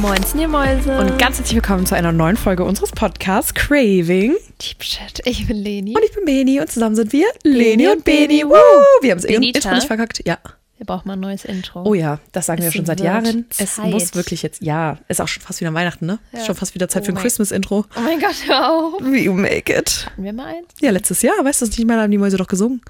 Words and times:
Moin, 0.00 0.24
ihr 0.38 0.48
Mäuse. 0.48 0.98
Und 0.98 1.18
ganz 1.18 1.36
herzlich 1.36 1.56
willkommen 1.56 1.84
zu 1.84 1.94
einer 1.94 2.10
neuen 2.10 2.38
Folge 2.38 2.64
unseres 2.64 2.90
Podcasts 2.90 3.52
Craving. 3.52 4.34
Deep 4.58 4.82
Shit. 4.82 5.20
Ich 5.26 5.46
bin 5.46 5.58
Leni. 5.58 5.94
Und 5.94 6.02
ich 6.02 6.14
bin 6.14 6.24
Beni 6.24 6.58
und 6.58 6.72
zusammen 6.72 6.96
sind 6.96 7.12
wir 7.12 7.26
Leni 7.42 7.86
und 7.86 8.02
Beni. 8.02 8.42
Woo! 8.46 8.54
Wir 9.02 9.10
haben 9.10 9.18
es 9.18 9.26
im 9.26 9.42
Intro 9.42 9.74
nicht 9.74 9.86
verkackt. 9.86 10.26
Ja. 10.26 10.38
Wir 10.78 10.86
brauchen 10.86 11.06
mal 11.06 11.12
ein 11.12 11.20
neues 11.20 11.44
Intro. 11.44 11.82
Oh 11.82 11.92
ja, 11.92 12.18
das 12.32 12.46
sagen 12.46 12.62
es 12.62 12.68
wir 12.68 12.72
schon 12.72 12.86
seit 12.86 13.00
Jahren. 13.00 13.44
Zeit. 13.50 13.68
Es 13.68 13.76
muss 13.76 14.14
wirklich 14.14 14.42
jetzt, 14.42 14.62
ja, 14.62 14.96
ist 15.08 15.20
auch 15.20 15.28
schon 15.28 15.42
fast 15.42 15.60
wieder 15.60 15.74
Weihnachten, 15.74 16.06
ne? 16.06 16.18
Ja. 16.32 16.38
Ist 16.38 16.46
schon 16.46 16.54
fast 16.54 16.74
wieder 16.74 16.88
Zeit 16.88 17.02
oh 17.02 17.04
für 17.04 17.12
ein 17.12 17.18
Christmas-Intro. 17.18 17.84
Oh 17.94 18.00
mein 18.00 18.20
Gott, 18.20 18.36
hör 18.46 18.72
auf. 18.72 19.02
You 19.02 19.34
make 19.34 19.70
it. 19.70 20.06
Hatten 20.06 20.24
wir 20.24 20.32
mal 20.32 20.46
eins? 20.46 20.68
Ja, 20.80 20.92
letztes 20.92 21.20
Jahr, 21.20 21.34
weißt 21.44 21.60
du, 21.60 21.66
nicht 21.66 21.86
mal 21.86 22.00
haben 22.00 22.10
die 22.10 22.16
Mäuse 22.16 22.38
doch 22.38 22.48
gesungen. 22.48 22.80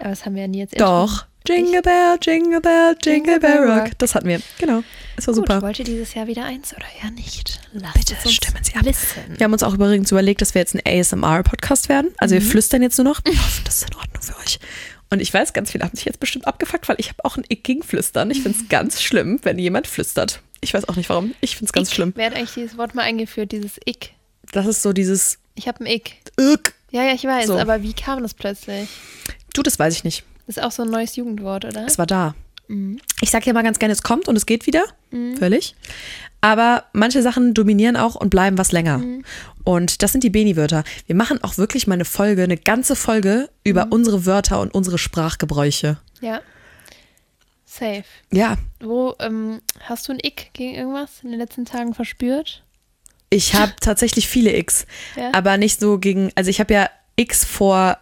Aber 0.00 0.10
das 0.10 0.24
haben 0.24 0.34
wir 0.34 0.42
ja 0.42 0.48
nie 0.48 0.58
jetzt. 0.58 0.80
Doch. 0.80 1.26
Jingle 1.46 1.80
Bell, 1.80 2.18
Jingle 2.20 2.60
Bell, 2.60 2.96
Jingle 3.02 3.40
Bell 3.40 3.64
Rock. 3.64 3.98
Das 3.98 4.14
hatten 4.14 4.28
wir, 4.28 4.40
genau. 4.58 4.82
Es 5.16 5.26
war 5.26 5.34
Gut, 5.34 5.48
super. 5.48 5.62
Wollt 5.62 5.78
ihr 5.78 5.84
dieses 5.84 6.12
Jahr 6.14 6.26
wieder 6.26 6.44
eins 6.44 6.74
oder 6.74 6.84
eher 7.02 7.10
nicht? 7.10 7.60
Lasst 7.72 7.94
Bitte 7.94 8.28
stimmen 8.28 8.62
Sie 8.62 8.74
ab. 8.74 8.84
Wissen. 8.84 9.38
Wir 9.38 9.44
haben 9.44 9.52
uns 9.52 9.62
auch 9.62 9.74
übrigens 9.74 10.10
überlegt, 10.12 10.42
dass 10.42 10.54
wir 10.54 10.60
jetzt 10.60 10.74
ein 10.74 10.82
ASMR-Podcast 10.86 11.88
werden. 11.88 12.10
Also 12.18 12.34
mhm. 12.34 12.40
wir 12.40 12.46
flüstern 12.46 12.82
jetzt 12.82 12.98
nur 12.98 13.06
noch. 13.06 13.20
Ich 13.24 13.38
hoffe, 13.42 13.62
das 13.64 13.82
ist 13.82 13.90
in 13.90 13.96
Ordnung 13.96 14.22
für 14.22 14.36
euch. 14.38 14.58
Und 15.08 15.20
ich 15.20 15.32
weiß, 15.32 15.52
ganz 15.52 15.72
viele 15.72 15.84
haben 15.84 15.96
sich 15.96 16.04
jetzt 16.04 16.20
bestimmt 16.20 16.46
abgefuckt, 16.46 16.88
weil 16.88 16.96
ich 16.98 17.08
habe 17.08 17.24
auch 17.24 17.36
ein 17.36 17.44
Ick 17.48 17.64
gegen 17.64 17.82
Flüstern. 17.82 18.30
Ich 18.30 18.42
finde 18.42 18.58
es 18.58 18.68
ganz 18.68 19.02
schlimm, 19.02 19.40
wenn 19.42 19.58
jemand 19.58 19.86
flüstert. 19.86 20.40
Ich 20.60 20.74
weiß 20.74 20.88
auch 20.88 20.96
nicht 20.96 21.08
warum. 21.08 21.34
Ich 21.40 21.56
finde 21.56 21.66
es 21.66 21.72
ganz 21.72 21.88
Ick. 21.88 21.94
schlimm. 21.94 22.12
Wer 22.16 22.26
hat 22.26 22.36
eigentlich 22.36 22.54
dieses 22.54 22.76
Wort 22.76 22.94
mal 22.94 23.02
eingeführt, 23.02 23.50
dieses 23.52 23.80
Ick? 23.86 24.12
Das 24.52 24.66
ist 24.66 24.82
so 24.82 24.92
dieses. 24.92 25.38
Ich 25.54 25.68
habe 25.68 25.84
ein 25.84 25.86
Ick. 25.86 26.16
Ick. 26.38 26.74
Ja, 26.90 27.04
ja, 27.04 27.14
ich 27.14 27.24
weiß, 27.24 27.46
so. 27.46 27.58
aber 27.58 27.82
wie 27.82 27.92
kam 27.92 28.22
das 28.22 28.34
plötzlich? 28.34 28.88
Du, 29.52 29.62
das 29.62 29.78
weiß 29.78 29.94
ich 29.94 30.04
nicht. 30.04 30.24
Das 30.46 30.56
ist 30.56 30.62
auch 30.62 30.72
so 30.72 30.82
ein 30.82 30.90
neues 30.90 31.16
Jugendwort, 31.16 31.64
oder? 31.64 31.86
Es 31.86 31.98
war 31.98 32.06
da. 32.06 32.34
Mhm. 32.68 33.00
Ich 33.20 33.30
sage 33.30 33.46
ja 33.46 33.52
mal 33.52 33.62
ganz 33.62 33.78
gerne, 33.78 33.92
es 33.92 34.02
kommt 34.02 34.28
und 34.28 34.36
es 34.36 34.46
geht 34.46 34.66
wieder. 34.66 34.84
Mhm. 35.10 35.36
Völlig. 35.36 35.74
Aber 36.40 36.84
manche 36.92 37.22
Sachen 37.22 37.52
dominieren 37.52 37.96
auch 37.96 38.14
und 38.14 38.30
bleiben 38.30 38.56
was 38.56 38.72
länger. 38.72 38.98
Mhm. 38.98 39.24
Und 39.64 40.02
das 40.02 40.12
sind 40.12 40.24
die 40.24 40.30
Beni-Wörter. 40.30 40.84
Wir 41.06 41.14
machen 41.14 41.42
auch 41.42 41.58
wirklich 41.58 41.86
mal 41.86 41.94
eine 41.94 42.04
Folge, 42.04 42.44
eine 42.44 42.56
ganze 42.56 42.96
Folge 42.96 43.50
über 43.64 43.86
mhm. 43.86 43.92
unsere 43.92 44.26
Wörter 44.26 44.60
und 44.60 44.72
unsere 44.72 44.98
Sprachgebräuche. 44.98 45.98
Ja. 46.20 46.40
Safe. 47.66 48.04
Ja. 48.32 48.56
Wo 48.80 49.14
ähm, 49.20 49.60
hast 49.80 50.08
du 50.08 50.12
ein 50.12 50.18
Ick 50.20 50.50
gegen 50.54 50.74
irgendwas 50.74 51.22
in 51.22 51.30
den 51.30 51.38
letzten 51.38 51.64
Tagen 51.64 51.94
verspürt? 51.94 52.64
Ich 53.30 53.54
habe 53.54 53.72
tatsächlich 53.80 54.26
viele 54.26 54.56
Icks, 54.56 54.86
ja? 55.16 55.30
aber 55.32 55.56
nicht 55.56 55.78
so 55.78 55.98
gegen. 55.98 56.32
Also 56.34 56.50
ich 56.50 56.58
habe 56.58 56.74
ja 56.74 56.90
Icks 57.16 57.44
vor 57.44 57.98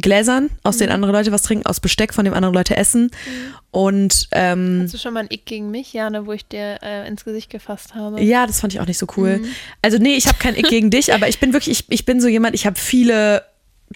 Gläsern, 0.00 0.50
aus 0.62 0.76
mhm. 0.76 0.80
denen 0.80 0.92
andere 0.92 1.12
Leute 1.12 1.32
was 1.32 1.42
trinken, 1.42 1.66
aus 1.66 1.80
Besteck, 1.80 2.14
von 2.14 2.24
dem 2.24 2.34
andere 2.34 2.52
Leute 2.52 2.76
essen. 2.76 3.04
Mhm. 3.04 3.54
Und 3.70 4.28
ähm, 4.32 4.80
hast 4.84 4.94
du 4.94 4.98
schon 4.98 5.14
mal 5.14 5.20
ein 5.20 5.28
Ick 5.30 5.44
gegen 5.44 5.70
mich, 5.70 5.92
Jane, 5.92 6.26
wo 6.26 6.32
ich 6.32 6.46
dir 6.46 6.78
äh, 6.82 7.06
ins 7.06 7.24
Gesicht 7.24 7.50
gefasst 7.50 7.94
habe? 7.94 8.22
Ja, 8.22 8.46
das 8.46 8.60
fand 8.60 8.72
ich 8.72 8.80
auch 8.80 8.86
nicht 8.86 8.98
so 8.98 9.06
cool. 9.16 9.38
Mhm. 9.38 9.48
Also 9.82 9.98
nee, 9.98 10.14
ich 10.14 10.26
habe 10.26 10.38
kein 10.38 10.56
Ick 10.56 10.68
gegen 10.68 10.90
dich, 10.90 11.12
aber 11.12 11.28
ich 11.28 11.38
bin 11.38 11.52
wirklich, 11.52 11.80
ich, 11.80 11.92
ich 11.92 12.04
bin 12.04 12.20
so 12.20 12.28
jemand, 12.28 12.54
ich 12.54 12.66
habe 12.66 12.78
viele 12.78 13.42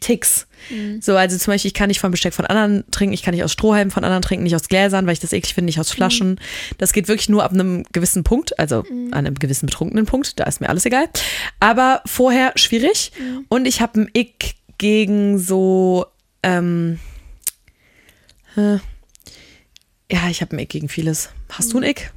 Ticks. 0.00 0.47
Mhm. 0.70 1.00
So, 1.00 1.17
also 1.17 1.36
zum 1.36 1.53
Beispiel, 1.53 1.69
ich 1.69 1.75
kann 1.75 1.89
nicht 1.89 2.00
von 2.00 2.11
Besteck 2.11 2.34
von 2.34 2.47
anderen 2.47 2.84
trinken, 2.91 3.12
ich 3.12 3.23
kann 3.23 3.34
nicht 3.34 3.45
aus 3.45 3.53
Strohhalmen 3.53 3.91
von 3.91 4.05
anderen 4.05 4.23
trinken, 4.23 4.45
nicht 4.45 4.55
aus 4.55 4.69
Gläsern, 4.69 5.06
weil 5.06 5.12
ich 5.12 5.20
das 5.20 5.33
eklig 5.33 5.55
finde, 5.55 5.67
nicht 5.67 5.80
aus 5.80 5.91
mhm. 5.91 5.97
Flaschen. 5.97 6.41
Das 6.78 6.92
geht 6.92 7.08
wirklich 7.08 7.28
nur 7.28 7.45
ab 7.45 7.53
einem 7.53 7.84
gewissen 7.92 8.25
Punkt, 8.25 8.58
also 8.58 8.84
mhm. 8.89 9.08
an 9.12 9.27
einem 9.27 9.34
gewissen 9.34 9.67
betrunkenen 9.67 10.06
Punkt, 10.06 10.39
da 10.39 10.45
ist 10.45 10.61
mir 10.61 10.69
alles 10.69 10.86
egal. 10.86 11.08
Aber 11.61 12.03
vorher 12.06 12.53
schwierig. 12.56 13.12
Und 13.48 13.67
ich 13.67 13.80
habe 13.80 14.03
ein 14.03 14.11
Ick 14.14 14.55
gegen 14.83 15.39
so, 15.39 16.07
ähm, 16.43 16.99
äh, 18.57 18.79
ja, 20.11 20.29
ich 20.29 20.41
habe 20.41 20.57
ein 20.57 20.59
Ick 20.59 20.71
gegen 20.71 20.89
vieles. 20.89 21.31
Hast 21.51 21.73
du 21.73 21.79
ein 21.79 21.85
Ick? 21.85 22.13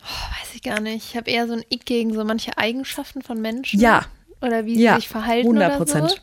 Oh, 0.00 0.40
weiß 0.40 0.54
ich 0.54 0.62
gar 0.62 0.80
nicht. 0.80 1.10
Ich 1.10 1.14
habe 1.14 1.30
eher 1.30 1.46
so 1.46 1.52
ein 1.52 1.62
Ick 1.68 1.84
gegen 1.84 2.14
so 2.14 2.24
manche 2.24 2.56
Eigenschaften 2.56 3.20
von 3.20 3.38
Menschen. 3.38 3.78
Ja. 3.78 4.06
Oder 4.40 4.64
wie 4.64 4.76
sie 4.76 4.84
ja, 4.84 4.96
sich 4.96 5.08
verhalten 5.08 5.48
100 5.48 5.76
Prozent. 5.76 6.10
So. 6.10 6.16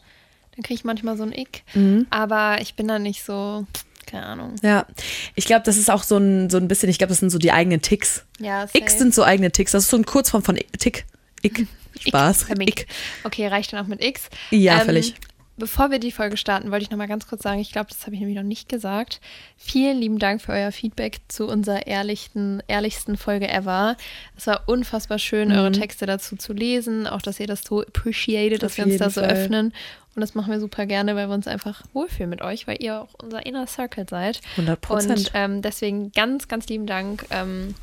Dann 0.55 0.63
kriege 0.63 0.73
ich 0.73 0.83
manchmal 0.83 1.15
so 1.15 1.21
ein 1.21 1.31
Ick. 1.31 1.61
Mhm. 1.75 2.07
Aber 2.09 2.59
ich 2.59 2.73
bin 2.73 2.87
da 2.87 2.97
nicht 2.97 3.23
so, 3.23 3.67
keine 4.07 4.25
Ahnung. 4.25 4.55
Ja, 4.63 4.87
ich 5.35 5.45
glaube, 5.45 5.61
das 5.63 5.77
ist 5.77 5.91
auch 5.91 6.01
so 6.01 6.17
ein, 6.17 6.49
so 6.49 6.57
ein 6.57 6.67
bisschen, 6.67 6.89
ich 6.89 6.97
glaube, 6.97 7.09
das 7.09 7.19
sind 7.19 7.29
so 7.29 7.37
die 7.37 7.51
eigenen 7.51 7.83
Ticks. 7.83 8.25
Ja, 8.39 8.65
Icks 8.73 8.97
sind 8.97 9.13
so 9.13 9.23
eigene 9.23 9.51
Ticks. 9.51 9.73
Das 9.73 9.83
ist 9.83 9.91
so 9.91 9.97
ein 9.97 10.07
Kurzform 10.07 10.41
von 10.41 10.57
Tick. 10.79 11.05
Ick. 11.43 11.67
Spaß. 12.07 12.47
Ick. 12.59 12.87
Okay, 13.23 13.47
reicht 13.47 13.73
dann 13.73 13.83
auch 13.83 13.87
mit 13.87 14.03
X. 14.03 14.29
Ja, 14.51 14.79
ähm, 14.79 14.85
völlig. 14.85 15.15
Bevor 15.59 15.91
wir 15.91 15.99
die 15.99 16.13
Folge 16.13 16.37
starten, 16.37 16.71
wollte 16.71 16.83
ich 16.83 16.89
noch 16.89 16.97
mal 16.97 17.07
ganz 17.07 17.27
kurz 17.27 17.43
sagen, 17.43 17.59
ich 17.59 17.73
glaube, 17.73 17.89
das 17.89 18.05
habe 18.05 18.13
ich 18.13 18.21
nämlich 18.21 18.37
noch 18.37 18.45
nicht 18.45 18.69
gesagt. 18.69 19.19
Vielen 19.57 19.97
lieben 19.97 20.17
Dank 20.17 20.41
für 20.41 20.53
euer 20.53 20.71
Feedback 20.71 21.19
zu 21.27 21.47
unserer 21.47 21.85
ehrlichsten, 21.85 22.63
ehrlichsten 22.69 23.17
Folge 23.17 23.49
ever. 23.49 23.97
Es 24.37 24.47
war 24.47 24.63
unfassbar 24.67 25.19
schön, 25.19 25.49
mhm. 25.49 25.55
eure 25.55 25.71
Texte 25.73 26.05
dazu 26.05 26.37
zu 26.37 26.53
lesen, 26.53 27.07
auch 27.07 27.21
dass 27.21 27.41
ihr 27.41 27.47
das 27.47 27.63
so 27.63 27.81
appreciated, 27.81 28.63
dass 28.63 28.77
wir 28.77 28.85
uns 28.85 28.97
da 28.97 29.09
so 29.09 29.19
Fall. 29.19 29.31
öffnen. 29.31 29.73
Und 30.15 30.21
das 30.21 30.33
machen 30.33 30.51
wir 30.51 30.61
super 30.61 30.85
gerne, 30.85 31.15
weil 31.17 31.27
wir 31.27 31.35
uns 31.35 31.47
einfach 31.47 31.83
wohlfühlen 31.91 32.29
mit 32.29 32.41
euch, 32.41 32.65
weil 32.65 32.81
ihr 32.81 33.01
auch 33.01 33.13
unser 33.21 33.45
Inner 33.45 33.67
Circle 33.67 34.07
seid. 34.09 34.39
100 34.51 34.79
Prozent. 34.79 35.17
Und 35.19 35.31
ähm, 35.33 35.61
deswegen 35.61 36.13
ganz, 36.13 36.47
ganz 36.47 36.67
lieben 36.67 36.87
Dank. 36.87 37.25
Ähm, 37.31 37.75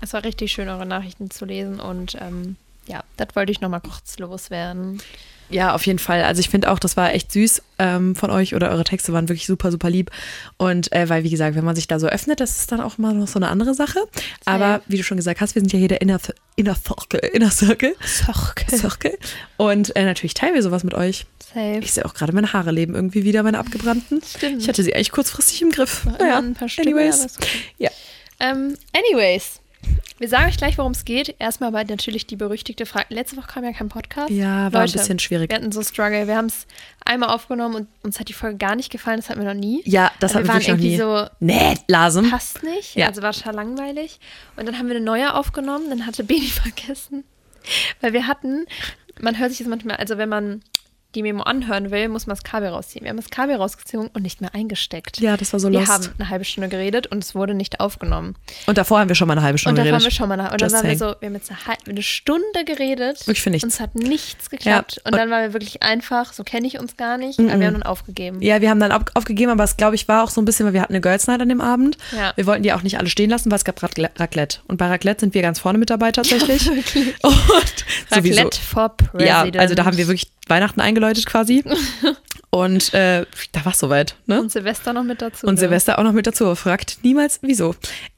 es 0.00 0.12
war 0.12 0.24
richtig 0.24 0.50
schön, 0.50 0.68
eure 0.68 0.86
Nachrichten 0.86 1.30
zu 1.30 1.44
lesen 1.44 1.78
und 1.78 2.16
ähm, 2.20 2.56
ja, 2.86 3.04
das 3.16 3.28
wollte 3.34 3.52
ich 3.52 3.60
noch 3.60 3.68
mal 3.68 3.80
kurz 3.80 4.18
loswerden. 4.18 5.00
Ja, 5.50 5.74
auf 5.74 5.84
jeden 5.84 5.98
Fall. 5.98 6.22
Also 6.22 6.40
ich 6.40 6.48
finde 6.48 6.70
auch, 6.70 6.78
das 6.78 6.96
war 6.96 7.12
echt 7.12 7.32
süß 7.32 7.62
ähm, 7.78 8.14
von 8.14 8.30
euch 8.30 8.54
oder 8.54 8.70
eure 8.70 8.84
Texte 8.84 9.12
waren 9.12 9.28
wirklich 9.28 9.46
super, 9.46 9.72
super 9.72 9.90
lieb. 9.90 10.10
Und 10.58 10.92
äh, 10.92 11.08
weil, 11.08 11.24
wie 11.24 11.30
gesagt, 11.30 11.56
wenn 11.56 11.64
man 11.64 11.74
sich 11.74 11.88
da 11.88 11.98
so 11.98 12.06
öffnet, 12.06 12.38
das 12.38 12.58
ist 12.60 12.70
dann 12.70 12.80
auch 12.80 12.98
mal 12.98 13.12
noch 13.12 13.26
so 13.26 13.38
eine 13.38 13.48
andere 13.48 13.74
Sache. 13.74 13.98
Aber 14.44 14.80
wie 14.86 14.96
du 14.96 15.02
schon 15.02 15.16
gesagt 15.16 15.40
hast, 15.40 15.56
wir 15.56 15.60
sind 15.60 15.72
ja 15.72 15.78
hier 15.78 15.88
der 15.88 16.00
Inner, 16.00 16.20
Inner 16.54 16.76
Circle. 16.76 17.20
Inner 17.32 17.50
Circle. 17.50 17.96
Circle. 18.06 18.78
Circle. 18.78 19.18
Und 19.56 19.94
äh, 19.96 20.04
natürlich 20.04 20.34
teilen 20.34 20.54
wir 20.54 20.62
sowas 20.62 20.84
mit 20.84 20.94
euch. 20.94 21.26
Safe. 21.52 21.80
Ich 21.82 21.92
sehe 21.92 22.04
auch 22.04 22.14
gerade 22.14 22.32
meine 22.32 22.52
Haare 22.52 22.70
leben 22.70 22.94
irgendwie 22.94 23.24
wieder, 23.24 23.42
meine 23.42 23.58
abgebrannten. 23.58 24.22
Stimmt. 24.22 24.62
Ich 24.62 24.68
hatte 24.68 24.84
sie 24.84 24.94
eigentlich 24.94 25.10
kurzfristig 25.10 25.62
im 25.62 25.70
Griff. 25.70 26.04
Naja, 26.04 26.38
ein 26.38 26.54
paar 26.54 26.68
Stücke, 26.68 26.90
anyways. 26.90 27.36
Okay. 27.36 27.48
Ja. 27.78 27.90
Um, 28.40 28.46
ähm, 28.46 28.76
anyways. 28.94 29.60
Wir 30.18 30.28
sagen 30.28 30.48
euch 30.48 30.58
gleich, 30.58 30.76
worum 30.76 30.92
es 30.92 31.06
geht. 31.06 31.34
Erstmal 31.38 31.68
aber 31.68 31.82
natürlich 31.82 32.26
die 32.26 32.36
berüchtigte 32.36 32.84
Frage. 32.84 33.06
Letzte 33.08 33.38
Woche 33.38 33.46
kam 33.46 33.64
ja 33.64 33.72
kein 33.72 33.88
Podcast. 33.88 34.28
Ja, 34.28 34.70
war 34.70 34.82
Leute, 34.82 34.92
ein 34.92 35.00
bisschen 35.00 35.18
schwierig. 35.18 35.50
Wir 35.50 35.56
hatten 35.56 35.72
so 35.72 35.82
Struggle. 35.82 36.26
Wir 36.26 36.36
haben 36.36 36.46
es 36.46 36.66
einmal 37.06 37.30
aufgenommen 37.30 37.74
und 37.74 37.88
uns 38.02 38.20
hat 38.20 38.28
die 38.28 38.34
Folge 38.34 38.58
gar 38.58 38.76
nicht 38.76 38.90
gefallen. 38.90 39.16
Das 39.16 39.30
hatten 39.30 39.40
wir 39.40 39.48
noch 39.48 39.58
nie. 39.58 39.80
Ja, 39.86 40.12
das 40.20 40.36
also 40.36 40.50
hatten 40.50 40.66
wir 40.66 40.74
wirklich 40.74 40.98
noch 40.98 41.16
nie. 41.16 41.24
so, 41.24 41.26
nee, 41.40 41.74
Lasem. 41.88 42.28
Passt 42.28 42.62
nicht. 42.62 42.96
Ja. 42.96 43.06
Also 43.06 43.22
war 43.22 43.32
total 43.32 43.54
langweilig. 43.54 44.20
Und 44.56 44.66
dann 44.66 44.78
haben 44.78 44.88
wir 44.88 44.96
eine 44.96 45.04
neue 45.04 45.34
aufgenommen. 45.34 45.88
Dann 45.88 46.06
hatte 46.06 46.22
Baby 46.22 46.46
vergessen. 46.48 47.24
Weil 48.02 48.12
wir 48.12 48.26
hatten, 48.26 48.66
man 49.20 49.38
hört 49.38 49.50
sich 49.50 49.58
das 49.60 49.68
manchmal, 49.68 49.96
also 49.96 50.18
wenn 50.18 50.28
man 50.28 50.62
die 51.14 51.22
Memo 51.22 51.42
anhören 51.42 51.90
will, 51.90 52.08
muss 52.08 52.26
man 52.26 52.36
das 52.36 52.44
Kabel 52.44 52.68
rausziehen. 52.68 53.04
Wir 53.04 53.10
haben 53.10 53.16
das 53.16 53.30
Kabel 53.30 53.56
rausgezogen 53.56 54.10
und 54.12 54.22
nicht 54.22 54.40
mehr 54.40 54.54
eingesteckt. 54.54 55.20
Ja, 55.20 55.36
das 55.36 55.52
war 55.52 55.60
so 55.60 55.70
Wir 55.70 55.80
lost. 55.80 55.90
haben 55.90 56.08
eine 56.18 56.28
halbe 56.28 56.44
Stunde 56.44 56.68
geredet 56.68 57.08
und 57.08 57.24
es 57.24 57.34
wurde 57.34 57.54
nicht 57.54 57.80
aufgenommen. 57.80 58.36
Und 58.66 58.78
davor 58.78 59.00
haben 59.00 59.08
wir 59.08 59.16
schon 59.16 59.28
mal 59.28 59.34
eine 59.34 59.42
halbe 59.42 59.58
Stunde 59.58 59.82
geredet. 59.82 59.94
Und 59.94 60.04
davor 60.04 60.04
haben 60.04 60.12
wir 60.12 60.16
schon 60.16 60.28
mal 60.28 60.40
eine, 60.40 60.52
und 60.52 60.62
dann 60.62 60.72
waren 60.72 60.86
wir 60.86 60.98
so, 60.98 61.14
wir 61.20 61.26
haben 61.26 61.34
jetzt 61.34 61.50
eine, 61.50 61.76
eine 61.88 62.02
Stunde 62.02 62.64
geredet. 62.64 63.26
Wirklich 63.26 63.42
für 63.42 63.50
nichts. 63.50 63.64
Und 63.64 63.72
es 63.72 63.80
hat 63.80 63.94
nichts 63.94 64.50
geklappt. 64.50 64.96
Ja. 64.96 65.02
Und, 65.04 65.12
und, 65.12 65.18
dann 65.18 65.30
waren 65.30 65.42
wir 65.42 65.52
wirklich 65.52 65.82
einfach, 65.82 66.32
so 66.32 66.44
kenne 66.44 66.66
ich 66.66 66.78
uns 66.78 66.96
gar 66.96 67.18
nicht, 67.18 67.38
mm 67.38 67.42
-mm. 67.42 67.50
aber 67.50 67.60
wir 67.60 67.66
haben 67.66 67.74
dann 67.74 67.82
aufgegeben. 67.82 68.42
Ja, 68.42 68.60
wir 68.60 68.70
haben 68.70 68.80
dann 68.80 68.92
aufgegeben, 69.14 69.50
aber 69.50 69.64
es 69.64 69.76
glaube 69.76 69.96
ich 69.96 70.06
war 70.08 70.24
auch 70.24 70.30
so 70.30 70.40
ein 70.40 70.44
bisschen, 70.44 70.66
weil 70.66 70.74
wir 70.74 70.82
hatten 70.82 70.92
eine 70.92 71.00
Girls 71.00 71.26
Night 71.26 71.40
an 71.40 71.48
dem 71.48 71.60
Abend. 71.60 71.98
Ja. 72.16 72.32
Wir 72.36 72.46
wollten 72.46 72.62
die 72.62 72.72
auch 72.72 72.82
nicht 72.82 72.98
alle 72.98 73.08
stehen 73.08 73.30
lassen, 73.30 73.50
weil 73.50 73.56
es 73.56 73.64
gab 73.64 73.82
Raclette. 73.82 74.60
Und 74.68 74.76
bei 74.76 74.86
Raclette 74.86 75.20
sind 75.20 75.34
wir 75.34 75.42
ganz 75.42 75.58
vorne 75.58 75.78
mit 75.78 75.90
dabei 75.90 76.12
tatsächlich. 76.12 76.60
Ja, 76.70 77.28
und 77.28 77.84
Raclette 78.10 78.14
sowieso. 78.14 78.50
for 78.62 78.88
President. 78.96 79.54
Ja, 79.54 79.60
also 79.60 79.74
da 79.74 79.84
haben 79.84 79.96
wir 79.96 80.06
wirklich 80.06 80.30
Weihnachten 80.50 80.80
eingeläutet 80.80 81.26
quasi. 81.26 81.64
Und 82.50 82.92
äh, 82.94 83.26
da 83.52 83.64
war 83.64 83.72
es 83.72 83.78
soweit. 83.78 84.16
Ne? 84.26 84.40
Und 84.40 84.50
Silvester 84.50 84.92
noch 84.92 85.04
mit 85.04 85.22
dazu. 85.22 85.46
Und 85.46 85.54
ne? 85.54 85.60
Silvester 85.60 85.98
auch 86.00 86.02
noch 86.02 86.12
mit 86.12 86.26
dazu. 86.26 86.52
Fragt 86.56 86.98
niemals, 87.04 87.38
wieso. 87.42 87.76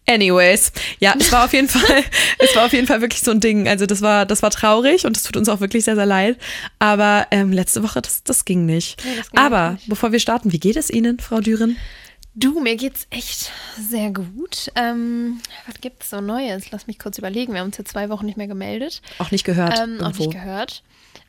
Anyways, 0.08 0.72
ja, 1.00 1.14
es 1.18 1.30
war 1.30 1.44
auf 1.44 1.52
jeden 1.52 1.68
Fall, 1.68 2.02
es 2.38 2.56
war 2.56 2.64
auf 2.64 2.72
jeden 2.72 2.86
Fall 2.86 3.02
wirklich 3.02 3.20
so 3.20 3.30
ein 3.30 3.40
Ding. 3.40 3.68
Also 3.68 3.84
das 3.84 4.00
war, 4.00 4.24
das 4.24 4.42
war 4.42 4.50
traurig 4.50 5.04
und 5.04 5.18
es 5.18 5.22
tut 5.22 5.36
uns 5.36 5.50
auch 5.50 5.60
wirklich 5.60 5.84
sehr, 5.84 5.96
sehr 5.96 6.06
leid. 6.06 6.38
Aber 6.78 7.26
ähm, 7.30 7.52
letzte 7.52 7.82
Woche, 7.82 8.00
das, 8.00 8.24
das 8.24 8.46
ging 8.46 8.64
nicht. 8.64 9.04
Ja, 9.04 9.10
das 9.18 9.30
ging 9.30 9.38
Aber 9.38 9.72
nicht. 9.72 9.88
bevor 9.90 10.12
wir 10.12 10.18
starten, 10.18 10.50
wie 10.50 10.58
geht 10.60 10.76
es 10.76 10.88
Ihnen, 10.88 11.20
Frau 11.20 11.40
Düren? 11.40 11.76
Du, 12.34 12.60
mir 12.60 12.76
geht's 12.76 13.06
echt 13.10 13.50
sehr 13.78 14.10
gut. 14.10 14.72
Ähm, 14.74 15.40
was 15.66 15.78
gibt's 15.82 16.08
so 16.08 16.22
Neues? 16.22 16.70
Lass 16.70 16.86
mich 16.86 16.98
kurz 16.98 17.18
überlegen. 17.18 17.52
Wir 17.52 17.60
haben 17.60 17.66
uns 17.66 17.76
jetzt 17.76 17.92
zwei 17.92 18.08
Wochen 18.08 18.24
nicht 18.24 18.38
mehr 18.38 18.46
gemeldet. 18.46 19.02
Auch 19.18 19.30
nicht 19.30 19.44
gehört. 19.44 19.78
Ähm, 19.78 20.00
auch 20.00 20.14
nicht 20.16 20.32
gehört. 20.32 20.82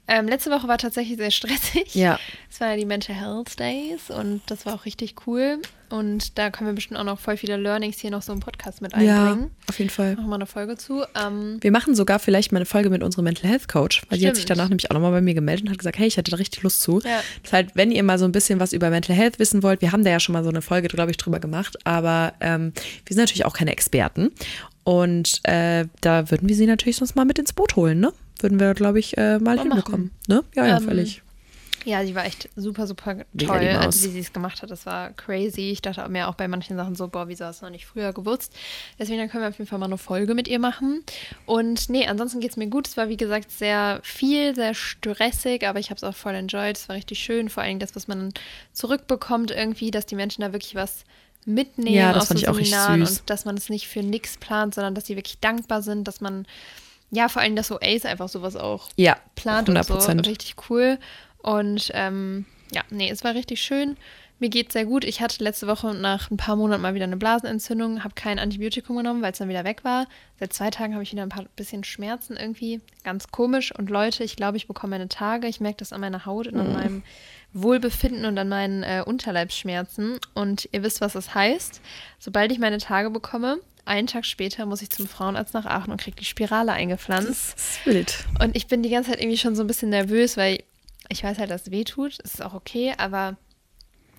Ähm, 0.07 0.27
letzte 0.27 0.51
Woche 0.51 0.67
war 0.67 0.77
tatsächlich 0.77 1.17
sehr 1.17 1.31
stressig. 1.31 1.95
Ja. 1.95 2.19
Es 2.51 2.59
waren 2.59 2.71
ja 2.71 2.77
die 2.77 2.85
Mental 2.85 3.15
Health 3.15 3.59
Days 3.59 4.09
und 4.09 4.41
das 4.47 4.65
war 4.65 4.75
auch 4.75 4.85
richtig 4.85 5.15
cool. 5.25 5.59
Und 5.89 6.37
da 6.39 6.49
können 6.49 6.69
wir 6.71 6.73
bestimmt 6.73 6.99
auch 6.99 7.03
noch 7.03 7.19
voll 7.19 7.37
viele 7.37 7.55
Learnings 7.55 7.99
hier 7.99 8.09
noch 8.09 8.23
so 8.23 8.33
im 8.33 8.39
Podcast 8.39 8.81
mit 8.81 8.93
einbringen. 8.95 9.41
Ja, 9.43 9.69
auf 9.69 9.77
jeden 9.77 9.91
Fall. 9.91 10.15
Machen 10.15 10.29
wir 10.29 10.35
eine 10.35 10.45
Folge 10.47 10.75
zu. 10.75 11.03
Ähm, 11.15 11.59
Wir 11.61 11.71
machen 11.71 11.93
sogar 11.93 12.17
vielleicht 12.19 12.51
mal 12.51 12.57
eine 12.57 12.65
Folge 12.65 12.89
mit 12.89 13.03
unserem 13.03 13.25
Mental 13.25 13.47
Health 13.49 13.67
Coach, 13.67 14.01
weil 14.09 14.17
die 14.17 14.27
hat 14.27 14.35
sich 14.35 14.43
Stimmt. 14.43 14.57
danach 14.57 14.69
nämlich 14.69 14.89
auch 14.89 14.95
nochmal 14.95 15.11
bei 15.11 15.21
mir 15.21 15.35
gemeldet 15.35 15.65
und 15.65 15.71
hat 15.71 15.77
gesagt, 15.77 15.99
hey, 15.99 16.07
ich 16.07 16.17
hätte 16.17 16.31
da 16.31 16.37
richtig 16.37 16.63
Lust 16.63 16.81
zu. 16.81 16.99
Ja. 17.01 17.21
Das 17.43 17.53
heißt, 17.53 17.69
wenn 17.75 17.91
ihr 17.91 18.01
mal 18.03 18.17
so 18.17 18.25
ein 18.25 18.31
bisschen 18.31 18.59
was 18.59 18.73
über 18.73 18.89
Mental 18.89 19.15
Health 19.15 19.37
wissen 19.37 19.61
wollt, 19.61 19.81
wir 19.81 19.91
haben 19.91 20.03
da 20.03 20.09
ja 20.09 20.19
schon 20.19 20.33
mal 20.33 20.43
so 20.43 20.49
eine 20.49 20.63
Folge, 20.63 20.87
glaube 20.87 21.11
ich, 21.11 21.17
drüber 21.17 21.39
gemacht, 21.39 21.77
aber 21.85 22.33
ähm, 22.41 22.73
wir 23.05 23.13
sind 23.13 23.21
natürlich 23.23 23.45
auch 23.45 23.53
keine 23.53 23.71
Experten. 23.71 24.31
Und 24.83 25.39
äh, 25.43 25.85
da 26.01 26.29
würden 26.31 26.49
wir 26.49 26.55
sie 26.55 26.65
natürlich 26.65 26.97
sonst 26.97 27.15
mal 27.15 27.23
mit 27.25 27.39
ins 27.39 27.53
Boot 27.53 27.75
holen, 27.75 27.99
ne? 27.99 28.11
Würden 28.43 28.59
wir, 28.59 28.73
glaube 28.75 28.99
ich, 28.99 29.17
äh, 29.17 29.39
mal 29.39 29.55
Mal 29.55 29.59
hinbekommen. 29.61 30.11
Ne? 30.27 30.43
Ja, 30.55 30.65
ja, 30.67 30.77
Ähm, 30.77 30.83
völlig. 30.83 31.21
ja, 31.85 32.05
sie 32.05 32.13
war 32.15 32.25
echt 32.25 32.49
super, 32.55 32.87
super 32.87 33.17
toll, 33.37 33.67
also 33.79 34.03
wie 34.07 34.11
sie 34.11 34.19
es 34.19 34.31
gemacht 34.33 34.61
hat. 34.61 34.69
Das 34.71 34.85
war 34.85 35.11
crazy. 35.11 35.71
Ich 35.71 35.81
dachte 35.81 36.07
mir 36.09 36.27
auch 36.29 36.35
bei 36.35 36.47
manchen 36.47 36.77
Sachen 36.77 36.95
so, 36.95 37.07
boah, 37.07 37.27
wieso 37.27 37.45
hast 37.45 37.61
du 37.61 37.65
noch 37.65 37.71
nicht 37.71 37.85
früher 37.85 38.13
gewusst? 38.13 38.53
Deswegen 38.99 39.19
dann 39.19 39.29
können 39.29 39.43
wir 39.43 39.49
auf 39.49 39.57
jeden 39.57 39.69
Fall 39.69 39.79
mal 39.79 39.85
eine 39.87 39.97
Folge 39.97 40.33
mit 40.35 40.47
ihr 40.47 40.59
machen. 40.59 41.03
Und 41.45 41.89
nee, 41.89 42.05
ansonsten 42.07 42.39
geht 42.41 42.51
es 42.51 42.57
mir 42.57 42.67
gut. 42.67 42.87
Es 42.87 42.95
war, 42.97 43.09
wie 43.09 43.17
gesagt, 43.17 43.49
sehr 43.51 43.99
viel, 44.03 44.53
sehr 44.55 44.73
stressig, 44.73 45.65
aber 45.67 45.79
ich 45.79 45.89
habe 45.89 45.97
es 45.97 46.03
auch 46.03 46.15
voll 46.15 46.35
enjoyed. 46.35 46.77
Es 46.77 46.87
war 46.89 46.95
richtig 46.95 47.19
schön. 47.19 47.49
Vor 47.49 47.63
allem 47.63 47.79
das, 47.79 47.95
was 47.95 48.07
man 48.07 48.33
zurückbekommt 48.73 49.51
irgendwie, 49.51 49.91
dass 49.91 50.05
die 50.05 50.15
Menschen 50.15 50.41
da 50.41 50.51
wirklich 50.53 50.75
was 50.75 51.03
mitnehmen 51.45 51.97
Ja, 51.97 52.13
das 52.13 52.23
aus 52.23 52.27
fand 52.29 52.39
so 52.39 52.43
ich 52.45 52.49
auch 52.49 52.55
Seminaren 52.55 53.05
süß. 53.05 53.19
und 53.19 53.29
dass 53.29 53.43
man 53.45 53.57
es 53.57 53.67
nicht 53.69 53.87
für 53.89 54.01
nix 54.01 54.37
plant, 54.37 54.73
sondern 54.75 54.95
dass 54.95 55.05
sie 55.07 55.17
wirklich 55.17 55.39
dankbar 55.39 55.81
sind, 55.81 56.07
dass 56.07 56.21
man, 56.21 56.45
ja, 57.13 57.29
vor 57.29 57.41
allem, 57.41 57.55
dass 57.55 57.67
so 57.67 57.79
Ace 57.81 58.05
einfach 58.05 58.27
sowas 58.29 58.55
auch 58.55 58.89
Ja, 58.97 59.17
plant 59.35 59.69
100 59.69 59.89
und 59.91 60.01
so. 60.01 60.29
Richtig 60.29 60.55
cool. 60.69 60.97
Und 61.41 61.91
ähm, 61.93 62.45
ja, 62.71 62.81
nee, 62.89 63.09
es 63.09 63.23
war 63.23 63.35
richtig 63.35 63.61
schön. 63.61 63.97
Mir 64.39 64.49
geht 64.49 64.73
sehr 64.73 64.85
gut. 64.85 65.05
Ich 65.05 65.21
hatte 65.21 65.41
letzte 65.43 65.67
Woche 65.67 65.93
nach 65.93 66.29
ein 66.31 66.37
paar 66.37 66.55
Monaten 66.57 66.81
mal 66.81 66.95
wieder 66.95 67.05
eine 67.05 67.15
Blasenentzündung, 67.17 68.03
habe 68.03 68.15
kein 68.15 68.39
Antibiotikum 68.39 68.97
genommen, 68.97 69.21
weil 69.21 69.31
es 69.31 69.37
dann 69.37 69.47
wieder 69.47 69.63
weg 69.63 69.83
war. 69.85 70.07
Seit 70.39 70.51
zwei 70.53 70.69
Tagen 70.69 70.93
habe 70.93 71.03
ich 71.03 71.11
wieder 71.11 71.21
ein 71.23 71.29
paar 71.29 71.45
bisschen 71.55 71.83
Schmerzen 71.83 72.35
irgendwie. 72.35 72.81
Ganz 73.03 73.29
komisch. 73.29 73.73
Und 73.77 73.89
Leute, 73.89 74.23
ich 74.23 74.35
glaube, 74.35 74.57
ich 74.57 74.67
bekomme 74.67 74.91
meine 74.97 75.07
Tage. 75.07 75.47
Ich 75.47 75.61
merke 75.61 75.77
das 75.77 75.93
an 75.93 76.01
meiner 76.01 76.25
Haut 76.25 76.47
und 76.47 76.59
an 76.59 76.67
Mhm. 76.69 76.73
meinem 76.73 77.03
Wohlbefinden 77.53 78.25
und 78.25 78.37
an 78.37 78.49
meinen 78.49 78.83
äh, 78.83 79.03
Unterleibsschmerzen. 79.05 80.19
Und 80.33 80.67
ihr 80.71 80.83
wisst, 80.83 80.99
was 80.99 81.13
das 81.13 81.33
heißt. 81.35 81.79
Sobald 82.19 82.51
ich 82.51 82.59
meine 82.59 82.79
Tage 82.79 83.11
bekomme, 83.11 83.59
einen 83.85 84.07
Tag 84.07 84.25
später 84.25 84.65
muss 84.65 84.81
ich 84.81 84.89
zum 84.89 85.07
Frauenarzt 85.07 85.53
nach 85.53 85.65
Aachen 85.65 85.91
und 85.91 86.01
kriege 86.01 86.15
die 86.15 86.25
Spirale 86.25 86.71
eingepflanzt. 86.71 87.53
Das 87.53 87.77
ist 87.77 87.85
wild. 87.85 88.25
Und 88.41 88.55
ich 88.55 88.67
bin 88.67 88.83
die 88.83 88.89
ganze 88.89 89.11
Zeit 89.11 89.21
irgendwie 89.21 89.37
schon 89.37 89.55
so 89.55 89.63
ein 89.63 89.67
bisschen 89.67 89.89
nervös, 89.89 90.37
weil 90.37 90.63
ich 91.09 91.23
weiß 91.23 91.37
halt, 91.37 91.51
dass 91.51 91.63
es 91.63 91.71
weh 91.71 91.83
tut. 91.83 92.17
Es 92.23 92.35
ist 92.35 92.41
auch 92.41 92.53
okay, 92.53 92.93
aber 92.97 93.37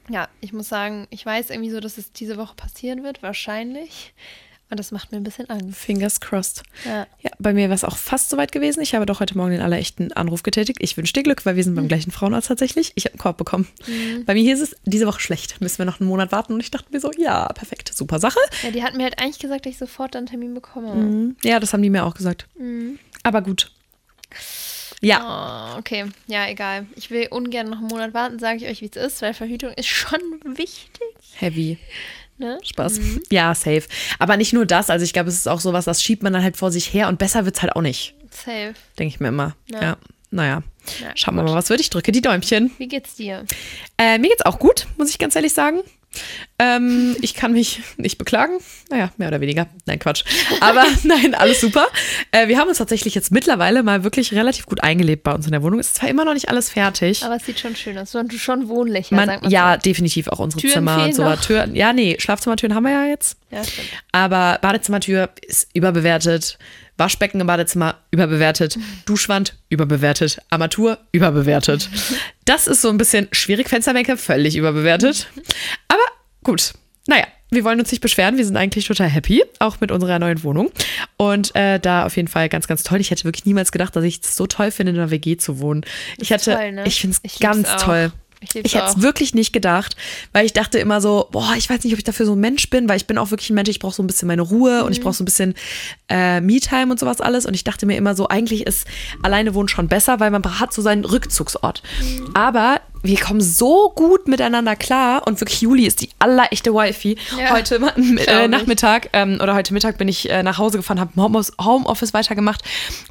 ja, 0.09 0.29
ich 0.41 0.53
muss 0.53 0.69
sagen, 0.69 1.07
ich 1.11 1.25
weiß 1.25 1.51
irgendwie 1.51 1.71
so, 1.71 1.81
dass 1.81 1.97
es 1.97 2.13
diese 2.13 2.37
Woche 2.37 2.55
passieren 2.55 3.03
wird, 3.03 3.23
wahrscheinlich. 3.23 4.15
Und 4.71 4.81
das 4.81 4.91
macht 4.91 5.13
mir 5.13 5.19
ein 5.19 5.25
bisschen 5.25 5.49
Angst. 5.51 5.79
Fingers 5.79 6.21
crossed. 6.21 6.63
Ja. 6.85 7.07
Ja, 7.21 7.31
bei 7.39 7.53
mir 7.53 7.69
war 7.69 7.75
es 7.77 7.85
auch 7.85 7.97
fast 7.97 8.31
soweit 8.31 8.51
gewesen. 8.51 8.81
Ich 8.81 8.95
habe 8.95 9.07
doch 9.07 9.21
heute 9.21 9.37
Morgen 9.37 9.53
den 9.53 9.61
allerechten 9.61 10.11
Anruf 10.13 10.43
getätigt. 10.43 10.79
Ich 10.83 10.97
wünsche 10.97 11.13
dir 11.13 11.23
Glück, 11.23 11.45
weil 11.47 11.55
wir 11.57 11.63
sind 11.63 11.75
beim 11.75 11.87
gleichen 11.87 12.11
Frauenarzt 12.11 12.49
tatsächlich. 12.49 12.93
Ich 12.97 13.05
habe 13.05 13.13
einen 13.13 13.21
Korb 13.21 13.37
bekommen. 13.37 13.69
Bei 14.27 14.35
mir 14.35 14.43
hieß 14.43 14.61
es, 14.63 14.75
diese 14.85 15.07
Woche 15.07 15.21
schlecht. 15.21 15.61
Müssen 15.61 15.79
wir 15.79 15.85
noch 15.85 16.01
einen 16.01 16.09
Monat 16.09 16.33
warten. 16.33 16.55
Und 16.55 16.61
ich 16.61 16.71
dachte 16.71 16.89
mir 16.91 16.99
so, 17.01 17.11
ja, 17.17 17.47
perfekt, 17.49 17.93
super 17.95 18.19
Sache. 18.19 18.41
ja, 18.63 18.71
die 18.71 18.83
hat 18.83 18.97
mir 18.97 19.05
halt 19.05 19.19
eigentlich 19.21 19.39
gesagt, 19.39 19.67
dass 19.67 19.73
ich 19.73 19.79
sofort 19.79 20.15
dann 20.15 20.21
einen 20.21 20.27
Termin 20.29 20.55
bekomme. 20.55 20.95
Mhm. 20.95 21.37
Ja, 21.45 21.61
das 21.61 21.73
haben 21.73 21.83
die 21.83 21.91
mir 21.91 22.05
auch 22.05 22.15
gesagt. 22.15 22.47
Aber 23.23 23.43
gut. 23.43 23.71
Ja, 25.01 25.75
Oh, 25.75 25.79
okay, 25.79 26.07
ja, 26.27 26.49
egal. 26.49 26.87
Ich 26.97 27.11
will 27.11 27.29
ungern 27.31 27.69
noch 27.69 27.79
einen 27.79 27.89
Monat 27.89 28.15
warten, 28.15 28.39
sage 28.39 28.57
ich 28.59 28.67
euch, 28.67 28.81
wie 28.81 28.91
es 28.93 28.97
ist, 28.97 29.23
weil 29.23 29.35
Verhütung 29.35 29.71
ist 29.73 29.87
schon 29.89 30.19
wichtig. 30.57 31.03
heavy. 31.39 31.79
Ne? 32.37 32.59
Spaß. 32.63 32.99
Ja, 33.31 33.55
safe. 33.55 33.85
Aber 34.19 34.37
nicht 34.37 34.53
nur 34.53 34.67
das. 34.67 34.91
Also 34.91 35.05
ich 35.05 35.13
glaube, 35.13 35.29
es 35.29 35.37
ist 35.37 35.49
auch 35.49 35.61
sowas, 35.61 35.85
das 35.85 36.03
schiebt 36.03 36.23
man 36.23 36.33
dann 36.33 36.43
halt 36.43 36.57
vor 36.57 36.71
sich 36.73 36.93
her 36.93 37.09
und 37.09 37.19
besser 37.19 37.45
wird 37.45 37.57
es 37.57 37.63
halt 37.63 37.77
auch 37.77 37.83
nicht. 37.83 38.15
Safe. 38.31 38.75
Denke 38.99 39.15
ich 39.15 39.21
mir 39.21 39.29
immer. 39.29 39.55
Ja. 39.71 39.83
Ja. 39.83 39.97
Naja. 40.31 40.63
Ja, 41.01 41.13
Schauen 41.15 41.37
wir 41.37 41.45
mal, 41.45 41.55
was 41.55 41.71
wird. 41.71 41.81
Ich 41.81 41.91
drücke 41.91 42.11
die 42.11 42.21
Däumchen. 42.21 42.73
Wie 42.79 42.89
geht's 42.89 43.15
dir? 43.15 43.45
Äh, 43.97 44.19
mir 44.19 44.29
geht's 44.29 44.45
auch 44.45 44.59
gut, 44.59 44.87
muss 44.97 45.11
ich 45.11 45.19
ganz 45.19 45.37
ehrlich 45.37 45.55
sagen. 45.55 45.81
Ähm, 46.59 47.17
ich 47.21 47.35
kann 47.35 47.53
mich 47.53 47.83
nicht 47.97 48.17
beklagen. 48.17 48.55
Naja, 48.89 49.11
mehr 49.17 49.29
oder 49.29 49.41
weniger. 49.41 49.67
Nein, 49.87 49.99
Quatsch. 49.99 50.25
Aber 50.61 50.85
nein, 51.03 51.35
alles 51.35 51.61
super. 51.61 51.87
Äh, 52.31 52.49
wir 52.49 52.59
haben 52.59 52.69
uns 52.69 52.79
tatsächlich 52.79 53.15
jetzt 53.15 53.33
mittlerweile 53.33 53.83
mal 53.83 54.05
wirklich 54.05 54.33
relativ 54.33 54.67
gut 54.67 54.83
eingelebt 54.83 55.25
bei 55.25 55.33
uns 55.33 55.47
in 55.47 55.53
der 55.53 55.63
Wohnung. 55.63 55.81
Es 55.81 55.89
ist 55.89 55.97
zwar 55.97 56.09
immer 56.09 56.25
noch 56.25 56.35
nicht 56.35 56.49
alles 56.49 56.71
fertig. 56.71 57.25
Aber 57.25 57.37
es 57.37 57.45
sieht 57.45 57.59
schon 57.59 57.75
schön 57.75 57.99
aus. 57.99 58.15
Hast 58.15 58.33
schon 58.41 58.69
Wohnlöcher, 58.69 59.17
Man, 59.17 59.41
ja, 59.49 59.75
so. 59.75 59.81
definitiv 59.81 60.29
auch 60.29 60.39
unsere 60.39 60.61
Türen 60.61 60.75
Zimmer 60.75 61.05
und 61.05 61.15
so. 61.15 61.25
noch. 61.25 61.41
Türen, 61.41 61.75
ja, 61.75 61.93
nee, 61.93 62.17
Schlafzimmertüren 62.19 62.75
haben 62.75 62.85
wir 62.85 62.93
ja 62.93 63.07
jetzt. 63.07 63.37
Ja, 63.51 63.65
stimmt. 63.65 63.89
Aber 64.13 64.59
Badezimmertür 64.61 65.31
ist 65.43 65.69
überbewertet. 65.75 66.59
Waschbecken 66.97 67.41
im 67.41 67.47
Badezimmer 67.47 67.97
überbewertet. 68.11 68.79
Duschwand 69.07 69.57
überbewertet. 69.69 70.41
Armatur 70.51 70.99
überbewertet. 71.13 71.89
Das 72.45 72.67
ist 72.67 72.83
so 72.83 72.89
ein 72.89 72.99
bisschen 72.99 73.29
schwierig. 73.33 73.69
Fensterbänke 73.69 74.17
völlig 74.17 74.57
überbewertet. 74.57 75.29
Aber 75.89 76.05
gut. 76.43 76.75
Naja, 77.07 77.27
wir 77.51 77.65
wollen 77.65 77.79
uns 77.79 77.91
nicht 77.91 78.01
beschweren. 78.01 78.37
Wir 78.37 78.45
sind 78.45 78.57
eigentlich 78.57 78.87
total 78.87 79.09
happy, 79.09 79.45
auch 79.59 79.81
mit 79.81 79.91
unserer 79.91 80.19
neuen 80.19 80.43
Wohnung. 80.43 80.71
Und 81.17 81.55
äh, 81.55 81.79
da 81.79 82.07
auf 82.07 82.17
jeden 82.17 82.29
Fall 82.29 82.49
ganz, 82.49 82.67
ganz 82.67 82.83
toll. 82.83 83.01
Ich 83.01 83.11
hätte 83.11 83.25
wirklich 83.25 83.47
niemals 83.47 83.73
gedacht, 83.73 83.95
dass 83.97 84.05
ich 84.05 84.21
es 84.23 84.37
so 84.37 84.47
toll 84.47 84.71
finde, 84.71 84.93
in 84.93 84.99
einer 84.99 85.11
WG 85.11 85.37
zu 85.37 85.61
wohnen. 85.61 85.85
Ich 86.19 86.29
toll, 86.29 86.73
ne? 86.73 86.85
ich 86.87 87.01
finde 87.01 87.17
es 87.23 87.39
ganz 87.39 87.59
lieb's 87.59 87.83
auch. 87.83 88.11
Ich 88.53 88.65
Ich 88.65 88.75
hätte 88.75 88.87
es 88.87 89.03
wirklich 89.03 89.35
nicht 89.35 89.53
gedacht, 89.53 89.97
weil 90.33 90.47
ich 90.47 90.53
dachte 90.53 90.79
immer 90.79 91.01
so, 91.01 91.29
boah, 91.31 91.55
ich 91.57 91.69
weiß 91.69 91.85
nicht, 91.85 91.93
ob 91.93 91.99
ich 91.99 92.05
dafür 92.05 92.27
so 92.27 92.35
ein 92.35 92.41
Mensch 92.41 92.69
bin, 92.71 92.89
weil 92.89 92.97
ich 92.97 93.07
bin 93.07 93.19
auch 93.19 93.31
wirklich 93.31 93.51
ein 93.51 93.55
Mensch, 93.55 93.69
ich 93.71 93.79
brauche 93.79 93.95
so 93.95 94.03
ein 94.03 94.07
bisschen 94.07 94.29
meine 94.29 94.43
Ruhe 94.43 94.85
und 94.85 94.93
ich 94.93 95.01
brauche 95.01 95.15
so 95.15 95.23
ein 95.23 95.27
bisschen 95.27 95.55
äh, 96.09 96.41
Me-Time 96.41 96.91
und 96.91 97.01
sowas 97.01 97.21
alles. 97.21 97.47
Und 97.47 97.55
ich 97.55 97.65
dachte 97.65 97.87
mir 97.87 97.97
immer 97.97 98.15
so, 98.15 98.29
eigentlich 98.29 98.67
ist 98.67 98.87
alleine 99.23 99.55
wohnen 99.55 99.69
schon 99.69 99.89
besser, 99.89 100.21
weil 100.21 100.31
man 100.31 100.43
hat 100.61 100.73
so 100.73 100.83
seinen 100.83 101.05
Rückzugsort. 101.05 101.83
Aber 102.35 102.81
wir 103.05 103.21
kommen 103.21 103.43
so 103.43 103.93
gut 103.95 104.29
miteinander 104.29 104.77
klar 104.77 105.27
und 105.27 105.39
wirklich 105.41 105.61
Juli 105.61 105.87
ist 105.87 106.01
die 106.01 106.09
allerechte 106.19 106.73
Wifi. 106.73 107.19
Ja, 107.39 107.51
heute 107.51 107.79
äh. 108.27 108.49
Nachmittag 108.49 109.11
ähm, 109.13 109.39
oder 109.43 109.55
heute 109.55 109.75
Mittag 109.75 109.99
bin 109.99 110.09
ich 110.09 110.31
äh, 110.31 110.43
nach 110.43 110.57
Hause 110.57 110.79
gefahren, 110.79 110.99
habe 110.99 111.11
Homeoffice, 111.17 111.53
Homeoffice 111.61 112.15
weitergemacht, 112.15 112.63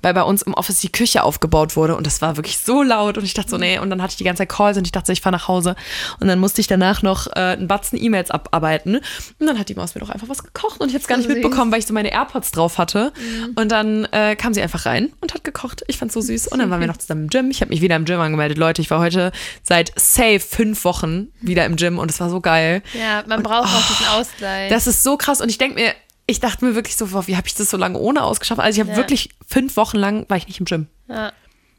weil 0.02 0.16
bei 0.16 0.24
uns 0.24 0.42
im 0.42 0.56
Office 0.56 0.80
die 0.80 0.92
Küche 0.92 1.24
aufgebaut 1.24 1.76
wurde 1.76 1.96
und 1.96 2.08
das 2.08 2.24
war 2.24 2.38
wirklich 2.38 2.58
so 2.58 2.82
laut 2.82 3.20
und 3.20 3.24
ich 3.24 3.36
dachte 3.36 3.52
so, 3.52 3.58
nee, 3.58 3.78
und 3.78 3.92
dann 3.92 4.02
hatte 4.02 4.14
ich 4.14 4.18
die 4.18 4.24
ganze 4.24 4.40
Zeit 4.40 4.50
Calls 4.50 4.78
und 4.78 4.86
ich 4.88 4.92
dachte 4.92 5.08
so, 5.08 5.14
ich 5.14 5.22
fahre 5.22 5.36
nach 5.36 5.48
Hause 5.48 5.76
und 6.20 6.28
dann 6.28 6.40
musste 6.40 6.60
ich 6.60 6.68
danach 6.68 7.04
noch 7.04 7.28
äh, 7.28 7.40
einen 7.40 7.68
Batzen 7.68 8.02
E-Mails 8.04 8.32
abarbeiten 8.32 8.96
und 8.96 9.48
dann 9.48 9.60
hat 9.60 9.70
die 9.70 9.76
Maus 9.76 9.94
mir 9.94 10.02
doch 10.02 10.10
einfach 10.10 10.28
was 10.28 10.44
gekocht 10.44 10.82
und 10.82 10.88
ich 10.88 10.96
habe 10.96 11.04
es 11.04 11.08
gar 11.08 11.18
nicht 11.18 11.28
Süß. 11.28 11.36
mitbekommen, 11.36 11.72
weil 11.72 11.80
ich 11.80 11.86
so 11.86 11.94
meine 11.94 12.12
AirPods 12.12 12.52
drauf 12.52 12.80
hatte 12.80 13.14
und 13.56 13.72
dann 13.72 14.06
äh, 14.06 14.36
kam 14.36 14.56
sie 14.56 14.62
einfach 14.64 14.88
rein 14.88 15.14
und 15.22 15.36
hat 15.36 15.44
gekocht. 15.44 15.84
Ich 15.88 16.00
fand's 16.00 16.16
so 16.16 16.22
süß 16.22 16.48
und 16.48 16.58
dann 16.58 16.72
waren 16.72 16.80
wir 16.80 16.88
noch 16.94 16.98
zusammen 16.98 17.24
im 17.26 17.30
Gym. 17.30 17.52
Ich 17.52 17.62
habe 17.62 17.70
mich 17.70 17.82
wieder 17.82 17.96
im 17.96 18.06
Gym 18.06 18.20
angemeldet, 18.20 18.58
Leute. 18.58 18.82
Ich 18.82 18.90
war 18.90 19.00
heute 19.00 19.32
seit 19.62 19.83
safe 19.96 20.40
fünf 20.40 20.84
Wochen 20.86 21.30
wieder 21.42 21.66
im 21.66 21.76
Gym 21.76 22.00
und 22.00 22.10
es 22.12 22.20
war 22.20 22.30
so 22.30 22.40
geil. 22.42 22.82
Ja, 22.98 23.24
man 23.28 23.44
braucht 23.44 23.68
auch 23.74 23.88
diesen 23.90 24.08
Ausgleich. 24.08 24.70
Das 24.70 24.88
ist 24.88 25.04
so 25.04 25.18
krass 25.18 25.42
und 25.42 25.50
ich 25.50 25.58
denke 25.58 25.76
mir, 25.76 25.94
ich 26.26 26.40
dachte 26.40 26.64
mir 26.64 26.76
wirklich 26.76 26.96
so, 26.96 27.12
wie 27.28 27.36
habe 27.36 27.48
ich 27.48 27.54
das 27.56 27.70
so 27.70 27.78
lange 27.78 27.98
ohne 28.00 28.24
ausgeschafft? 28.24 28.62
Also 28.62 28.76
ich 28.78 28.80
habe 28.82 28.92
Ja. 28.92 28.98
wirklich 28.98 29.30
fünf 29.48 29.76
Wochen 29.78 29.98
lang 29.98 30.26
war 30.30 30.38
ich 30.38 30.48
nicht 30.48 30.60
im 30.60 30.66
Gym. 30.66 30.88
ja, 31.10 31.34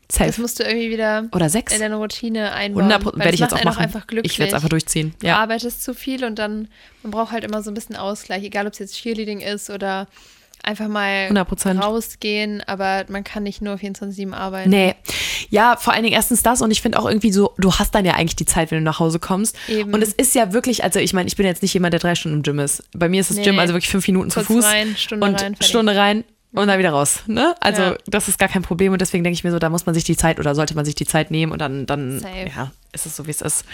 das 0.09 0.17
Safe. 0.19 0.41
musst 0.43 0.59
du 0.61 0.65
irgendwie 0.65 0.91
wieder 0.91 1.29
Oder 1.33 1.49
sechs. 1.49 1.73
in 1.73 1.81
deine 1.81 1.97
Routine 1.97 2.53
einbauen. 2.53 2.83
100 2.93 3.05
weil 3.07 3.13
werde 3.15 3.25
das 3.31 3.35
ich 3.35 3.41
jetzt 3.41 3.55
auch 3.55 3.65
machen. 3.65 3.83
Einfach 3.83 4.07
glücklich. 4.07 4.33
ich 4.35 4.39
werde 4.39 4.51
es 4.51 4.55
einfach 4.55 4.69
durchziehen. 4.69 5.15
Du 5.19 5.27
Ja. 5.27 5.39
arbeitest 5.39 5.83
zu 5.83 5.95
viel 5.95 6.25
und 6.25 6.39
dann, 6.39 6.69
man 7.03 7.11
braucht 7.11 7.33
halt 7.33 7.43
immer 7.43 7.63
so 7.63 7.71
ein 7.71 7.75
bisschen 7.75 7.97
Ausgleich, 7.97 8.43
egal 8.45 8.67
ob 8.67 8.75
es 8.75 8.79
jetzt 8.81 8.97
Cheerleading 8.97 9.41
ist 9.41 9.71
oder 9.71 10.07
einfach 10.65 10.89
mal 10.89 11.29
100%. 11.31 11.79
rausgehen, 11.81 12.63
aber 12.67 13.05
man 13.09 13.23
kann 13.25 13.43
nicht 13.43 13.63
nur 13.63 13.75
24-7 13.77 14.33
arbeiten. 14.33 14.71
Nee. 14.71 14.95
Ja, 15.51 15.77
vor 15.77 15.93
allen 15.93 16.03
Dingen 16.05 16.15
erstens 16.15 16.43
das 16.43 16.63
und 16.63 16.71
ich 16.71 16.83
finde 16.83 16.99
auch 16.99 17.07
irgendwie 17.07 17.33
so, 17.33 17.55
du 17.59 17.73
hast 17.75 17.95
dann 17.95 18.05
ja 18.05 18.15
eigentlich 18.15 18.37
die 18.37 18.47
Zeit, 18.47 18.71
wenn 18.71 18.79
du 18.79 18.85
nach 18.85 18.99
Hause 18.99 19.19
kommst. 19.19 19.57
Eben. 19.69 19.93
Und 19.93 20.03
es 20.03 20.13
ist 20.13 20.35
ja 20.35 20.53
wirklich, 20.53 20.83
also 20.85 20.99
ich 20.99 21.13
meine, 21.13 21.29
ich 21.29 21.37
bin 21.37 21.47
jetzt 21.47 21.63
nicht 21.63 21.75
jemand, 21.75 21.93
der 21.93 22.01
drei 22.01 22.15
Stunden 22.15 22.39
im 22.39 22.43
Gym 22.43 22.59
ist. 22.59 22.83
Bei 22.93 23.09
mir 23.09 23.21
ist 23.21 23.31
das 23.31 23.37
Nee. 23.37 23.45
Gym 23.45 23.59
also 23.59 23.75
wirklich 23.75 23.91
fünf 23.91 24.07
Minuten 24.09 24.31
zu 24.31 24.41
Kurz 24.41 24.47
Fuß. 24.49 24.65
rein, 24.65 24.97
Stunde 24.97 25.27
und 25.27 25.41
rein. 25.43 25.57
Stunde 25.61 25.95
rein 25.97 26.25
und 26.53 26.69
dann 26.69 26.79
wieder 26.79 26.91
raus. 26.91 27.21
Ne? 27.27 27.55
Also 27.61 27.83
Ja. 27.83 27.97
das 28.07 28.29
ist 28.29 28.39
gar 28.39 28.49
kein 28.49 28.63
Problem 28.63 28.93
und 28.93 29.01
deswegen 29.01 29.25
denke 29.25 29.35
ich 29.35 29.45
mir 29.45 29.51
so, 29.51 29.59
da 29.59 29.69
muss 29.71 29.87
man 29.87 29.95
sich 29.95 30.05
die 30.05 30.17
Zeit 30.17 30.39
oder 30.41 30.55
sollte 30.55 30.75
man 30.75 30.85
sich 30.85 30.95
die 30.95 31.07
Zeit 31.07 31.31
nehmen 31.31 31.53
und 31.53 31.59
dann, 31.61 31.85
dann 31.87 32.21
Safe. 32.21 32.49
ja, 32.55 32.71
ist 32.93 33.07
es 33.07 33.17
so, 33.17 33.27
wie 33.27 33.31
es 33.33 33.41
ist. 33.41 33.65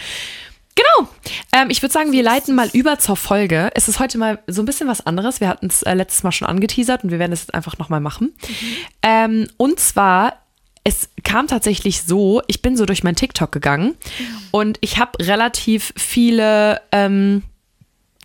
Genau. 0.75 1.09
Ähm, 1.53 1.69
ich 1.71 1.83
würde 1.83 1.93
sagen, 1.93 2.13
wir 2.13 2.23
leiten 2.23 2.55
mal 2.55 2.71
über 2.73 2.99
zur 2.99 3.17
Folge. 3.17 3.71
Es 3.75 3.89
ist 3.89 3.99
heute 3.99 4.19
mal 4.19 4.39
so 4.47 4.63
ein 4.63 4.67
bisschen 4.67 4.89
was 4.89 5.05
anderes. 5.05 5.41
Wir 5.41 5.49
hatten 5.49 5.67
es 5.67 5.83
äh, 5.83 5.95
letztes 5.95 6.23
Mal 6.23 6.33
schon 6.33 6.49
angeteasert 6.49 7.05
und 7.05 7.11
wir 7.11 7.19
werden 7.19 7.33
es 7.33 7.41
jetzt 7.41 7.55
einfach 7.55 7.79
nochmal 7.79 8.01
machen. 8.01 8.33
Ähm, 9.03 9.49
und 9.57 9.79
zwar, 9.81 10.37
es 10.85 11.11
kam 11.25 11.49
tatsächlich 11.49 12.03
so, 12.03 12.41
ich 12.47 12.63
bin 12.63 12.77
so 12.77 12.87
durch 12.87 13.03
mein 13.03 13.17
TikTok 13.17 13.53
gegangen 13.53 13.97
und 14.51 14.79
ich 14.81 14.99
habe 14.99 15.13
relativ 15.27 15.93
viele 15.97 16.81
ähm, 16.93 17.43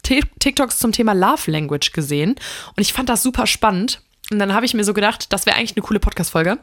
Tik- 0.03 0.39
TikToks 0.39 0.77
zum 0.79 0.91
Thema 0.91 1.13
Love 1.13 1.51
Language 1.51 1.91
gesehen 1.91 2.35
und 2.75 2.81
ich 2.81 2.93
fand 2.93 3.09
das 3.09 3.23
super 3.23 3.47
spannend. 3.47 4.01
Und 4.31 4.39
dann 4.39 4.53
habe 4.53 4.65
ich 4.65 4.73
mir 4.73 4.83
so 4.83 4.93
gedacht, 4.93 5.33
das 5.33 5.45
wäre 5.45 5.57
eigentlich 5.57 5.75
eine 5.75 5.85
coole 5.85 5.99
Podcast-Folge, 5.99 6.57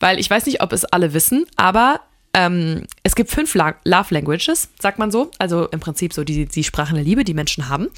weil 0.00 0.18
ich 0.18 0.28
weiß 0.28 0.46
nicht, 0.46 0.60
ob 0.62 0.72
es 0.72 0.84
alle 0.84 1.14
wissen, 1.14 1.46
aber 1.56 2.00
ähm, 2.36 2.82
es 3.02 3.14
gibt 3.16 3.30
fünf 3.30 3.54
La 3.54 3.76
Love 3.84 4.12
Languages, 4.12 4.68
sagt 4.78 4.98
man 4.98 5.10
so. 5.10 5.30
Also 5.38 5.68
im 5.68 5.80
Prinzip 5.80 6.12
so 6.12 6.22
die, 6.22 6.44
die 6.44 6.64
Sprachen 6.64 6.94
der 6.94 7.02
Liebe, 7.02 7.24
die 7.24 7.32
Menschen 7.32 7.70
haben. 7.70 7.88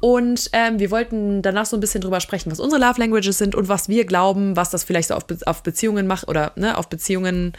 Und 0.00 0.50
ähm, 0.52 0.78
wir 0.78 0.90
wollten 0.90 1.40
danach 1.40 1.64
so 1.64 1.76
ein 1.76 1.80
bisschen 1.80 2.02
drüber 2.02 2.20
sprechen, 2.20 2.52
was 2.52 2.60
unsere 2.60 2.80
Love 2.82 3.00
Languages 3.00 3.38
sind 3.38 3.54
und 3.54 3.68
was 3.68 3.88
wir 3.88 4.04
glauben, 4.04 4.56
was 4.56 4.68
das 4.68 4.84
vielleicht 4.84 5.08
so 5.08 5.14
auf, 5.14 5.26
Be 5.26 5.38
auf 5.46 5.62
Beziehungen 5.62 6.06
macht 6.06 6.28
oder 6.28 6.52
ne, 6.56 6.76
auf 6.76 6.88
Beziehungen 6.88 7.54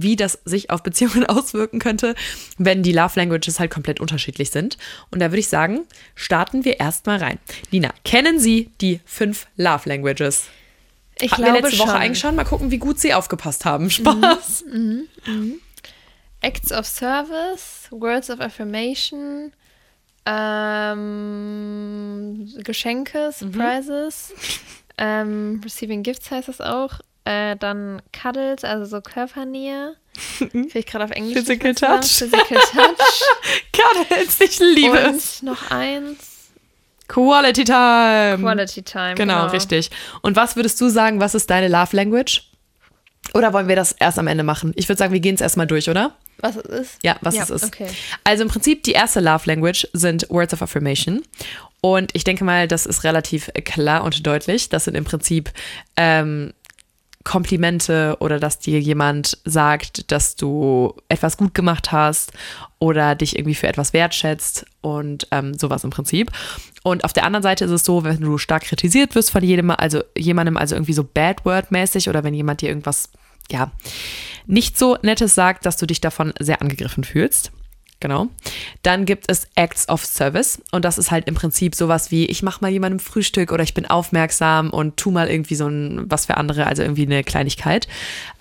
wie 0.00 0.14
das 0.14 0.38
sich 0.44 0.70
auf 0.70 0.84
Beziehungen 0.84 1.26
auswirken 1.26 1.80
könnte, 1.80 2.14
wenn 2.56 2.84
die 2.84 2.92
Love 2.92 3.18
Languages 3.18 3.58
halt 3.58 3.72
komplett 3.72 3.98
unterschiedlich 3.98 4.50
sind. 4.50 4.78
Und 5.10 5.18
da 5.18 5.32
würde 5.32 5.40
ich 5.40 5.48
sagen, 5.48 5.80
starten 6.14 6.64
wir 6.64 6.78
erstmal 6.78 7.18
rein. 7.18 7.40
Nina, 7.72 7.92
kennen 8.04 8.38
Sie 8.38 8.70
die 8.80 9.00
fünf 9.04 9.48
Love 9.56 9.88
Languages? 9.88 10.44
Ich 11.20 11.32
Hatten 11.32 11.42
wir 11.42 11.52
glaube 11.52 11.66
letzte 11.68 11.78
Woche 11.80 11.88
schon. 11.88 11.96
eigentlich 11.96 12.18
schon. 12.18 12.36
Mal 12.36 12.44
gucken, 12.44 12.70
wie 12.70 12.78
gut 12.78 12.98
Sie 13.00 13.12
aufgepasst 13.14 13.64
haben. 13.64 13.90
Spaß. 13.90 14.64
Acts 16.40 16.72
of 16.72 16.86
Service, 16.86 17.88
Words 17.90 18.30
of 18.30 18.40
Affirmation, 18.40 19.52
ähm, 20.98 22.48
Geschenke, 22.62 23.32
Surprises, 23.32 24.32
ähm, 24.96 25.60
Receiving 25.64 26.02
Gifts 26.02 26.30
heißt 26.30 26.48
es 26.48 26.60
auch. 26.60 27.00
Äh, 27.24 27.56
dann 27.56 28.00
Cuddles, 28.12 28.64
also 28.64 28.84
so 28.84 29.00
Körpernähe. 29.02 29.96
Kriege 30.38 30.78
ich 30.78 30.86
gerade 30.86 31.04
auf 31.04 31.10
Englisch. 31.10 31.34
Physical. 31.34 31.74
Touch. 31.74 32.06
Physical 32.06 32.58
Touch. 32.72 33.22
Cuddles, 33.72 34.40
ich 34.40 34.58
liebe 34.60 34.96
es. 34.98 35.40
Und 35.40 35.48
noch 35.50 35.70
eins. 35.70 36.37
Quality 37.08 37.64
Time. 37.64 38.38
Quality 38.40 38.82
Time. 38.82 39.14
Genau, 39.14 39.46
richtig. 39.48 39.90
Und 40.22 40.36
was 40.36 40.56
würdest 40.56 40.80
du 40.80 40.88
sagen, 40.88 41.20
was 41.20 41.34
ist 41.34 41.48
deine 41.50 41.68
Love 41.68 41.96
Language? 41.96 42.42
Oder 43.34 43.52
wollen 43.52 43.68
wir 43.68 43.76
das 43.76 43.92
erst 43.92 44.18
am 44.18 44.26
Ende 44.26 44.44
machen? 44.44 44.72
Ich 44.76 44.88
würde 44.88 44.98
sagen, 44.98 45.12
wir 45.12 45.20
gehen 45.20 45.34
es 45.34 45.40
erstmal 45.40 45.66
durch, 45.66 45.88
oder? 45.90 46.14
Was 46.38 46.56
es 46.56 46.64
ist? 46.64 46.98
Ja, 47.02 47.16
was 47.20 47.34
Ja, 47.34 47.42
es 47.42 47.50
ist. 47.50 47.64
okay. 47.64 47.88
Also 48.24 48.42
im 48.44 48.48
Prinzip 48.48 48.84
die 48.84 48.92
erste 48.92 49.20
Love 49.20 49.42
Language 49.46 49.88
sind 49.92 50.26
Words 50.30 50.54
of 50.54 50.62
Affirmation. 50.62 51.22
Und 51.80 52.10
ich 52.14 52.24
denke 52.24 52.44
mal, 52.44 52.68
das 52.68 52.86
ist 52.86 53.04
relativ 53.04 53.50
klar 53.64 54.04
und 54.04 54.26
deutlich. 54.26 54.68
Das 54.68 54.84
sind 54.84 54.94
im 54.94 55.04
Prinzip 55.04 55.50
ähm, 55.96 56.52
Komplimente 57.24 58.16
oder 58.20 58.38
dass 58.38 58.58
dir 58.58 58.80
jemand 58.80 59.38
sagt, 59.44 60.10
dass 60.10 60.36
du 60.36 60.94
etwas 61.08 61.36
gut 61.36 61.54
gemacht 61.54 61.92
hast 61.92 62.32
oder 62.78 63.14
dich 63.14 63.36
irgendwie 63.36 63.54
für 63.54 63.66
etwas 63.66 63.92
wertschätzt 63.92 64.64
und 64.80 65.26
ähm, 65.30 65.54
sowas 65.54 65.84
im 65.84 65.90
Prinzip. 65.90 66.30
Und 66.82 67.04
auf 67.04 67.12
der 67.12 67.24
anderen 67.24 67.42
Seite 67.42 67.64
ist 67.64 67.70
es 67.70 67.84
so, 67.84 68.04
wenn 68.04 68.20
du 68.20 68.38
stark 68.38 68.64
kritisiert 68.64 69.14
wirst 69.14 69.30
von 69.30 69.42
jedem, 69.42 69.70
also 69.70 70.02
jemandem, 70.16 70.56
also 70.56 70.74
irgendwie 70.74 70.92
so 70.92 71.04
Bad 71.04 71.44
Word 71.44 71.70
mäßig 71.70 72.08
oder 72.08 72.24
wenn 72.24 72.34
jemand 72.34 72.60
dir 72.60 72.68
irgendwas, 72.68 73.10
ja, 73.50 73.72
nicht 74.46 74.78
so 74.78 74.96
Nettes 75.02 75.34
sagt, 75.34 75.66
dass 75.66 75.76
du 75.76 75.86
dich 75.86 76.00
davon 76.00 76.32
sehr 76.38 76.62
angegriffen 76.62 77.04
fühlst. 77.04 77.52
Genau. 78.00 78.28
Dann 78.82 79.06
gibt 79.06 79.24
es 79.28 79.48
Acts 79.56 79.88
of 79.88 80.04
Service 80.04 80.62
und 80.70 80.84
das 80.84 80.98
ist 80.98 81.10
halt 81.10 81.26
im 81.26 81.34
Prinzip 81.34 81.74
sowas 81.74 82.12
wie, 82.12 82.26
ich 82.26 82.44
mache 82.44 82.60
mal 82.60 82.70
jemandem 82.70 83.00
Frühstück 83.00 83.50
oder 83.50 83.64
ich 83.64 83.74
bin 83.74 83.86
aufmerksam 83.86 84.70
und 84.70 84.96
tu 84.96 85.10
mal 85.10 85.28
irgendwie 85.28 85.56
so 85.56 85.66
ein, 85.66 86.04
was 86.08 86.26
für 86.26 86.36
andere, 86.36 86.66
also 86.66 86.82
irgendwie 86.82 87.06
eine 87.06 87.24
Kleinigkeit. 87.24 87.88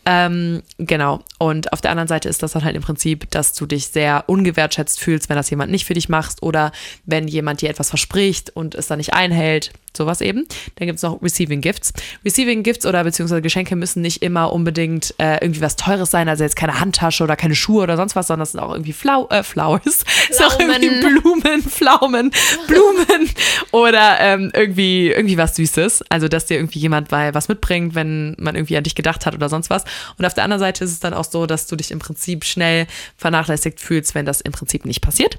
Ähm, 0.09 0.63
genau. 0.77 1.19
Und 1.37 1.73
auf 1.73 1.81
der 1.81 1.91
anderen 1.91 2.07
Seite 2.07 2.29
ist 2.29 2.41
das 2.41 2.53
dann 2.53 2.63
halt 2.63 2.77
im 2.77 2.81
Prinzip, 2.81 3.29
dass 3.29 3.51
du 3.51 3.65
dich 3.65 3.87
sehr 3.87 4.23
ungewertschätzt 4.27 5.01
fühlst, 5.01 5.27
wenn 5.27 5.35
das 5.35 5.49
jemand 5.49 5.69
nicht 5.69 5.85
für 5.85 5.95
dich 5.95 6.07
macht 6.07 6.41
oder 6.41 6.71
wenn 7.05 7.27
jemand 7.27 7.61
dir 7.61 7.69
etwas 7.69 7.89
verspricht 7.89 8.55
und 8.55 8.73
es 8.73 8.87
dann 8.87 8.99
nicht 8.99 9.13
einhält. 9.13 9.73
Sowas 9.95 10.21
eben. 10.21 10.45
Dann 10.75 10.85
gibt 10.85 10.97
es 10.97 11.03
noch 11.03 11.21
Receiving 11.23 11.59
Gifts. 11.59 11.91
Receiving 12.23 12.61
Gifts 12.61 12.85
oder 12.85 13.03
beziehungsweise 13.03 13.41
Geschenke 13.41 13.75
müssen 13.75 14.01
nicht 14.01 14.21
immer 14.21 14.53
unbedingt 14.53 15.15
äh, 15.17 15.43
irgendwie 15.43 15.61
was 15.61 15.75
Teures 15.75 16.11
sein, 16.11 16.29
also 16.29 16.43
jetzt 16.43 16.55
keine 16.55 16.79
Handtasche 16.79 17.23
oder 17.23 17.35
keine 17.35 17.55
Schuhe 17.55 17.81
oder 17.81 17.97
sonst 17.97 18.15
was, 18.15 18.27
sondern 18.27 18.43
es 18.43 18.51
sind 18.51 18.61
auch 18.61 18.71
irgendwie 18.71 18.93
Flau 18.93 19.27
äh, 19.29 19.43
Flowers. 19.43 20.05
Es 20.29 20.37
sind 20.37 20.45
auch 20.45 20.59
irgendwie 20.59 20.99
Blumen, 20.99 21.63
Pflaumen, 21.63 22.31
Blumen 22.67 23.29
oder 23.71 24.19
ähm, 24.19 24.51
irgendwie, 24.53 25.09
irgendwie 25.09 25.37
was 25.37 25.55
Süßes. 25.55 26.03
Also, 26.09 26.27
dass 26.27 26.45
dir 26.45 26.57
irgendwie 26.57 26.79
jemand 26.79 27.09
mal 27.11 27.33
was 27.33 27.47
mitbringt, 27.47 27.95
wenn 27.95 28.35
man 28.37 28.55
irgendwie 28.55 28.77
an 28.77 28.83
dich 28.83 28.93
gedacht 28.93 29.25
hat 29.25 29.33
oder 29.33 29.49
sonst 29.49 29.69
was. 29.69 29.83
Und 30.17 30.25
auf 30.25 30.33
der 30.33 30.43
anderen 30.43 30.59
Seite 30.59 30.83
ist 30.83 30.91
es 30.91 30.99
dann 30.99 31.13
auch 31.13 31.25
so, 31.25 31.45
dass 31.45 31.67
du 31.67 31.75
dich 31.75 31.91
im 31.91 31.99
Prinzip 31.99 32.45
schnell 32.45 32.87
vernachlässigt 33.17 33.79
fühlst, 33.79 34.15
wenn 34.15 34.25
das 34.25 34.41
im 34.41 34.51
Prinzip 34.51 34.85
nicht 34.85 35.01
passiert. 35.01 35.37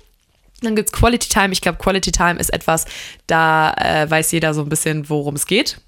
Dann 0.61 0.75
gibt's 0.75 0.93
Quality 0.93 1.29
Time. 1.29 1.53
Ich 1.53 1.61
glaube, 1.61 1.79
Quality 1.79 2.13
Time 2.13 2.39
ist 2.39 2.53
etwas, 2.53 2.85
da 3.27 3.73
äh, 3.75 4.11
weiß 4.11 4.33
jeder 4.33 4.55
so 4.55 4.63
ein 4.63 4.69
bisschen, 4.69 5.09
worum 5.09 5.37
es 5.37 5.47
geht. 5.47 5.81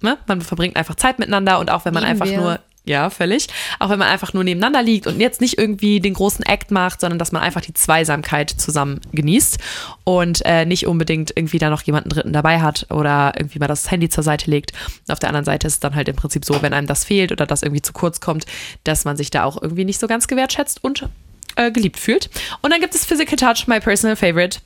Ne? 0.00 0.18
Man 0.26 0.40
verbringt 0.40 0.76
einfach 0.76 0.94
Zeit 0.96 1.18
miteinander 1.18 1.58
und 1.58 1.70
auch 1.70 1.84
wenn 1.84 1.94
man 1.94 2.02
Lieben 2.02 2.12
einfach 2.12 2.26
wir. 2.26 2.38
nur 2.38 2.60
ja, 2.86 3.08
völlig. 3.08 3.46
Auch 3.78 3.88
wenn 3.88 3.98
man 3.98 4.08
einfach 4.08 4.34
nur 4.34 4.44
nebeneinander 4.44 4.82
liegt 4.82 5.06
und 5.06 5.18
jetzt 5.18 5.40
nicht 5.40 5.56
irgendwie 5.56 6.00
den 6.00 6.12
großen 6.12 6.44
Act 6.44 6.70
macht, 6.70 7.00
sondern 7.00 7.18
dass 7.18 7.32
man 7.32 7.42
einfach 7.42 7.62
die 7.62 7.72
Zweisamkeit 7.72 8.50
zusammen 8.50 9.00
genießt 9.12 9.58
und 10.04 10.42
äh, 10.44 10.66
nicht 10.66 10.86
unbedingt 10.86 11.32
irgendwie 11.34 11.58
da 11.58 11.70
noch 11.70 11.82
jemanden 11.82 12.10
Dritten 12.10 12.34
dabei 12.34 12.60
hat 12.60 12.86
oder 12.90 13.32
irgendwie 13.38 13.58
mal 13.58 13.68
das 13.68 13.90
Handy 13.90 14.10
zur 14.10 14.22
Seite 14.22 14.50
legt. 14.50 14.72
Und 15.06 15.12
auf 15.12 15.18
der 15.18 15.30
anderen 15.30 15.46
Seite 15.46 15.66
ist 15.66 15.74
es 15.74 15.80
dann 15.80 15.94
halt 15.94 16.08
im 16.08 16.16
Prinzip 16.16 16.44
so, 16.44 16.60
wenn 16.60 16.74
einem 16.74 16.86
das 16.86 17.04
fehlt 17.04 17.32
oder 17.32 17.46
das 17.46 17.62
irgendwie 17.62 17.80
zu 17.80 17.94
kurz 17.94 18.20
kommt, 18.20 18.44
dass 18.84 19.06
man 19.06 19.16
sich 19.16 19.30
da 19.30 19.44
auch 19.44 19.60
irgendwie 19.60 19.86
nicht 19.86 19.98
so 19.98 20.06
ganz 20.06 20.28
gewertschätzt 20.28 20.84
und 20.84 21.08
äh, 21.56 21.70
geliebt 21.70 21.98
fühlt. 21.98 22.28
Und 22.60 22.70
dann 22.70 22.80
gibt 22.80 22.94
es 22.94 23.06
Physical 23.06 23.36
Touch, 23.36 23.66
my 23.66 23.80
personal 23.80 24.16
favorite. 24.16 24.58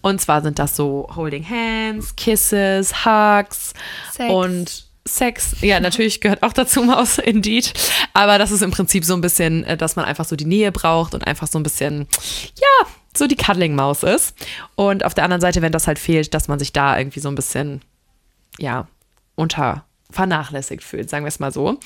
Und 0.00 0.20
zwar 0.20 0.40
sind 0.40 0.58
das 0.58 0.76
so 0.76 1.08
Holding 1.14 1.46
Hands, 1.46 2.16
Kisses, 2.16 3.04
Hugs 3.04 3.74
Sex. 4.12 4.32
und 4.32 4.85
Sex, 5.06 5.56
ja, 5.60 5.80
natürlich 5.80 6.20
gehört 6.20 6.42
auch 6.42 6.52
dazu 6.52 6.82
Maus, 6.82 7.18
indeed. 7.24 7.72
Aber 8.12 8.38
das 8.38 8.50
ist 8.50 8.62
im 8.62 8.70
Prinzip 8.70 9.04
so 9.04 9.14
ein 9.14 9.20
bisschen, 9.20 9.64
äh, 9.64 9.76
dass 9.76 9.96
man 9.96 10.04
einfach 10.04 10.24
so 10.24 10.36
die 10.36 10.44
Nähe 10.44 10.72
braucht 10.72 11.14
und 11.14 11.26
einfach 11.26 11.46
so 11.46 11.58
ein 11.58 11.62
bisschen, 11.62 12.06
ja, 12.56 12.88
so 13.16 13.26
die 13.26 13.36
Cuddling-Maus 13.36 14.02
ist. 14.02 14.34
Und 14.74 15.04
auf 15.04 15.14
der 15.14 15.24
anderen 15.24 15.40
Seite, 15.40 15.62
wenn 15.62 15.72
das 15.72 15.86
halt 15.86 15.98
fehlt, 15.98 16.34
dass 16.34 16.48
man 16.48 16.58
sich 16.58 16.72
da 16.72 16.98
irgendwie 16.98 17.20
so 17.20 17.28
ein 17.28 17.34
bisschen, 17.34 17.80
ja, 18.58 18.88
unter 19.36 19.85
vernachlässigt 20.10 20.82
fühlt, 20.84 21.10
sagen 21.10 21.24
wir 21.24 21.28
es 21.28 21.40
mal 21.40 21.52
so. 21.52 21.78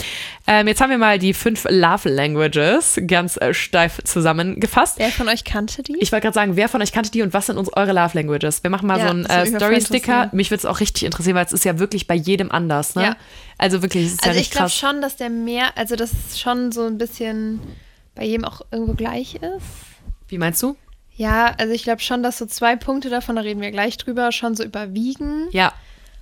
Ähm, 0.47 0.69
jetzt 0.69 0.81
haben 0.81 0.91
wir 0.91 0.99
mal 0.99 1.19
die 1.19 1.35
fünf 1.35 1.65
Love 1.69 2.09
Languages 2.09 3.01
ganz 3.07 3.37
äh, 3.39 3.55
steif 3.55 4.01
zusammengefasst. 4.05 4.99
Wer 4.99 5.11
von 5.11 5.29
euch 5.29 5.45
kannte 5.45 5.83
die? 5.83 5.97
Ich 6.01 6.13
wollte 6.13 6.25
gerade 6.25 6.35
sagen, 6.35 6.57
wer 6.57 6.69
von 6.69 6.83
euch 6.83 6.93
kannte 6.93 7.11
die 7.11 7.23
und 7.23 7.33
was 7.33 7.47
sind 7.47 7.57
uns 7.57 7.73
eure 7.75 7.93
Love 7.93 8.17
Languages? 8.19 8.63
Wir 8.63 8.71
machen 8.71 8.87
mal 8.87 8.99
Ja, 8.99 9.07
so 9.07 9.11
einen 9.11 9.27
äh, 9.27 9.47
Story-Sticker. 9.47 10.31
Mich 10.33 10.51
würde 10.51 10.59
es 10.59 10.67
auch 10.67 10.81
richtig 10.81 11.05
interessieren, 11.05 11.35
weil 11.35 11.47
es 11.47 11.53
ist 11.53 11.65
ja 11.65 11.79
wirklich 11.79 12.07
bei 12.07 12.15
jedem 12.15 12.51
anders, 12.51 12.95
ne? 12.95 13.03
Ja. 13.03 13.17
Also 13.59 13.83
wirklich, 13.83 14.07
es 14.07 14.13
ist 14.13 14.25
ja 14.25 14.29
also 14.29 14.41
ich 14.41 14.47
richtig 14.47 14.57
glaube 14.59 14.71
schon, 14.71 15.03
dass 15.03 15.17
der 15.17 15.31
mehr, 15.31 15.77
also 15.77 15.97
dass 15.97 16.13
es 16.13 16.41
schon 16.41 16.73
so 16.73 16.87
ein 16.87 16.99
bisschen 16.99 17.61
bei 18.15 18.25
jedem 18.25 18.45
auch 18.45 18.61
irgendwo 18.71 18.95
gleich 18.95 19.37
ist. 19.37 19.67
Wie 20.29 20.39
meinst 20.39 20.63
du? 20.63 20.77
Ja, 21.17 21.55
also 21.59 21.75
ich 21.75 21.83
glaube 21.83 22.01
schon, 22.01 22.23
dass 22.23 22.39
so 22.39 22.47
zwei 22.47 22.77
Punkte 22.77 23.11
davon, 23.11 23.37
da 23.37 23.43
reden 23.43 23.61
wir 23.61 23.71
gleich 23.71 23.99
drüber, 23.99 24.33
schon 24.33 24.55
so 24.55 24.65
überwiegen. 24.65 25.49
Ja, 25.51 25.73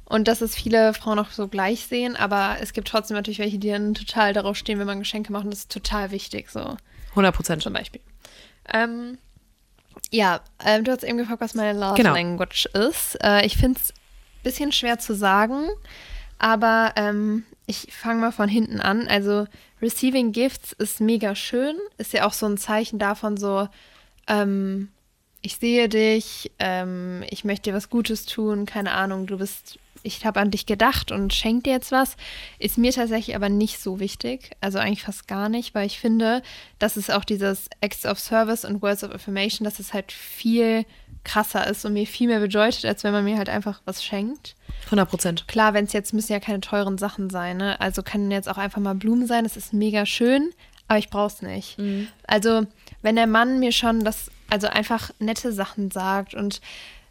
Und 0.08 0.26
dass 0.26 0.40
es 0.40 0.54
viele 0.54 0.94
Frauen 0.94 1.18
auch 1.18 1.30
so 1.30 1.48
gleich 1.48 1.86
sehen, 1.86 2.16
aber 2.16 2.56
es 2.62 2.72
gibt 2.72 2.88
trotzdem 2.88 3.14
natürlich 3.16 3.38
welche, 3.40 3.58
die 3.58 3.68
dann 3.68 3.92
total 3.94 4.32
darauf 4.32 4.56
stehen, 4.56 4.78
wenn 4.78 4.86
man 4.86 5.00
Geschenke 5.00 5.30
macht. 5.32 5.44
Und 5.44 5.50
das 5.50 5.60
ist 5.60 5.72
total 5.72 6.10
wichtig, 6.10 6.48
so 6.50 6.76
100 7.10 7.34
Prozent. 7.34 7.62
zum 7.62 7.74
Beispiel. 7.74 8.00
Ähm, 8.72 9.18
ja, 10.10 10.40
ähm, 10.64 10.84
du 10.84 10.92
hast 10.92 11.04
eben 11.04 11.18
gefragt, 11.18 11.42
was 11.42 11.54
meine 11.54 11.78
Love 11.78 11.96
Genau. 11.96 12.14
Language 12.14 12.66
ist. 12.66 13.18
Äh, 13.22 13.44
ich 13.44 13.56
finde 13.58 13.78
es 13.80 13.90
ein 13.90 14.42
bisschen 14.44 14.72
schwer 14.72 14.98
zu 14.98 15.14
sagen, 15.14 15.68
aber 16.38 16.92
ähm, 16.96 17.44
ich 17.66 17.88
fange 17.92 18.20
mal 18.20 18.32
von 18.32 18.48
hinten 18.48 18.80
an. 18.80 19.08
Also 19.08 19.46
Receiving 19.82 20.32
Gifts 20.32 20.72
ist 20.72 21.00
mega 21.00 21.34
schön, 21.34 21.76
ist 21.98 22.14
ja 22.14 22.26
auch 22.26 22.32
so 22.32 22.46
ein 22.46 22.56
Zeichen 22.56 22.98
davon, 22.98 23.36
so 23.36 23.68
ähm, 24.26 24.88
ich 25.40 25.56
sehe 25.56 25.88
dich, 25.88 26.50
ähm, 26.58 27.22
ich 27.30 27.44
möchte 27.44 27.70
dir 27.70 27.76
was 27.76 27.90
Gutes 27.90 28.26
tun, 28.26 28.66
keine 28.66 28.92
Ahnung, 28.92 29.26
du 29.26 29.38
bist, 29.38 29.78
ich 30.16 30.26
habe 30.26 30.40
an 30.40 30.50
dich 30.50 30.66
gedacht 30.66 31.12
und 31.12 31.32
schenk 31.34 31.64
dir 31.64 31.72
jetzt 31.72 31.92
was. 31.92 32.16
Ist 32.58 32.78
mir 32.78 32.92
tatsächlich 32.92 33.36
aber 33.36 33.48
nicht 33.48 33.78
so 33.80 34.00
wichtig, 34.00 34.50
also 34.60 34.78
eigentlich 34.78 35.02
fast 35.02 35.28
gar 35.28 35.48
nicht, 35.48 35.74
weil 35.74 35.86
ich 35.86 36.00
finde, 36.00 36.42
dass 36.78 36.96
es 36.96 37.10
auch 37.10 37.24
dieses 37.24 37.68
Acts 37.80 38.04
of 38.06 38.18
Service 38.18 38.64
und 38.64 38.82
Words 38.82 39.04
of 39.04 39.12
Affirmation, 39.12 39.64
dass 39.64 39.78
es 39.78 39.92
halt 39.92 40.10
viel 40.12 40.84
krasser 41.24 41.66
ist 41.66 41.84
und 41.84 41.92
mir 41.92 42.06
viel 42.06 42.28
mehr 42.28 42.40
bedeutet, 42.40 42.84
als 42.84 43.04
wenn 43.04 43.12
man 43.12 43.24
mir 43.24 43.36
halt 43.38 43.48
einfach 43.48 43.82
was 43.84 44.04
schenkt. 44.04 44.54
100 44.86 45.08
Prozent. 45.08 45.48
Klar, 45.48 45.74
wenn 45.74 45.84
es 45.84 45.92
jetzt 45.92 46.14
müssen 46.14 46.32
ja 46.32 46.40
keine 46.40 46.60
teuren 46.60 46.96
Sachen 46.96 47.28
sein, 47.28 47.58
ne? 47.58 47.80
Also 47.80 48.02
können 48.02 48.30
jetzt 48.30 48.48
auch 48.48 48.58
einfach 48.58 48.80
mal 48.80 48.94
Blumen 48.94 49.26
sein, 49.26 49.44
das 49.44 49.56
ist 49.56 49.72
mega 49.72 50.06
schön, 50.06 50.50
aber 50.86 50.98
ich 50.98 51.10
brauch's 51.10 51.42
nicht. 51.42 51.76
Also, 52.26 52.66
wenn 53.02 53.16
der 53.16 53.26
Mann 53.26 53.58
mir 53.58 53.72
schon 53.72 54.04
das, 54.04 54.30
also 54.48 54.68
einfach 54.68 55.10
nette 55.18 55.52
Sachen 55.52 55.90
sagt 55.90 56.34
und 56.34 56.60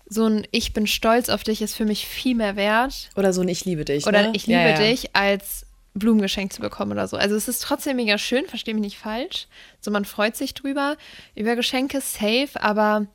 so 0.10 0.26
ein 0.26 0.48
Ich 0.52 0.74
bin 0.74 0.88
stolz 0.88 1.30
auf 1.30 1.44
dich 1.44 1.62
ist 1.62 1.76
für 1.76 1.86
mich 1.86 2.08
viel 2.08 2.36
mehr 2.36 2.56
wert 2.56 3.10
Oder 3.16 3.34
so 3.34 3.42
ein 3.42 3.50
Ich 3.50 3.66
liebe 3.66 3.86
dich. 3.86 4.06
oder 4.06 4.24
ne? 4.24 4.32
ich 4.34 4.48
liebe 4.48 4.60
ja, 4.60 4.70
ja. 4.70 4.78
dich 4.78 5.16
als 5.16 5.66
Blumen 5.94 6.22
geschenkt 6.22 6.54
zu 6.54 6.62
bekommen 6.62 6.92
oder 6.92 7.08
so. 7.08 7.18
Also 7.18 7.36
es 7.36 7.48
ist 7.48 7.64
trotzdem 7.64 7.98
mega 7.98 8.18
schön, 8.18 8.46
verstehe 8.46 8.74
mich 8.74 8.82
nicht 8.82 8.98
falsch. 8.98 9.48
So 9.82 9.92
man 9.92 10.06
freut 10.06 10.36
sich 10.36 10.54
drüber 10.54 10.96
über 11.36 11.56
Geschenke 11.56 12.02
safe, 12.02 12.50
aber 12.62 13.08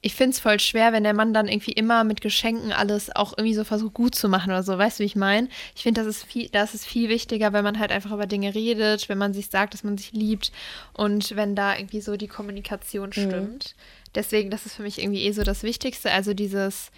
ich 0.00 0.14
finde 0.14 0.30
es 0.30 0.40
voll 0.40 0.60
schwer, 0.60 0.92
wenn 0.92 1.02
der 1.02 1.14
Mann 1.14 1.34
dann 1.34 1.48
irgendwie 1.48 1.72
immer 1.72 2.04
mit 2.04 2.20
Geschenken 2.20 2.72
alles 2.72 3.14
auch 3.14 3.36
irgendwie 3.36 3.54
so 3.54 3.64
versucht 3.64 3.94
gut 3.94 4.14
zu 4.14 4.28
machen 4.28 4.50
oder 4.50 4.62
so. 4.62 4.78
Weißt 4.78 4.98
du, 4.98 5.02
wie 5.02 5.06
ich 5.06 5.16
meine? 5.16 5.48
Ich 5.74 5.82
finde, 5.82 6.02
das 6.04 6.08
ist 6.08 6.24
viel, 6.24 6.48
das 6.50 6.74
ist 6.74 6.86
viel 6.86 7.08
wichtiger, 7.08 7.52
wenn 7.52 7.64
man 7.64 7.80
halt 7.80 7.90
einfach 7.90 8.12
über 8.12 8.26
Dinge 8.26 8.54
redet, 8.54 9.08
wenn 9.08 9.18
man 9.18 9.34
sich 9.34 9.50
sagt, 9.50 9.74
dass 9.74 9.82
man 9.82 9.98
sich 9.98 10.12
liebt 10.12 10.52
und 10.92 11.34
wenn 11.34 11.56
da 11.56 11.76
irgendwie 11.76 12.00
so 12.00 12.16
die 12.16 12.28
Kommunikation 12.28 13.08
mhm. 13.08 13.12
stimmt. 13.12 13.74
Mhm. 13.76 13.82
Deswegen, 14.14 14.50
das 14.50 14.66
ist 14.66 14.74
für 14.74 14.82
mich 14.82 15.00
irgendwie 15.00 15.24
eh 15.24 15.32
so 15.32 15.42
das 15.42 15.62
Wichtigste. 15.62 16.10
Also 16.10 16.34
dieses 16.34 16.90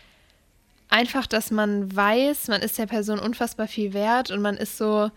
einfach, 0.89 1.27
dass 1.27 1.51
man 1.51 1.95
weiß, 1.95 2.49
man 2.49 2.63
ist 2.63 2.79
der 2.79 2.87
Person 2.87 3.19
unfassbar 3.19 3.69
viel 3.69 3.93
wert 3.93 4.31
und 4.31 4.43
man 4.43 4.57
ist 4.57 4.77
so 4.77 5.11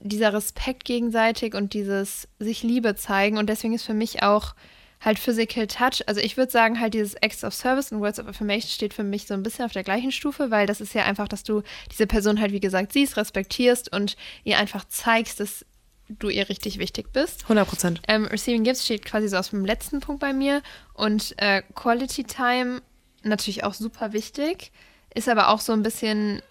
dieser 0.00 0.32
Respekt 0.32 0.84
gegenseitig 0.84 1.54
und 1.54 1.72
dieses 1.72 2.28
sich 2.38 2.62
Liebe 2.62 2.94
zeigen. 2.96 3.38
Und 3.38 3.48
deswegen 3.48 3.74
ist 3.74 3.84
für 3.84 3.94
mich 3.94 4.22
auch 4.22 4.54
halt 5.00 5.18
Physical 5.18 5.66
Touch. 5.66 6.02
Also 6.06 6.20
ich 6.20 6.36
würde 6.36 6.50
sagen, 6.50 6.80
halt 6.80 6.94
dieses 6.94 7.14
Acts 7.14 7.44
of 7.44 7.54
Service 7.54 7.92
und 7.92 8.00
Words 8.00 8.18
of 8.18 8.26
Affirmation 8.26 8.70
steht 8.70 8.94
für 8.94 9.04
mich 9.04 9.26
so 9.26 9.34
ein 9.34 9.42
bisschen 9.42 9.64
auf 9.64 9.72
der 9.72 9.84
gleichen 9.84 10.12
Stufe, 10.12 10.50
weil 10.50 10.66
das 10.66 10.80
ist 10.80 10.94
ja 10.94 11.04
einfach, 11.04 11.28
dass 11.28 11.42
du 11.42 11.62
diese 11.92 12.06
Person 12.06 12.40
halt, 12.40 12.52
wie 12.52 12.60
gesagt, 12.60 12.92
siehst, 12.92 13.16
respektierst 13.16 13.94
und 13.94 14.16
ihr 14.44 14.58
einfach 14.58 14.84
zeigst, 14.88 15.40
dass 15.40 15.64
du 16.08 16.28
ihr 16.28 16.48
richtig 16.48 16.78
wichtig 16.78 17.12
bist. 17.12 17.42
100 17.44 17.68
Prozent. 17.68 18.00
Ähm, 18.08 18.26
Receiving 18.26 18.64
Gifts 18.64 18.84
steht 18.84 19.04
quasi 19.04 19.28
so 19.28 19.36
aus 19.36 19.50
dem 19.50 19.64
letzten 19.64 20.00
Punkt 20.00 20.20
bei 20.20 20.32
mir 20.32 20.62
und 20.94 21.34
äh, 21.38 21.62
Quality 21.74 22.24
Time 22.24 22.82
natürlich 23.22 23.64
auch 23.64 23.74
super 23.74 24.12
wichtig, 24.12 24.72
ist 25.14 25.28
aber 25.28 25.48
auch 25.48 25.60
so 25.60 25.72
ein 25.72 25.82
bisschen 25.82 26.42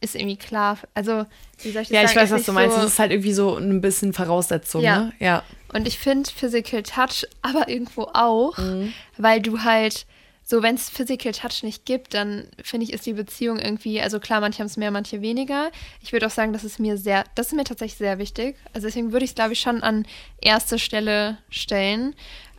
ist 0.00 0.14
irgendwie 0.14 0.36
klar. 0.36 0.78
Also, 0.94 1.24
wie 1.62 1.70
soll 1.70 1.82
ich 1.82 1.88
das 1.88 1.90
ja, 1.90 2.02
sagen? 2.02 2.04
Ja, 2.06 2.10
ich 2.10 2.16
weiß, 2.16 2.30
was 2.30 2.44
du 2.44 2.52
meinst. 2.52 2.76
Es 2.76 2.82
so, 2.82 2.88
ist 2.88 2.98
halt 2.98 3.12
irgendwie 3.12 3.32
so 3.32 3.56
ein 3.56 3.80
bisschen 3.80 4.12
Voraussetzung, 4.12 4.82
ja. 4.82 4.98
ne? 4.98 5.12
Ja. 5.18 5.42
Und 5.72 5.88
ich 5.88 5.98
finde 5.98 6.30
Physical 6.30 6.82
Touch 6.82 7.26
aber 7.42 7.68
irgendwo 7.68 8.02
auch, 8.12 8.56
mhm. 8.58 8.92
weil 9.16 9.40
du 9.40 9.64
halt 9.64 10.06
so, 10.48 10.62
wenn 10.62 10.76
es 10.76 10.88
Physical 10.88 11.32
Touch 11.32 11.64
nicht 11.64 11.84
gibt, 11.86 12.14
dann 12.14 12.46
finde 12.62 12.84
ich, 12.84 12.92
ist 12.92 13.04
die 13.04 13.14
Beziehung 13.14 13.58
irgendwie, 13.58 14.00
also 14.00 14.20
klar, 14.20 14.40
manche 14.40 14.60
haben 14.60 14.68
es 14.68 14.76
mehr, 14.76 14.92
manche 14.92 15.20
weniger. 15.20 15.72
Ich 16.00 16.12
würde 16.12 16.26
auch 16.26 16.30
sagen, 16.30 16.52
das 16.52 16.62
ist 16.62 16.78
mir 16.78 16.96
sehr, 16.96 17.24
das 17.34 17.48
ist 17.48 17.54
mir 17.54 17.64
tatsächlich 17.64 17.98
sehr 17.98 18.18
wichtig. 18.18 18.54
Also 18.72 18.86
deswegen 18.86 19.10
würde 19.10 19.24
ich 19.24 19.32
es, 19.32 19.34
glaube 19.34 19.54
ich, 19.54 19.60
schon 19.60 19.82
an 19.82 20.06
erste 20.40 20.78
Stelle 20.78 21.38
stellen. 21.50 22.14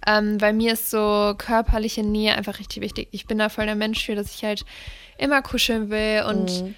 Ähm, 0.06 0.40
weil 0.42 0.52
mir 0.52 0.74
ist 0.74 0.92
so 0.92 1.34
körperliche 1.38 2.04
Nähe 2.04 2.36
einfach 2.36 2.60
richtig 2.60 2.82
wichtig. 2.82 3.08
Ich 3.12 3.26
bin 3.26 3.38
da 3.38 3.48
voll 3.48 3.66
der 3.66 3.76
Mensch 3.76 4.06
für, 4.06 4.16
dass 4.16 4.36
ich 4.36 4.44
halt 4.44 4.66
immer 5.18 5.42
kuscheln 5.42 5.90
will 5.90 6.26
und 6.28 6.64
mhm 6.64 6.76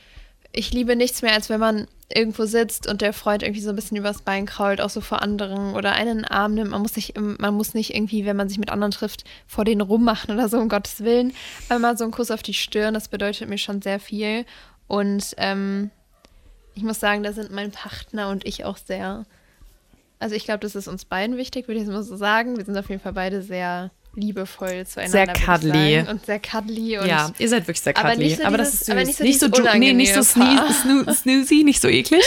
ich 0.51 0.73
liebe 0.73 0.95
nichts 0.95 1.21
mehr, 1.21 1.33
als 1.33 1.49
wenn 1.49 1.59
man 1.59 1.87
irgendwo 2.13 2.45
sitzt 2.45 2.87
und 2.87 3.01
der 3.01 3.13
Freund 3.13 3.43
irgendwie 3.43 3.61
so 3.61 3.69
ein 3.69 3.75
bisschen 3.75 3.97
übers 3.97 4.23
Bein 4.23 4.47
krault, 4.47 4.81
auch 4.81 4.89
so 4.89 4.99
vor 4.99 5.21
anderen 5.21 5.75
oder 5.75 5.93
einen 5.93 6.25
Arm 6.25 6.55
nimmt. 6.55 6.71
Man 6.71 6.81
muss, 6.81 6.93
sich, 6.93 7.13
man 7.15 7.53
muss 7.53 7.75
nicht 7.75 7.93
irgendwie, 7.93 8.25
wenn 8.25 8.35
man 8.35 8.49
sich 8.49 8.57
mit 8.57 8.71
anderen 8.71 8.91
trifft, 8.91 9.25
vor 9.45 9.63
denen 9.63 9.81
rummachen 9.81 10.33
oder 10.33 10.49
so, 10.49 10.57
um 10.57 10.69
Gottes 10.69 11.03
Willen. 11.03 11.33
Einmal 11.69 11.97
so 11.97 12.05
ein 12.05 12.11
Kuss 12.11 12.31
auf 12.31 12.41
die 12.41 12.55
Stirn, 12.55 12.95
das 12.95 13.09
bedeutet 13.09 13.47
mir 13.47 13.59
schon 13.59 13.81
sehr 13.81 13.99
viel. 13.99 14.45
Und 14.87 15.35
ähm, 15.37 15.91
ich 16.73 16.81
muss 16.81 16.99
sagen, 16.99 17.21
da 17.21 17.31
sind 17.31 17.51
mein 17.51 17.71
Partner 17.71 18.29
und 18.29 18.45
ich 18.47 18.65
auch 18.65 18.77
sehr. 18.77 19.25
Also 20.17 20.35
ich 20.35 20.45
glaube, 20.45 20.59
das 20.59 20.75
ist 20.75 20.87
uns 20.87 21.05
beiden 21.05 21.37
wichtig, 21.37 21.67
würde 21.67 21.79
ich 21.79 21.85
jetzt 21.85 21.93
mal 21.93 22.03
so 22.03 22.17
sagen. 22.17 22.57
Wir 22.57 22.65
sind 22.65 22.77
auf 22.77 22.89
jeden 22.89 23.01
Fall 23.01 23.13
beide 23.13 23.43
sehr 23.43 23.91
liebevoll 24.19 24.85
zueinander. 24.85 25.33
Sehr 25.33 25.57
cuddly. 25.57 26.05
Und 26.09 26.25
sehr 26.25 26.39
cuddly. 26.39 26.97
Und 26.99 27.07
ja, 27.07 27.31
ihr 27.37 27.49
seid 27.49 27.63
wirklich 27.63 27.81
sehr 27.81 27.93
cuddly. 27.93 28.11
Aber, 28.11 28.15
nicht 28.17 28.37
so 28.37 28.43
aber 28.43 28.57
dieses, 28.57 28.71
das 28.71 28.81
ist 28.81 28.85
süß. 28.85 28.95
Nicht 29.19 29.39
so, 29.39 29.47
nicht 29.47 29.55
so, 29.55 29.77
nee, 29.77 29.93
nicht 29.93 30.13
so 30.13 30.23
snoo 30.23 31.13
snoozy, 31.13 31.63
nicht 31.63 31.81
so 31.81 31.87
eklig. 31.87 32.23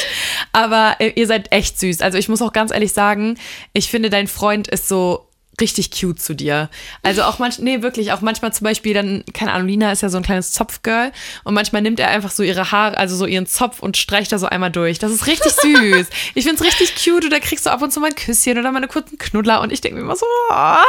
Aber 0.52 0.96
äh, 0.98 1.12
ihr 1.14 1.26
seid 1.26 1.52
echt 1.52 1.78
süß. 1.78 2.00
Also 2.00 2.18
ich 2.18 2.28
muss 2.28 2.42
auch 2.42 2.52
ganz 2.52 2.72
ehrlich 2.72 2.92
sagen, 2.92 3.38
ich 3.72 3.90
finde, 3.90 4.10
dein 4.10 4.26
Freund 4.28 4.68
ist 4.68 4.88
so 4.88 5.28
richtig 5.60 5.90
cute 5.90 6.20
zu 6.20 6.34
dir. 6.34 6.70
Also 7.02 7.22
auch 7.22 7.38
manchmal, 7.38 7.64
nee, 7.64 7.82
wirklich, 7.82 8.12
auch 8.12 8.20
manchmal 8.20 8.52
zum 8.52 8.64
Beispiel 8.64 8.94
dann, 8.94 9.22
keine 9.34 9.52
Ahnung, 9.52 9.68
Lina 9.68 9.92
ist 9.92 10.02
ja 10.02 10.08
so 10.08 10.16
ein 10.16 10.22
kleines 10.22 10.52
Zopfgirl 10.52 11.12
und 11.44 11.54
manchmal 11.54 11.82
nimmt 11.82 12.00
er 12.00 12.08
einfach 12.08 12.30
so 12.30 12.42
ihre 12.42 12.72
Haare, 12.72 12.96
also 12.96 13.16
so 13.16 13.26
ihren 13.26 13.46
Zopf 13.46 13.80
und 13.80 13.96
streicht 13.96 14.32
da 14.32 14.38
so 14.38 14.46
einmal 14.46 14.70
durch. 14.70 14.98
Das 14.98 15.12
ist 15.12 15.26
richtig 15.26 15.52
süß. 15.52 16.06
ich 16.34 16.44
finde 16.44 16.56
es 16.56 16.66
richtig 16.66 16.94
cute 16.94 17.24
und 17.24 17.30
da 17.30 17.38
kriegst 17.38 17.66
du 17.66 17.70
ab 17.70 17.82
und 17.82 17.92
zu 17.92 18.00
mal 18.00 18.08
ein 18.08 18.14
Küsschen 18.14 18.58
oder 18.58 18.72
mal 18.72 18.78
einen 18.78 18.88
kurzen 18.88 19.18
Knuddler 19.18 19.60
und 19.60 19.72
ich 19.72 19.80
denke 19.80 19.96
mir 19.96 20.04
immer 20.04 20.16
so, 20.16 20.26
ah, 20.50 20.82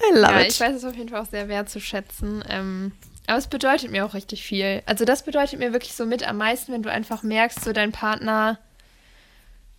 I 0.00 0.14
love 0.14 0.32
ja, 0.32 0.40
it. 0.40 0.48
Ich 0.48 0.60
weiß 0.60 0.74
es 0.76 0.84
auf 0.84 0.94
jeden 0.94 1.08
Fall 1.08 1.20
auch 1.20 1.30
sehr 1.30 1.48
wertzuschätzen. 1.48 2.44
Ähm, 2.48 2.92
aber 3.26 3.38
es 3.38 3.48
bedeutet 3.48 3.90
mir 3.90 4.04
auch 4.04 4.14
richtig 4.14 4.42
viel. 4.42 4.82
Also 4.86 5.04
das 5.04 5.24
bedeutet 5.24 5.58
mir 5.58 5.72
wirklich 5.72 5.94
so 5.94 6.06
mit 6.06 6.26
am 6.26 6.36
meisten, 6.36 6.72
wenn 6.72 6.82
du 6.82 6.90
einfach 6.90 7.22
merkst, 7.22 7.64
so 7.64 7.72
dein 7.72 7.92
Partner, 7.92 8.58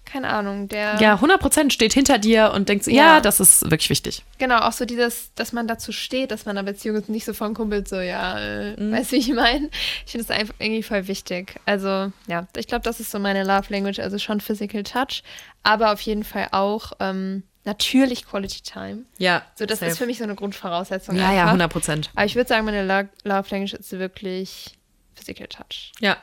keine 0.03 0.29
Ahnung, 0.29 0.67
der... 0.67 0.95
Ja, 0.99 1.15
100% 1.15 1.71
steht 1.71 1.93
hinter 1.93 2.17
dir 2.17 2.51
und 2.53 2.69
denkt 2.69 2.85
so, 2.85 2.91
ja. 2.91 3.15
ja, 3.15 3.21
das 3.21 3.39
ist 3.39 3.63
wirklich 3.63 3.89
wichtig. 3.89 4.23
Genau, 4.37 4.59
auch 4.59 4.71
so 4.71 4.85
dieses, 4.85 5.33
dass 5.35 5.53
man 5.53 5.67
dazu 5.67 5.91
steht, 5.91 6.31
dass 6.31 6.45
man 6.45 6.55
in 6.55 6.59
einer 6.59 6.71
Beziehung 6.71 6.97
ist, 6.97 7.09
nicht 7.09 7.25
so 7.25 7.33
von 7.33 7.53
Kumpel 7.53 7.85
so, 7.85 7.99
ja, 7.99 8.39
äh, 8.39 8.81
mhm. 8.81 8.91
weißt 8.91 9.11
du, 9.11 9.15
wie 9.15 9.19
ich 9.19 9.33
meine? 9.33 9.69
Ich 10.05 10.11
finde 10.11 10.27
das 10.27 10.37
einfach 10.37 10.55
irgendwie 10.59 10.83
voll 10.83 11.07
wichtig. 11.07 11.55
Also, 11.65 12.11
ja, 12.27 12.47
ich 12.55 12.67
glaube, 12.67 12.83
das 12.83 12.99
ist 12.99 13.11
so 13.11 13.19
meine 13.19 13.43
Love 13.43 13.67
Language, 13.69 13.99
also 13.99 14.17
schon 14.17 14.41
Physical 14.41 14.83
Touch, 14.83 15.23
aber 15.63 15.93
auf 15.93 16.01
jeden 16.01 16.23
Fall 16.23 16.49
auch... 16.51 16.93
Ähm, 16.99 17.43
Natürlich 17.67 18.25
Quality 18.25 18.61
Time. 18.61 18.99
Ja. 19.17 19.43
So, 19.55 19.65
das 19.65 19.79
safe. 19.79 19.91
ist 19.91 19.97
für 19.97 20.05
mich 20.05 20.19
so 20.19 20.23
eine 20.23 20.35
Grundvoraussetzung. 20.35 21.17
Ja, 21.17 21.23
einfach. 21.23 21.35
ja, 21.35 21.45
100 21.47 21.69
Prozent. 21.69 22.11
Aber 22.15 22.25
ich 22.25 22.35
würde 22.35 22.47
sagen, 22.47 22.63
meine 22.63 22.83
Love 22.85 23.09
Language 23.25 23.73
ist 23.73 23.91
wirklich 23.91 24.77
Physical 25.13 25.47
Touch. 25.47 25.91
Ja. 25.99 26.15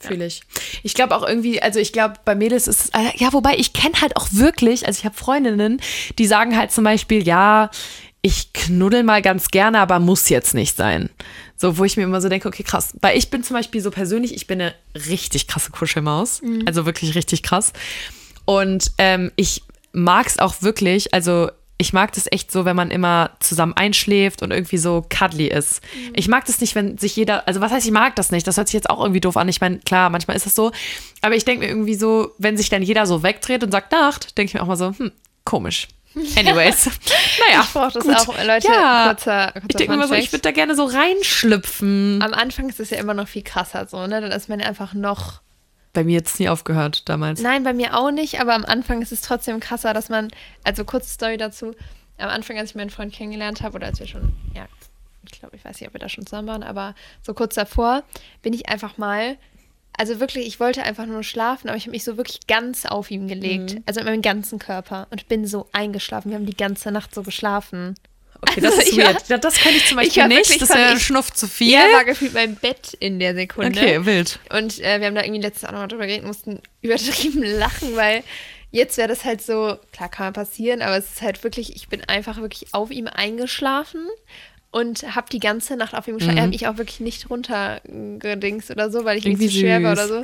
Fühle 0.00 0.24
ich. 0.24 0.40
Ich 0.82 0.94
glaube 0.94 1.14
auch 1.14 1.28
irgendwie, 1.28 1.60
also 1.60 1.78
ich 1.78 1.92
glaube, 1.92 2.14
bei 2.24 2.34
Mädels 2.34 2.68
ist 2.68 2.86
es, 2.86 2.88
äh, 2.90 3.16
ja, 3.16 3.34
wobei 3.34 3.56
ich 3.58 3.74
kenne 3.74 4.00
halt 4.00 4.16
auch 4.16 4.28
wirklich, 4.30 4.86
also 4.86 4.98
ich 4.98 5.04
habe 5.04 5.14
Freundinnen, 5.14 5.78
die 6.18 6.26
sagen 6.26 6.56
halt 6.56 6.72
zum 6.72 6.84
Beispiel, 6.84 7.26
ja, 7.26 7.70
ich 8.22 8.54
knuddel 8.54 9.02
mal 9.02 9.20
ganz 9.20 9.48
gerne, 9.48 9.78
aber 9.78 9.98
muss 9.98 10.30
jetzt 10.30 10.54
nicht 10.54 10.74
sein. 10.74 11.10
So, 11.56 11.76
wo 11.76 11.84
ich 11.84 11.98
mir 11.98 12.04
immer 12.04 12.22
so 12.22 12.30
denke, 12.30 12.48
okay, 12.48 12.62
krass. 12.62 12.96
Weil 13.02 13.18
ich 13.18 13.28
bin 13.28 13.42
zum 13.42 13.54
Beispiel 13.56 13.82
so 13.82 13.90
persönlich, 13.90 14.34
ich 14.34 14.46
bin 14.46 14.62
eine 14.62 14.74
richtig 14.94 15.48
krasse 15.48 15.70
Kuschelmaus. 15.70 16.40
Mhm. 16.40 16.62
Also 16.64 16.86
wirklich 16.86 17.14
richtig 17.14 17.42
krass. 17.42 17.74
Und 18.46 18.92
ähm, 18.98 19.32
ich 19.36 19.62
mag 19.96 20.26
es 20.26 20.38
auch 20.38 20.60
wirklich, 20.60 21.14
also 21.14 21.48
ich 21.78 21.92
mag 21.92 22.12
das 22.12 22.26
echt 22.30 22.52
so, 22.52 22.64
wenn 22.64 22.76
man 22.76 22.90
immer 22.90 23.30
zusammen 23.40 23.74
einschläft 23.74 24.42
und 24.42 24.50
irgendwie 24.50 24.78
so 24.78 25.04
cuddly 25.08 25.48
ist. 25.48 25.82
Mhm. 25.82 26.12
Ich 26.14 26.28
mag 26.28 26.44
das 26.46 26.60
nicht, 26.60 26.74
wenn 26.74 26.96
sich 26.96 27.16
jeder, 27.16 27.46
also 27.48 27.60
was 27.60 27.72
heißt, 27.72 27.86
ich 27.86 27.92
mag 27.92 28.14
das 28.16 28.30
nicht? 28.30 28.46
Das 28.46 28.56
hört 28.56 28.68
sich 28.68 28.74
jetzt 28.74 28.88
auch 28.88 29.00
irgendwie 29.00 29.20
doof 29.20 29.36
an. 29.36 29.48
Ich 29.48 29.60
meine, 29.60 29.78
klar, 29.78 30.08
manchmal 30.10 30.36
ist 30.36 30.46
das 30.46 30.54
so. 30.54 30.70
Aber 31.20 31.34
ich 31.34 31.44
denke 31.44 31.64
mir 31.64 31.70
irgendwie 31.70 31.94
so, 31.94 32.32
wenn 32.38 32.56
sich 32.56 32.70
dann 32.70 32.82
jeder 32.82 33.06
so 33.06 33.22
wegdreht 33.22 33.62
und 33.62 33.72
sagt 33.72 33.92
Nacht, 33.92 34.38
denke 34.38 34.48
ich 34.48 34.54
mir 34.54 34.62
auch 34.62 34.66
mal 34.66 34.76
so, 34.76 34.94
hm, 34.96 35.12
komisch. 35.44 35.88
Anyways. 36.36 36.86
naja. 36.86 37.62
Ich 37.62 37.72
brauche 37.72 37.92
das 37.92 38.04
gut. 38.04 38.16
auch, 38.16 38.44
Leute. 38.44 38.68
Ja. 38.68 39.08
Kurzer, 39.08 39.52
kurzer 39.52 39.66
ich 39.68 39.76
denke 39.76 39.94
immer 39.94 40.08
so, 40.08 40.14
ich 40.14 40.32
würde 40.32 40.42
da 40.42 40.50
gerne 40.50 40.74
so 40.74 40.84
reinschlüpfen. 40.84 42.22
Am 42.22 42.32
Anfang 42.32 42.70
ist 42.70 42.80
es 42.80 42.88
ja 42.88 42.98
immer 42.98 43.12
noch 43.12 43.28
viel 43.28 43.42
krasser 43.42 43.86
so, 43.86 44.06
ne? 44.06 44.22
Dann 44.22 44.32
ist 44.32 44.48
man 44.48 44.62
einfach 44.62 44.94
noch 44.94 45.40
bei 45.96 46.04
mir 46.04 46.12
jetzt 46.12 46.38
nie 46.38 46.50
aufgehört 46.50 47.08
damals. 47.08 47.40
Nein, 47.40 47.64
bei 47.64 47.72
mir 47.72 47.96
auch 47.96 48.10
nicht, 48.10 48.38
aber 48.38 48.54
am 48.54 48.66
Anfang 48.66 49.00
ist 49.00 49.12
es 49.12 49.22
trotzdem 49.22 49.60
krasser, 49.60 49.94
dass 49.94 50.10
man, 50.10 50.28
also 50.62 50.84
kurze 50.84 51.08
Story 51.08 51.38
dazu, 51.38 51.74
am 52.18 52.28
Anfang, 52.28 52.58
als 52.58 52.70
ich 52.70 52.76
meinen 52.76 52.90
Freund 52.90 53.14
kennengelernt 53.14 53.62
habe, 53.62 53.76
oder 53.76 53.86
als 53.86 53.98
wir 53.98 54.06
schon, 54.06 54.34
ja, 54.54 54.66
ich 55.24 55.40
glaube, 55.40 55.56
ich 55.56 55.64
weiß 55.64 55.80
nicht, 55.80 55.88
ob 55.88 55.94
wir 55.94 56.00
da 56.00 56.10
schon 56.10 56.26
zusammen 56.26 56.48
waren, 56.48 56.62
aber 56.62 56.94
so 57.22 57.32
kurz 57.32 57.54
davor 57.54 58.04
bin 58.42 58.52
ich 58.52 58.68
einfach 58.68 58.98
mal, 58.98 59.38
also 59.96 60.20
wirklich, 60.20 60.46
ich 60.46 60.60
wollte 60.60 60.82
einfach 60.82 61.06
nur 61.06 61.22
schlafen, 61.22 61.68
aber 61.68 61.78
ich 61.78 61.84
habe 61.84 61.92
mich 61.92 62.04
so 62.04 62.18
wirklich 62.18 62.46
ganz 62.46 62.84
auf 62.84 63.10
ihm 63.10 63.26
gelegt, 63.26 63.74
mhm. 63.74 63.82
also 63.86 64.00
mit 64.00 64.10
meinem 64.10 64.22
ganzen 64.22 64.58
Körper 64.58 65.06
und 65.10 65.28
bin 65.28 65.46
so 65.46 65.66
eingeschlafen. 65.72 66.30
Wir 66.30 66.36
haben 66.36 66.44
die 66.44 66.56
ganze 66.56 66.92
Nacht 66.92 67.14
so 67.14 67.22
geschlafen. 67.22 67.94
Okay, 68.42 68.60
das 68.60 68.78
also, 68.78 68.90
ist 68.90 68.96
weird. 68.96 69.28
Ja, 69.28 69.38
das 69.38 69.54
kann 69.56 69.72
ich 69.74 69.86
zum 69.86 69.96
Beispiel 69.96 70.22
ich 70.22 70.28
nicht. 70.28 70.62
Das 70.62 70.70
ist 70.70 70.74
ja 70.74 70.98
Schnuff 70.98 71.32
zu 71.32 71.48
viel. 71.48 71.72
Ja, 71.72 71.80
war 71.92 72.04
gefühlt 72.04 72.34
mein 72.34 72.56
Bett 72.56 72.94
in 72.98 73.18
der 73.18 73.34
Sekunde. 73.34 73.78
Okay, 73.78 74.04
wild. 74.04 74.38
Und 74.50 74.78
äh, 74.80 75.00
wir 75.00 75.06
haben 75.06 75.14
da 75.14 75.22
irgendwie 75.22 75.42
letztes 75.42 75.62
Jahr 75.62 75.72
nochmal 75.72 75.88
drüber 75.88 76.06
geredet, 76.06 76.26
mussten 76.26 76.60
übertrieben 76.82 77.42
lachen, 77.58 77.96
weil 77.96 78.22
jetzt 78.70 78.98
wäre 78.98 79.08
das 79.08 79.24
halt 79.24 79.42
so, 79.42 79.78
klar 79.92 80.10
kann 80.10 80.26
man 80.26 80.32
passieren, 80.34 80.82
aber 80.82 80.96
es 80.96 81.12
ist 81.12 81.22
halt 81.22 81.42
wirklich, 81.44 81.74
ich 81.74 81.88
bin 81.88 82.04
einfach 82.04 82.36
wirklich 82.38 82.72
auf 82.72 82.90
ihm 82.90 83.06
eingeschlafen 83.06 84.06
und 84.70 85.14
habe 85.14 85.28
die 85.30 85.40
ganze 85.40 85.76
Nacht 85.76 85.94
auf 85.94 86.06
ihm 86.06 86.18
geschlafen. 86.18 86.34
Mhm. 86.34 86.38
Er 86.38 86.44
hat 86.44 86.50
mich 86.50 86.68
auch 86.68 86.76
wirklich 86.76 87.00
nicht 87.00 87.30
runtergedingst 87.30 88.70
oder 88.70 88.90
so, 88.90 89.04
weil 89.04 89.18
ich 89.18 89.26
irgendwie 89.26 89.48
zu 89.48 89.58
schwer 89.58 89.82
war 89.82 89.92
oder 89.92 90.08
so. 90.08 90.22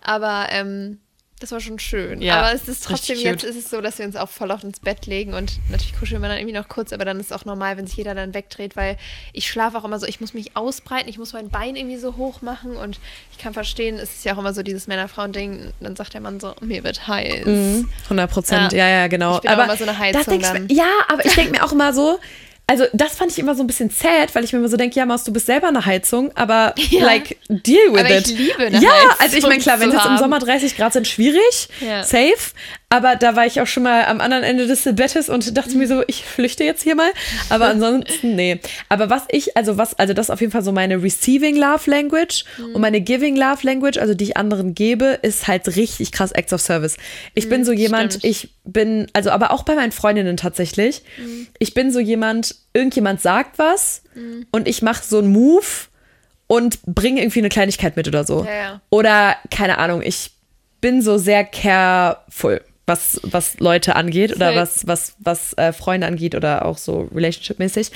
Aber 0.00 0.48
ähm, 0.50 0.98
das 1.44 1.52
war 1.52 1.60
schon 1.60 1.78
schön. 1.78 2.22
Ja, 2.22 2.38
aber 2.38 2.52
es 2.54 2.66
ist 2.68 2.84
trotzdem, 2.84 3.18
jetzt 3.18 3.44
ist 3.44 3.56
es 3.56 3.68
so, 3.68 3.82
dass 3.82 3.98
wir 3.98 4.06
uns 4.06 4.16
auch 4.16 4.30
voll 4.30 4.50
auf 4.50 4.64
ins 4.64 4.80
Bett 4.80 5.06
legen 5.06 5.34
und 5.34 5.52
natürlich 5.68 5.94
kuscheln 5.98 6.22
wir 6.22 6.28
dann 6.28 6.38
irgendwie 6.38 6.56
noch 6.56 6.68
kurz, 6.68 6.92
aber 6.94 7.04
dann 7.04 7.20
ist 7.20 7.26
es 7.26 7.32
auch 7.32 7.44
normal, 7.44 7.76
wenn 7.76 7.86
sich 7.86 7.96
jeder 7.96 8.14
dann 8.14 8.32
wegdreht, 8.32 8.76
weil 8.76 8.96
ich 9.34 9.50
schlafe 9.50 9.76
auch 9.76 9.84
immer 9.84 9.98
so, 9.98 10.06
ich 10.06 10.22
muss 10.22 10.32
mich 10.32 10.56
ausbreiten, 10.56 11.08
ich 11.08 11.18
muss 11.18 11.34
mein 11.34 11.50
Bein 11.50 11.76
irgendwie 11.76 11.98
so 11.98 12.16
hoch 12.16 12.40
machen 12.40 12.76
und 12.76 12.98
ich 13.32 13.38
kann 13.38 13.52
verstehen, 13.52 13.96
es 13.96 14.16
ist 14.16 14.24
ja 14.24 14.34
auch 14.34 14.38
immer 14.38 14.54
so 14.54 14.62
dieses 14.62 14.86
Männer-Frauen-Ding, 14.86 15.72
dann 15.80 15.96
sagt 15.96 16.14
der 16.14 16.22
Mann 16.22 16.40
so, 16.40 16.54
mir 16.62 16.82
wird 16.82 17.06
heiß. 17.06 17.44
Mhm, 17.44 17.90
100 18.04 18.30
Prozent, 18.30 18.72
ja. 18.72 18.88
ja, 18.88 19.00
ja, 19.00 19.06
genau. 19.08 19.40
Ich 19.42 19.50
aber 19.50 19.64
immer 19.64 19.76
so 19.76 19.84
eine 19.84 19.98
Heizung 19.98 20.40
dann. 20.40 20.68
Ja, 20.70 20.90
aber 21.08 21.26
ich 21.26 21.34
denke 21.34 21.52
mir 21.52 21.64
auch 21.64 21.72
immer 21.72 21.92
so, 21.92 22.18
also 22.66 22.84
das 22.92 23.16
fand 23.16 23.30
ich 23.30 23.38
immer 23.38 23.54
so 23.54 23.62
ein 23.62 23.66
bisschen 23.66 23.90
sad, 23.90 24.34
weil 24.34 24.44
ich 24.44 24.52
mir 24.52 24.58
immer 24.58 24.68
so 24.68 24.76
denke, 24.76 24.96
ja, 24.96 25.04
Maus, 25.04 25.24
du 25.24 25.32
bist 25.32 25.46
selber 25.46 25.68
eine 25.68 25.84
Heizung, 25.84 26.32
aber 26.34 26.74
ja. 26.90 27.04
like, 27.04 27.36
deal 27.48 27.92
with 27.92 28.00
aber 28.00 28.18
it. 28.18 28.28
Ich 28.28 28.38
liebe 28.38 28.58
eine 28.58 28.80
ja, 28.80 28.90
Heizung 28.90 29.10
also 29.18 29.36
ich 29.36 29.42
meine, 29.44 29.58
klar, 29.58 29.80
wenn 29.80 29.88
es 29.90 29.94
jetzt 29.94 30.06
im 30.06 30.16
Sommer 30.16 30.38
30 30.38 30.76
Grad 30.76 30.92
sind, 30.94 31.06
schwierig, 31.06 31.68
ja. 31.80 32.02
safe. 32.02 32.52
Aber 32.94 33.16
da 33.16 33.34
war 33.34 33.44
ich 33.44 33.60
auch 33.60 33.66
schon 33.66 33.82
mal 33.82 34.04
am 34.04 34.20
anderen 34.20 34.44
Ende 34.44 34.68
des 34.68 34.84
Bettes 34.84 35.28
und 35.28 35.58
dachte 35.58 35.76
mir 35.76 35.88
so, 35.88 36.04
ich 36.06 36.24
flüchte 36.24 36.62
jetzt 36.62 36.84
hier 36.84 36.94
mal. 36.94 37.10
Aber 37.48 37.66
ansonsten, 37.66 38.36
nee. 38.36 38.60
Aber 38.88 39.10
was 39.10 39.24
ich, 39.32 39.56
also 39.56 39.76
was, 39.76 39.98
also 39.98 40.14
das 40.14 40.26
ist 40.26 40.30
auf 40.30 40.40
jeden 40.40 40.52
Fall 40.52 40.62
so 40.62 40.70
meine 40.70 41.02
Receiving 41.02 41.56
Love 41.56 41.90
Language 41.90 42.44
mhm. 42.56 42.76
und 42.76 42.80
meine 42.80 43.00
Giving 43.00 43.34
Love 43.34 43.66
Language, 43.66 43.98
also 43.98 44.14
die 44.14 44.22
ich 44.22 44.36
anderen 44.36 44.76
gebe, 44.76 45.18
ist 45.22 45.48
halt 45.48 45.66
richtig 45.74 46.12
krass 46.12 46.30
Acts 46.30 46.52
of 46.52 46.60
Service. 46.60 46.96
Ich 47.34 47.46
mhm, 47.46 47.50
bin 47.50 47.64
so 47.64 47.72
jemand, 47.72 48.12
stimmt. 48.12 48.24
ich 48.26 48.50
bin, 48.62 49.08
also 49.12 49.30
aber 49.30 49.50
auch 49.50 49.64
bei 49.64 49.74
meinen 49.74 49.90
Freundinnen 49.90 50.36
tatsächlich, 50.36 51.02
mhm. 51.18 51.48
ich 51.58 51.74
bin 51.74 51.90
so 51.90 51.98
jemand, 51.98 52.54
irgendjemand 52.74 53.20
sagt 53.20 53.58
was 53.58 54.02
mhm. 54.14 54.46
und 54.52 54.68
ich 54.68 54.82
mache 54.82 55.02
so 55.04 55.18
einen 55.18 55.32
Move 55.32 55.66
und 56.46 56.80
bringe 56.82 57.20
irgendwie 57.22 57.40
eine 57.40 57.48
Kleinigkeit 57.48 57.96
mit 57.96 58.06
oder 58.06 58.22
so. 58.22 58.44
Ja, 58.44 58.54
ja. 58.54 58.80
Oder 58.90 59.36
keine 59.50 59.78
Ahnung, 59.78 60.00
ich 60.00 60.30
bin 60.80 61.02
so 61.02 61.18
sehr 61.18 61.44
careful, 61.44 62.60
was, 62.86 63.20
was 63.22 63.58
Leute 63.60 63.96
angeht 63.96 64.34
oder 64.34 64.54
was, 64.54 64.86
was, 64.86 65.14
was 65.18 65.54
äh, 65.54 65.72
Freunde 65.72 66.06
angeht 66.06 66.34
oder 66.34 66.64
auch 66.64 66.78
so 66.78 67.08
relationship-mäßig. 67.14 67.90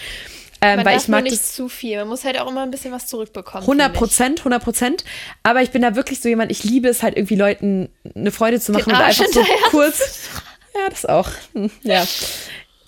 Ähm, 0.61 0.79
man 0.79 0.87
weil 0.87 0.95
darf 0.95 1.03
ich 1.05 1.09
mag 1.09 1.23
nicht 1.23 1.37
das 1.37 1.53
zu 1.53 1.69
viel. 1.69 1.99
Man 1.99 2.09
muss 2.09 2.25
halt 2.25 2.41
auch 2.41 2.51
immer 2.51 2.63
ein 2.63 2.71
bisschen 2.71 2.91
was 2.93 3.07
zurückbekommen. 3.07 3.63
100 3.63 3.93
Prozent, 3.93 4.41
100 4.41 4.63
Prozent. 4.63 5.05
Aber 5.43 5.63
ich 5.63 5.71
bin 5.71 5.83
da 5.83 5.95
wirklich 5.95 6.21
so 6.21 6.29
jemand, 6.29 6.51
ich 6.51 6.65
liebe 6.65 6.89
es 6.89 7.03
halt 7.03 7.17
irgendwie 7.17 7.37
Leuten 7.37 7.89
eine 8.15 8.33
Freude 8.33 8.59
zu 8.59 8.73
machen 8.73 8.93
und 8.93 8.99
einfach 8.99 9.27
so 9.31 9.45
kurz. 9.71 10.31
Ja, 10.75 10.89
das 10.91 11.07
auch. 11.07 11.29
Hm, 11.55 11.71
ja. 11.83 12.05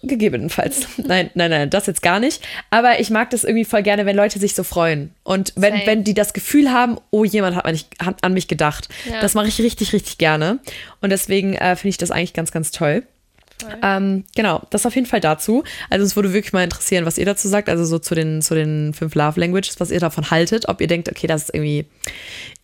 Gegebenenfalls. 0.02 0.86
Nein, 0.96 1.30
nein, 1.34 1.50
nein, 1.50 1.68
das 1.68 1.86
jetzt 1.86 2.02
gar 2.02 2.20
nicht. 2.20 2.42
Aber 2.70 3.00
ich 3.00 3.10
mag 3.10 3.30
das 3.30 3.44
irgendwie 3.44 3.64
voll 3.64 3.82
gerne, 3.82 4.06
wenn 4.06 4.16
Leute 4.16 4.38
sich 4.38 4.54
so 4.54 4.62
freuen. 4.62 5.12
Und 5.24 5.52
wenn, 5.56 5.74
wenn 5.84 6.04
die 6.04 6.14
das 6.14 6.32
Gefühl 6.32 6.70
haben, 6.70 6.98
oh, 7.10 7.24
jemand 7.24 7.56
hat, 7.56 7.66
mich, 7.66 7.86
hat 8.02 8.22
an 8.22 8.32
mich 8.32 8.48
gedacht. 8.48 8.88
Ja. 9.10 9.20
Das 9.20 9.34
mache 9.34 9.48
ich 9.48 9.60
richtig, 9.60 9.92
richtig 9.92 10.16
gerne. 10.16 10.58
Und 11.02 11.10
deswegen 11.10 11.54
äh, 11.54 11.76
finde 11.76 11.90
ich 11.90 11.98
das 11.98 12.10
eigentlich 12.10 12.32
ganz, 12.32 12.50
ganz 12.50 12.70
toll. 12.70 13.02
Ähm, 13.82 14.24
genau, 14.34 14.62
das 14.70 14.86
auf 14.86 14.94
jeden 14.94 15.06
Fall 15.06 15.20
dazu. 15.20 15.64
Also 15.90 16.04
es 16.04 16.16
würde 16.16 16.32
wirklich 16.32 16.52
mal 16.52 16.64
interessieren, 16.64 17.04
was 17.04 17.18
ihr 17.18 17.26
dazu 17.26 17.48
sagt, 17.48 17.68
also 17.68 17.84
so 17.84 17.98
zu 17.98 18.14
den, 18.14 18.40
zu 18.40 18.54
den 18.54 18.94
fünf 18.94 19.14
Love 19.14 19.38
Languages, 19.38 19.80
was 19.80 19.90
ihr 19.90 20.00
davon 20.00 20.30
haltet, 20.30 20.68
ob 20.68 20.80
ihr 20.80 20.86
denkt, 20.86 21.10
okay, 21.10 21.26
das 21.26 21.44
ist 21.44 21.54
irgendwie 21.54 21.84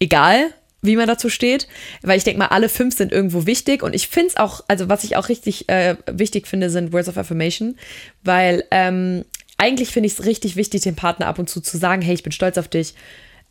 egal, 0.00 0.52
wie 0.82 0.96
man 0.96 1.06
dazu 1.06 1.28
steht. 1.28 1.68
Weil 2.02 2.18
ich 2.18 2.24
denke 2.24 2.38
mal, 2.38 2.46
alle 2.46 2.68
fünf 2.68 2.96
sind 2.96 3.12
irgendwo 3.12 3.46
wichtig. 3.46 3.82
Und 3.82 3.94
ich 3.94 4.08
finde 4.08 4.28
es 4.28 4.36
auch, 4.36 4.64
also 4.68 4.88
was 4.88 5.04
ich 5.04 5.16
auch 5.16 5.28
richtig 5.28 5.68
äh, 5.68 5.96
wichtig 6.06 6.46
finde, 6.46 6.70
sind 6.70 6.92
Words 6.92 7.08
of 7.08 7.16
Affirmation. 7.16 7.76
Weil 8.22 8.64
ähm, 8.70 9.24
eigentlich 9.58 9.90
finde 9.90 10.08
ich 10.08 10.14
es 10.14 10.24
richtig 10.24 10.56
wichtig, 10.56 10.82
dem 10.82 10.96
Partner 10.96 11.26
ab 11.26 11.38
und 11.38 11.48
zu 11.48 11.60
zu 11.60 11.78
sagen, 11.78 12.02
hey, 12.02 12.14
ich 12.14 12.22
bin 12.22 12.32
stolz 12.32 12.58
auf 12.58 12.68
dich. 12.68 12.94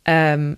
Ähm, 0.04 0.56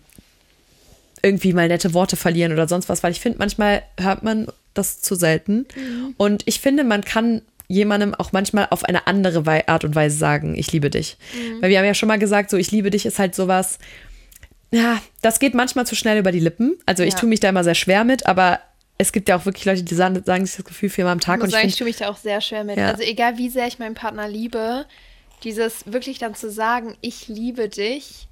irgendwie 1.23 1.53
mal 1.53 1.69
nette 1.69 1.95
Worte 1.95 2.17
verlieren 2.17 2.53
oder 2.53 2.69
sonst 2.69 2.89
was, 2.89 3.03
weil 3.03 3.13
ich 3.13 3.21
finde, 3.21 3.39
manchmal 3.39 3.83
hört 3.99 4.23
man 4.23 4.47
das 4.75 5.01
zu 5.01 5.15
selten. 5.15 5.67
Mhm. 5.75 6.15
Und 6.17 6.43
ich 6.47 6.61
finde, 6.61 6.85
man 6.85 7.03
kann 7.03 7.43
jemandem 7.67 8.15
auch 8.15 8.33
manchmal 8.33 8.69
auf 8.71 8.85
eine 8.85 9.07
andere 9.07 9.69
Art 9.69 9.85
und 9.85 9.95
Weise 9.95 10.17
sagen, 10.17 10.55
ich 10.57 10.73
liebe 10.73 10.91
dich. 10.91 11.17
Mhm. 11.35 11.63
Weil 11.63 11.71
wir 11.71 11.79
haben 11.79 11.87
ja 11.87 11.95
schon 11.95 12.09
mal 12.09 12.19
gesagt, 12.19 12.51
so 12.51 12.57
ich 12.57 12.71
liebe 12.71 12.91
dich 12.91 13.05
ist 13.05 13.19
halt 13.19 13.35
sowas, 13.35 13.79
ja, 14.71 15.01
das 15.23 15.39
geht 15.39 15.55
manchmal 15.55 15.87
zu 15.87 15.95
schnell 15.95 16.19
über 16.19 16.33
die 16.33 16.41
Lippen. 16.41 16.79
Also 16.87 17.03
ich 17.03 17.15
ja. 17.15 17.21
tue 17.21 17.29
mich 17.29 17.41
da 17.41 17.49
immer 17.49 17.65
sehr 17.65 17.75
schwer 17.75 18.05
mit, 18.05 18.27
aber 18.27 18.61
es 18.99 19.13
gibt 19.13 19.29
ja 19.29 19.37
auch 19.37 19.45
wirklich 19.45 19.65
Leute, 19.65 19.83
die 19.83 19.95
sagen, 19.95 20.23
sagen 20.25 20.45
sich 20.45 20.57
das 20.57 20.65
Gefühl 20.65 20.91
viermal 20.91 21.13
am 21.13 21.21
Tag. 21.21 21.37
Ich 21.37 21.41
muss 21.41 21.47
und 21.47 21.53
sagen, 21.53 21.69
ich, 21.69 21.75
ich 21.75 21.79
tue 21.79 21.87
mich 21.87 21.97
da 21.97 22.09
auch 22.09 22.17
sehr 22.17 22.41
schwer 22.41 22.65
mit. 22.65 22.77
Ja. 22.77 22.89
Also 22.89 23.03
egal 23.03 23.39
wie 23.39 23.49
sehr 23.49 23.67
ich 23.67 23.79
meinen 23.79 23.95
Partner 23.95 24.29
liebe, 24.29 24.87
dieses 25.45 25.91
wirklich 25.91 26.19
dann 26.19 26.35
zu 26.35 26.51
sagen, 26.51 26.97
ich 27.01 27.29
liebe 27.29 27.69
dich, 27.69 28.29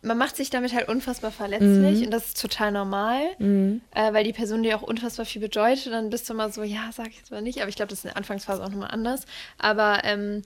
man 0.00 0.16
macht 0.16 0.36
sich 0.36 0.48
damit 0.48 0.72
halt 0.72 0.88
unfassbar 0.88 1.32
verletzlich 1.32 1.98
mhm. 1.98 2.04
und 2.04 2.10
das 2.12 2.28
ist 2.28 2.40
total 2.40 2.70
normal, 2.70 3.20
mhm. 3.38 3.80
äh, 3.94 4.12
weil 4.12 4.22
die 4.22 4.32
Person 4.32 4.62
dir 4.62 4.76
auch 4.76 4.82
unfassbar 4.82 5.26
viel 5.26 5.42
bedeutet. 5.42 5.86
Und 5.86 5.92
dann 5.92 6.10
bist 6.10 6.30
du 6.30 6.34
mal 6.34 6.52
so, 6.52 6.62
ja, 6.62 6.90
sag 6.92 7.08
ich 7.08 7.16
jetzt 7.16 7.32
mal 7.32 7.42
nicht, 7.42 7.60
aber 7.60 7.68
ich 7.68 7.76
glaube, 7.76 7.90
das 7.90 8.00
ist 8.00 8.04
in 8.04 8.10
der 8.10 8.16
Anfangsphase 8.16 8.62
auch 8.62 8.68
nochmal 8.68 8.92
anders. 8.92 9.22
Aber 9.58 10.02
ähm, 10.04 10.42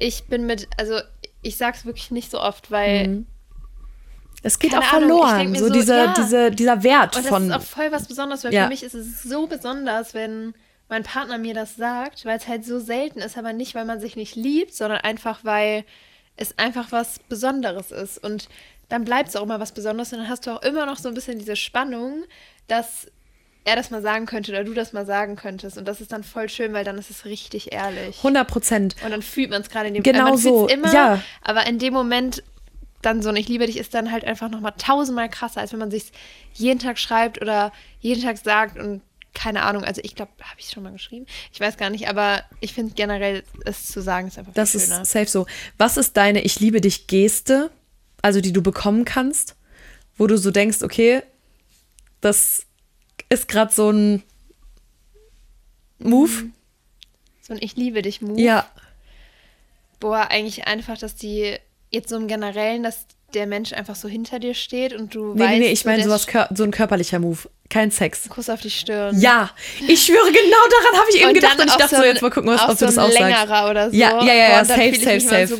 ich 0.00 0.24
bin 0.24 0.44
mit, 0.44 0.66
also 0.76 0.98
ich 1.40 1.56
sag's 1.56 1.86
wirklich 1.86 2.10
nicht 2.10 2.32
so 2.32 2.40
oft, 2.40 2.70
weil 2.72 3.08
mhm. 3.08 3.26
Es 4.42 4.58
geht 4.58 4.74
auch 4.74 4.82
verloren, 4.82 5.54
so, 5.54 5.66
so 5.66 5.72
diese, 5.72 5.96
ja. 5.96 6.14
diese, 6.14 6.50
dieser 6.50 6.82
Wert 6.82 7.16
und 7.16 7.26
von. 7.26 7.48
Das 7.48 7.62
ist 7.62 7.68
auch 7.68 7.76
voll 7.76 7.92
was 7.92 8.08
Besonderes, 8.08 8.44
weil 8.44 8.52
ja. 8.52 8.64
für 8.64 8.68
mich 8.68 8.82
ist 8.82 8.94
es 8.94 9.22
so 9.22 9.46
besonders, 9.46 10.14
wenn 10.14 10.54
mein 10.88 11.04
Partner 11.04 11.38
mir 11.38 11.54
das 11.54 11.76
sagt, 11.76 12.24
weil 12.24 12.36
es 12.36 12.48
halt 12.48 12.64
so 12.64 12.78
selten 12.78 13.20
ist, 13.20 13.38
aber 13.38 13.52
nicht, 13.52 13.74
weil 13.74 13.84
man 13.84 14.00
sich 14.00 14.16
nicht 14.16 14.36
liebt, 14.36 14.74
sondern 14.74 15.00
einfach, 15.00 15.40
weil 15.42 15.84
es 16.36 16.58
einfach 16.58 16.90
was 16.90 17.18
Besonderes 17.28 17.92
ist. 17.92 18.22
Und 18.22 18.48
dann 18.88 19.04
bleibt 19.04 19.28
es 19.28 19.36
auch 19.36 19.42
immer 19.42 19.60
was 19.60 19.72
Besonderes 19.72 20.12
und 20.12 20.18
dann 20.18 20.28
hast 20.28 20.46
du 20.46 20.50
auch 20.50 20.62
immer 20.62 20.86
noch 20.86 20.98
so 20.98 21.08
ein 21.08 21.14
bisschen 21.14 21.38
diese 21.38 21.56
Spannung, 21.56 22.24
dass 22.68 23.06
er 23.64 23.76
das 23.76 23.90
mal 23.90 24.02
sagen 24.02 24.26
könnte 24.26 24.50
oder 24.50 24.64
du 24.64 24.74
das 24.74 24.92
mal 24.92 25.06
sagen 25.06 25.36
könntest. 25.36 25.78
Und 25.78 25.86
das 25.86 26.00
ist 26.00 26.12
dann 26.12 26.24
voll 26.24 26.48
schön, 26.48 26.72
weil 26.72 26.84
dann 26.84 26.98
ist 26.98 27.10
es 27.10 27.24
richtig 27.24 27.72
ehrlich. 27.72 28.18
100 28.18 28.48
Prozent. 28.48 28.96
Und 29.04 29.12
dann 29.12 29.22
fühlt 29.22 29.50
man 29.50 29.62
es 29.62 29.70
gerade 29.70 29.88
in 29.88 29.94
dem 29.94 30.02
Moment. 30.02 30.24
Genau 30.24 30.36
so. 30.36 30.68
Immer, 30.68 30.92
ja. 30.92 31.22
Aber 31.42 31.66
in 31.66 31.78
dem 31.78 31.94
Moment 31.94 32.42
dann 33.02 33.22
so 33.22 33.28
ein 33.28 33.36
Ich 33.36 33.48
liebe 33.48 33.66
dich 33.66 33.76
ist 33.76 33.94
dann 33.94 34.10
halt 34.12 34.24
einfach 34.24 34.48
nochmal 34.48 34.74
tausendmal 34.78 35.28
krasser, 35.28 35.60
als 35.60 35.72
wenn 35.72 35.78
man 35.80 35.90
sich 35.90 36.12
jeden 36.54 36.78
Tag 36.78 36.98
schreibt 36.98 37.40
oder 37.42 37.72
jeden 38.00 38.22
Tag 38.22 38.38
sagt 38.38 38.78
und 38.78 39.02
keine 39.34 39.62
Ahnung, 39.62 39.82
also 39.84 40.00
ich 40.04 40.14
glaube, 40.14 40.30
habe 40.42 40.60
ich 40.60 40.66
es 40.66 40.72
schon 40.72 40.82
mal 40.82 40.92
geschrieben? 40.92 41.26
Ich 41.52 41.58
weiß 41.60 41.78
gar 41.78 41.88
nicht, 41.90 42.08
aber 42.08 42.42
ich 42.60 42.74
finde 42.74 42.94
generell, 42.94 43.44
es 43.64 43.86
zu 43.86 44.02
sagen, 44.02 44.28
ist 44.28 44.38
einfach 44.38 44.52
Das 44.52 44.72
schöner. 44.72 45.02
ist 45.02 45.10
safe 45.10 45.26
so. 45.26 45.46
Was 45.78 45.96
ist 45.96 46.16
deine 46.18 46.42
Ich 46.42 46.60
liebe 46.60 46.80
dich 46.82 47.06
Geste, 47.06 47.70
also 48.20 48.40
die 48.42 48.52
du 48.52 48.62
bekommen 48.62 49.04
kannst, 49.06 49.56
wo 50.18 50.26
du 50.26 50.36
so 50.36 50.50
denkst, 50.50 50.82
okay, 50.82 51.22
das 52.20 52.66
ist 53.30 53.48
gerade 53.48 53.72
so 53.72 53.90
ein 53.90 54.22
Move? 55.98 56.30
Mhm. 56.30 56.52
So 57.40 57.54
ein 57.54 57.58
Ich 57.62 57.74
liebe 57.76 58.02
dich 58.02 58.20
Move? 58.20 58.40
Ja. 58.40 58.68
Boah, 59.98 60.28
eigentlich 60.30 60.66
einfach, 60.66 60.98
dass 60.98 61.14
die 61.14 61.56
jetzt 61.92 62.08
so 62.08 62.16
im 62.16 62.26
Generellen, 62.26 62.82
dass 62.82 63.06
der 63.34 63.46
Mensch 63.46 63.72
einfach 63.72 63.94
so 63.94 64.08
hinter 64.08 64.38
dir 64.38 64.54
steht 64.54 64.92
und 64.92 65.14
du 65.14 65.34
nee, 65.34 65.40
weißt. 65.40 65.50
Nee, 65.52 65.58
nee, 65.60 65.72
ich 65.72 65.84
meine 65.84 66.02
sowas, 66.04 66.26
so 66.54 66.64
ein 66.64 66.70
körperlicher 66.70 67.18
Move. 67.18 67.38
Kein 67.70 67.90
Sex. 67.90 68.28
Kuss 68.28 68.50
auf 68.50 68.60
die 68.60 68.70
Stirn. 68.70 69.18
Ja, 69.18 69.50
ich 69.88 70.04
schwöre, 70.04 70.30
genau 70.30 70.58
daran 70.68 71.00
habe 71.00 71.10
ich 71.10 71.20
eben 71.20 71.28
und 71.28 71.34
gedacht 71.34 71.58
und 71.58 71.68
ich 71.68 71.76
dachte 71.76 71.96
so, 71.96 72.04
jetzt 72.04 72.20
mal 72.20 72.30
gucken, 72.30 72.50
was, 72.50 72.62
ob 72.62 72.70
so 72.72 72.74
du 72.74 72.84
das 72.86 72.98
aussagst. 72.98 73.18
längerer 73.18 73.70
oder 73.70 73.90
so. 73.90 73.96
Ja, 73.96 74.22
ja, 74.22 74.34
ja, 74.34 74.48
ja 74.50 74.64
safe, 74.64 74.94
safe, 74.96 75.20
safe. 75.20 75.46
So 75.46 75.56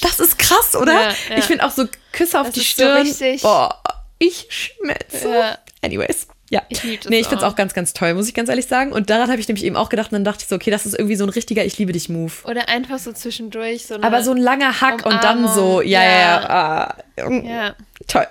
das 0.00 0.20
ist 0.20 0.38
krass, 0.38 0.76
oder? 0.76 0.92
Ja, 0.92 1.08
ja. 1.30 1.38
Ich 1.38 1.44
finde 1.44 1.64
auch 1.66 1.72
so 1.72 1.86
Küsse 2.12 2.40
auf 2.40 2.46
das 2.46 2.54
die 2.54 2.64
Stirn. 2.64 3.04
So 3.04 3.24
richtig. 3.24 3.42
Boah, 3.42 3.82
ich 4.18 4.46
schmelze. 4.48 5.28
Ja. 5.28 5.58
Anyways. 5.82 6.28
Ja, 6.50 6.62
ich 6.68 6.82
liebe 6.82 7.02
das 7.02 7.10
Nee, 7.10 7.20
ich 7.20 7.26
finde 7.26 7.44
es 7.44 7.50
auch 7.50 7.56
ganz, 7.56 7.74
ganz 7.74 7.92
toll, 7.92 8.14
muss 8.14 8.26
ich 8.28 8.34
ganz 8.34 8.48
ehrlich 8.48 8.66
sagen. 8.66 8.92
Und 8.92 9.10
daran 9.10 9.30
habe 9.30 9.40
ich 9.40 9.48
nämlich 9.48 9.64
eben 9.64 9.76
auch 9.76 9.88
gedacht 9.90 10.10
und 10.10 10.14
dann 10.14 10.24
dachte 10.24 10.42
ich 10.42 10.48
so, 10.48 10.56
okay, 10.56 10.70
das 10.70 10.86
ist 10.86 10.94
irgendwie 10.94 11.16
so 11.16 11.24
ein 11.24 11.30
richtiger 11.30 11.64
Ich 11.64 11.76
liebe 11.78 11.92
dich 11.92 12.08
Move. 12.08 12.32
Oder 12.44 12.68
einfach 12.68 12.98
so 12.98 13.12
zwischendurch 13.12 13.86
so 13.86 13.96
Aber 14.00 14.22
so 14.22 14.30
ein 14.30 14.38
langer 14.38 14.80
Hack 14.80 15.04
Umarmung. 15.04 15.12
und 15.14 15.24
dann 15.24 15.54
so, 15.54 15.82
ja, 15.82 16.02
ja, 16.02 16.18
ja. 16.18 16.50
Ah, 16.50 16.96
ja. 17.16 17.74
Toll. 18.06 18.26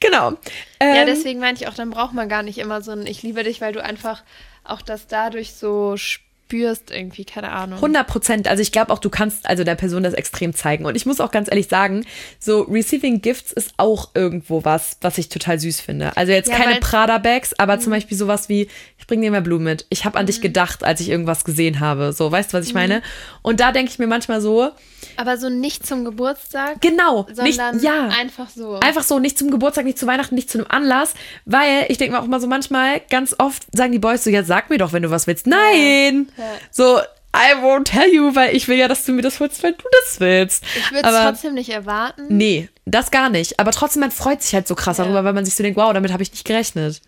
Genau. 0.00 0.32
Ähm, 0.80 0.96
ja, 0.96 1.04
deswegen 1.04 1.40
meinte 1.40 1.62
ich 1.62 1.68
auch, 1.68 1.74
dann 1.74 1.90
braucht 1.90 2.12
man 2.12 2.28
gar 2.28 2.42
nicht 2.42 2.58
immer 2.58 2.82
so 2.82 2.92
ein 2.92 3.06
Ich 3.06 3.22
liebe 3.22 3.42
dich, 3.44 3.60
weil 3.60 3.72
du 3.72 3.82
einfach 3.82 4.22
auch 4.64 4.82
das 4.82 5.06
dadurch 5.06 5.54
so 5.54 5.96
spürst 5.96 6.31
spürst 6.52 6.90
irgendwie, 6.90 7.24
keine 7.24 7.50
Ahnung. 7.50 7.76
100 7.76 8.06
Prozent. 8.06 8.48
Also 8.48 8.60
ich 8.60 8.72
glaube 8.72 8.92
auch, 8.92 8.98
du 8.98 9.08
kannst 9.08 9.48
also 9.48 9.64
der 9.64 9.74
Person 9.74 10.02
das 10.02 10.12
extrem 10.12 10.54
zeigen. 10.54 10.84
Und 10.84 10.96
ich 10.96 11.06
muss 11.06 11.18
auch 11.18 11.30
ganz 11.30 11.48
ehrlich 11.48 11.68
sagen, 11.68 12.04
so 12.38 12.62
Receiving 12.62 13.22
Gifts 13.22 13.52
ist 13.52 13.72
auch 13.78 14.10
irgendwo 14.14 14.62
was, 14.62 14.98
was 15.00 15.16
ich 15.16 15.30
total 15.30 15.58
süß 15.58 15.80
finde. 15.80 16.14
Also 16.14 16.32
jetzt 16.32 16.50
ja, 16.50 16.56
keine 16.56 16.80
Prada-Bags, 16.80 17.54
aber 17.58 17.78
zum 17.78 17.90
mhm. 17.90 17.96
Beispiel 17.96 18.18
sowas 18.18 18.50
wie, 18.50 18.68
ich 18.98 19.06
bringe 19.06 19.22
dir 19.22 19.30
mal 19.30 19.40
Blumen 19.40 19.64
mit. 19.64 19.86
Ich 19.88 20.04
habe 20.04 20.18
an 20.18 20.24
mhm. 20.24 20.26
dich 20.26 20.40
gedacht, 20.42 20.84
als 20.84 21.00
ich 21.00 21.08
irgendwas 21.08 21.44
gesehen 21.44 21.80
habe. 21.80 22.12
So, 22.12 22.30
weißt 22.30 22.52
du, 22.52 22.58
was 22.58 22.66
ich 22.66 22.74
mhm. 22.74 22.80
meine? 22.80 23.02
Und 23.40 23.60
da 23.60 23.72
denke 23.72 23.90
ich 23.90 23.98
mir 23.98 24.06
manchmal 24.06 24.42
so. 24.42 24.70
Aber 25.16 25.36
so 25.38 25.48
nicht 25.48 25.86
zum 25.86 26.04
Geburtstag. 26.04 26.80
Genau. 26.80 27.26
Sondern 27.32 27.76
nicht, 27.76 27.84
ja. 27.84 28.08
einfach 28.08 28.48
so. 28.48 28.78
Einfach 28.80 29.02
so, 29.02 29.18
nicht 29.18 29.38
zum 29.38 29.50
Geburtstag, 29.50 29.84
nicht 29.84 29.98
zu 29.98 30.06
Weihnachten, 30.06 30.34
nicht 30.34 30.50
zu 30.50 30.58
einem 30.58 30.66
Anlass. 30.68 31.14
Weil 31.46 31.86
ich 31.88 31.98
denke 31.98 32.14
mir 32.14 32.20
auch 32.20 32.26
immer 32.26 32.40
so 32.40 32.46
manchmal, 32.46 33.00
ganz 33.10 33.34
oft 33.38 33.64
sagen 33.74 33.92
die 33.92 33.98
Boys 33.98 34.22
so, 34.22 34.30
ja, 34.30 34.42
sag 34.42 34.70
mir 34.70 34.78
doch, 34.78 34.92
wenn 34.92 35.02
du 35.02 35.10
was 35.10 35.26
willst. 35.26 35.46
Nein! 35.46 36.28
Ja. 36.36 36.41
So, 36.70 37.00
I 37.34 37.54
won't 37.62 37.84
tell 37.84 38.12
you, 38.12 38.34
weil 38.34 38.54
ich 38.54 38.68
will 38.68 38.76
ja, 38.76 38.88
dass 38.88 39.04
du 39.04 39.12
mir 39.12 39.22
das 39.22 39.40
holst, 39.40 39.62
wenn 39.62 39.74
du 39.74 39.84
das 40.04 40.20
willst. 40.20 40.64
Ich 40.76 40.92
würde 40.92 41.08
es 41.08 41.14
trotzdem 41.14 41.54
nicht 41.54 41.70
erwarten. 41.70 42.26
Nee, 42.28 42.68
das 42.84 43.10
gar 43.10 43.30
nicht. 43.30 43.58
Aber 43.58 43.70
trotzdem, 43.70 44.00
man 44.00 44.10
freut 44.10 44.42
sich 44.42 44.54
halt 44.54 44.68
so 44.68 44.74
krass 44.74 44.98
ja. 44.98 45.04
darüber, 45.04 45.24
weil 45.24 45.32
man 45.32 45.44
sich 45.44 45.54
so 45.54 45.62
denkt, 45.62 45.78
wow, 45.78 45.92
damit 45.92 46.12
habe 46.12 46.22
ich 46.22 46.30
nicht 46.30 46.44
gerechnet. 46.44 47.00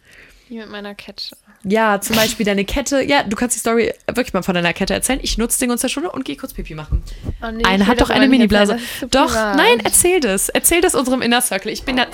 Wie 0.48 0.58
mit 0.58 0.70
meiner 0.70 0.94
Kette. 0.94 1.36
Ja, 1.64 2.00
zum 2.00 2.16
Beispiel 2.16 2.44
deine 2.44 2.64
Kette. 2.64 3.02
Ja, 3.02 3.22
du 3.22 3.36
kannst 3.36 3.56
die 3.56 3.60
Story 3.60 3.92
wirklich 4.06 4.34
mal 4.34 4.42
von 4.42 4.54
deiner 4.54 4.74
Kette 4.74 4.92
erzählen. 4.92 5.18
Ich 5.22 5.38
nutze 5.38 5.58
den 5.60 5.70
unter 5.70 5.88
Stunde 5.88 6.10
und 6.10 6.24
gehe 6.24 6.36
kurz 6.36 6.52
Pipi 6.52 6.74
machen. 6.74 7.02
Oh 7.42 7.50
nee, 7.50 7.64
eine 7.64 7.86
hat 7.86 8.00
doch 8.00 8.10
eine 8.10 8.28
Mini-Blase. 8.28 8.78
Doch, 9.10 9.34
nein, 9.34 9.80
erzähl 9.82 10.20
das. 10.20 10.50
Erzähl 10.50 10.82
das 10.82 10.94
unserem 10.94 11.22
Inner 11.22 11.40
Circle. 11.40 11.72
Ich 11.72 11.84
bin 11.84 11.96
da. 11.96 12.06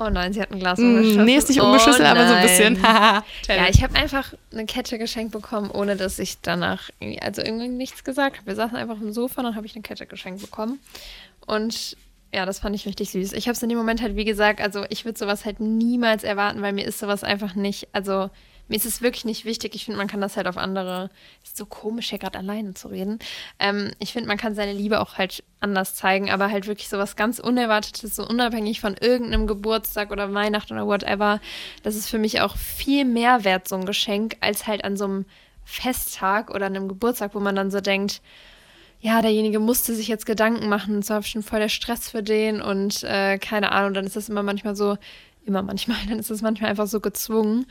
Oh 0.00 0.10
nein, 0.10 0.32
sie 0.32 0.40
hat 0.40 0.52
ein 0.52 0.58
Glas 0.58 0.78
mm, 0.78 0.82
umgeschüttelt. 0.82 1.24
Nee, 1.24 1.36
ist 1.36 1.48
nicht 1.48 1.60
umgeschüttelt, 1.60 2.02
oh 2.02 2.04
aber 2.04 2.28
so 2.28 2.34
ein 2.34 2.42
bisschen. 2.42 2.74
ja, 2.82 3.68
ich 3.68 3.82
habe 3.82 3.96
einfach 3.96 4.32
eine 4.52 4.66
Kette 4.66 4.98
geschenkt 4.98 5.32
bekommen, 5.32 5.70
ohne 5.70 5.96
dass 5.96 6.18
ich 6.18 6.40
danach 6.40 6.90
irgendwie, 7.00 7.20
also 7.20 7.42
irgendwie 7.42 7.68
nichts 7.68 8.04
gesagt 8.04 8.36
habe. 8.38 8.46
Wir 8.46 8.54
saßen 8.54 8.76
einfach 8.76 8.98
dem 8.98 9.12
Sofa 9.12 9.40
und 9.40 9.46
dann 9.46 9.56
habe 9.56 9.66
ich 9.66 9.74
eine 9.74 9.82
Kette 9.82 10.06
geschenkt 10.06 10.40
bekommen. 10.40 10.78
Und 11.46 11.96
ja, 12.32 12.44
das 12.44 12.58
fand 12.58 12.76
ich 12.76 12.86
richtig 12.86 13.10
süß. 13.10 13.32
Ich 13.32 13.48
habe 13.48 13.54
es 13.54 13.62
in 13.62 13.70
dem 13.70 13.78
Moment 13.78 14.02
halt, 14.02 14.14
wie 14.14 14.24
gesagt, 14.24 14.60
also 14.60 14.84
ich 14.90 15.04
würde 15.04 15.18
sowas 15.18 15.44
halt 15.44 15.60
niemals 15.60 16.24
erwarten, 16.24 16.62
weil 16.62 16.72
mir 16.72 16.84
ist 16.84 16.98
sowas 16.98 17.24
einfach 17.24 17.54
nicht, 17.54 17.88
also 17.92 18.30
mir 18.68 18.76
ist 18.76 18.86
es 18.86 19.02
wirklich 19.02 19.24
nicht 19.24 19.44
wichtig. 19.44 19.74
Ich 19.74 19.84
finde, 19.86 19.98
man 19.98 20.08
kann 20.08 20.20
das 20.20 20.36
halt 20.36 20.46
auf 20.46 20.56
andere. 20.56 21.10
Ist 21.42 21.56
so 21.56 21.66
komisch, 21.66 22.10
hier 22.10 22.18
gerade 22.18 22.38
alleine 22.38 22.74
zu 22.74 22.88
reden. 22.88 23.18
Ähm, 23.58 23.92
ich 23.98 24.12
finde, 24.12 24.28
man 24.28 24.36
kann 24.36 24.54
seine 24.54 24.72
Liebe 24.72 25.00
auch 25.00 25.16
halt 25.16 25.42
anders 25.60 25.94
zeigen, 25.94 26.30
aber 26.30 26.50
halt 26.50 26.66
wirklich 26.66 26.88
so 26.88 26.98
was 26.98 27.16
ganz 27.16 27.38
Unerwartetes, 27.38 28.14
so 28.14 28.26
unabhängig 28.26 28.80
von 28.80 28.94
irgendeinem 28.94 29.46
Geburtstag 29.46 30.10
oder 30.10 30.32
Weihnachten 30.34 30.74
oder 30.74 30.86
whatever. 30.86 31.40
Das 31.82 31.96
ist 31.96 32.08
für 32.08 32.18
mich 32.18 32.40
auch 32.40 32.56
viel 32.56 33.04
mehr 33.04 33.44
wert, 33.44 33.68
so 33.68 33.76
ein 33.76 33.86
Geschenk, 33.86 34.36
als 34.40 34.66
halt 34.66 34.84
an 34.84 34.96
so 34.96 35.04
einem 35.04 35.24
Festtag 35.64 36.50
oder 36.50 36.66
einem 36.66 36.88
Geburtstag, 36.88 37.34
wo 37.34 37.40
man 37.40 37.56
dann 37.56 37.70
so 37.70 37.80
denkt, 37.80 38.20
ja, 39.00 39.22
derjenige 39.22 39.60
musste 39.60 39.94
sich 39.94 40.08
jetzt 40.08 40.26
Gedanken 40.26 40.68
machen, 40.68 40.96
und 40.96 41.04
zwar 41.04 41.22
schon 41.22 41.42
voll 41.42 41.60
der 41.60 41.68
Stress 41.68 42.10
für 42.10 42.22
den 42.22 42.60
und 42.60 43.04
äh, 43.04 43.38
keine 43.38 43.70
Ahnung, 43.72 43.94
dann 43.94 44.06
ist 44.06 44.16
das 44.16 44.28
immer 44.28 44.42
manchmal 44.42 44.74
so, 44.74 44.96
immer 45.44 45.62
manchmal, 45.62 45.98
dann 46.08 46.18
ist 46.18 46.30
es 46.30 46.42
manchmal 46.42 46.70
einfach 46.70 46.86
so 46.86 47.00
gezwungen. 47.00 47.66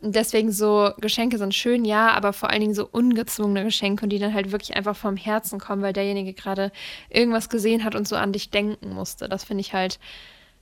Deswegen 0.00 0.52
so 0.52 0.92
Geschenke 1.00 1.38
sind 1.38 1.54
schön, 1.54 1.84
ja, 1.84 2.10
aber 2.10 2.32
vor 2.32 2.50
allen 2.50 2.60
Dingen 2.60 2.74
so 2.74 2.88
ungezwungene 2.90 3.64
Geschenke 3.64 4.04
und 4.04 4.10
die 4.10 4.20
dann 4.20 4.32
halt 4.32 4.52
wirklich 4.52 4.76
einfach 4.76 4.96
vom 4.96 5.16
Herzen 5.16 5.58
kommen, 5.58 5.82
weil 5.82 5.92
derjenige 5.92 6.34
gerade 6.34 6.70
irgendwas 7.10 7.48
gesehen 7.48 7.82
hat 7.82 7.96
und 7.96 8.06
so 8.06 8.14
an 8.14 8.32
dich 8.32 8.50
denken 8.50 8.90
musste. 8.90 9.28
Das 9.28 9.42
finde 9.42 9.62
ich 9.62 9.72
halt 9.72 9.98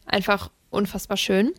einfach 0.06 0.50
unfassbar 0.70 1.18
schön. 1.18 1.52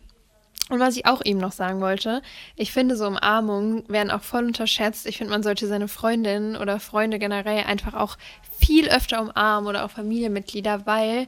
Und 0.70 0.80
was 0.80 0.96
ich 0.96 1.06
auch 1.06 1.24
eben 1.24 1.38
noch 1.38 1.52
sagen 1.52 1.80
wollte, 1.80 2.20
ich 2.56 2.72
finde, 2.72 2.96
so 2.96 3.06
Umarmungen 3.06 3.88
werden 3.88 4.10
auch 4.10 4.22
voll 4.22 4.44
unterschätzt. 4.44 5.06
Ich 5.06 5.16
finde, 5.16 5.32
man 5.32 5.42
sollte 5.42 5.66
seine 5.66 5.88
Freundin 5.88 6.56
oder 6.56 6.78
Freunde 6.78 7.18
generell 7.18 7.64
einfach 7.64 7.94
auch 7.94 8.18
viel 8.58 8.88
öfter 8.88 9.22
umarmen 9.22 9.68
oder 9.68 9.84
auch 9.84 9.90
Familienmitglieder, 9.90 10.84
weil 10.84 11.26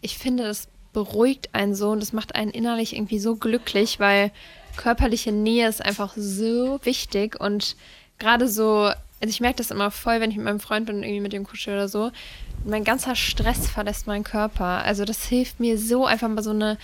ich 0.00 0.16
finde, 0.16 0.44
das 0.44 0.68
beruhigt 0.92 1.54
einen 1.54 1.74
so 1.74 1.90
und 1.90 2.00
das 2.00 2.12
macht 2.12 2.34
einen 2.34 2.50
innerlich 2.50 2.94
irgendwie 2.94 3.18
so 3.18 3.36
glücklich, 3.36 4.00
weil 4.00 4.30
körperliche 4.78 5.32
Nähe 5.32 5.68
ist 5.68 5.84
einfach 5.84 6.14
so 6.16 6.80
wichtig 6.84 7.38
und 7.38 7.76
gerade 8.18 8.48
so, 8.48 8.84
also 9.20 9.28
ich 9.28 9.40
merke 9.40 9.58
das 9.58 9.70
immer 9.70 9.90
voll, 9.90 10.20
wenn 10.20 10.30
ich 10.30 10.36
mit 10.36 10.46
meinem 10.46 10.60
Freund 10.60 10.86
bin 10.86 10.96
und 10.96 11.02
irgendwie 11.02 11.20
mit 11.20 11.34
dem 11.34 11.44
kuschel 11.44 11.74
oder 11.74 11.88
so, 11.88 12.10
mein 12.64 12.84
ganzer 12.84 13.14
Stress 13.14 13.68
verlässt 13.68 14.06
meinen 14.06 14.24
Körper. 14.24 14.82
Also 14.84 15.04
das 15.04 15.24
hilft 15.24 15.60
mir 15.60 15.78
so 15.78 16.06
einfach 16.06 16.28
mal 16.28 16.42
so 16.42 16.50
eine 16.50 16.78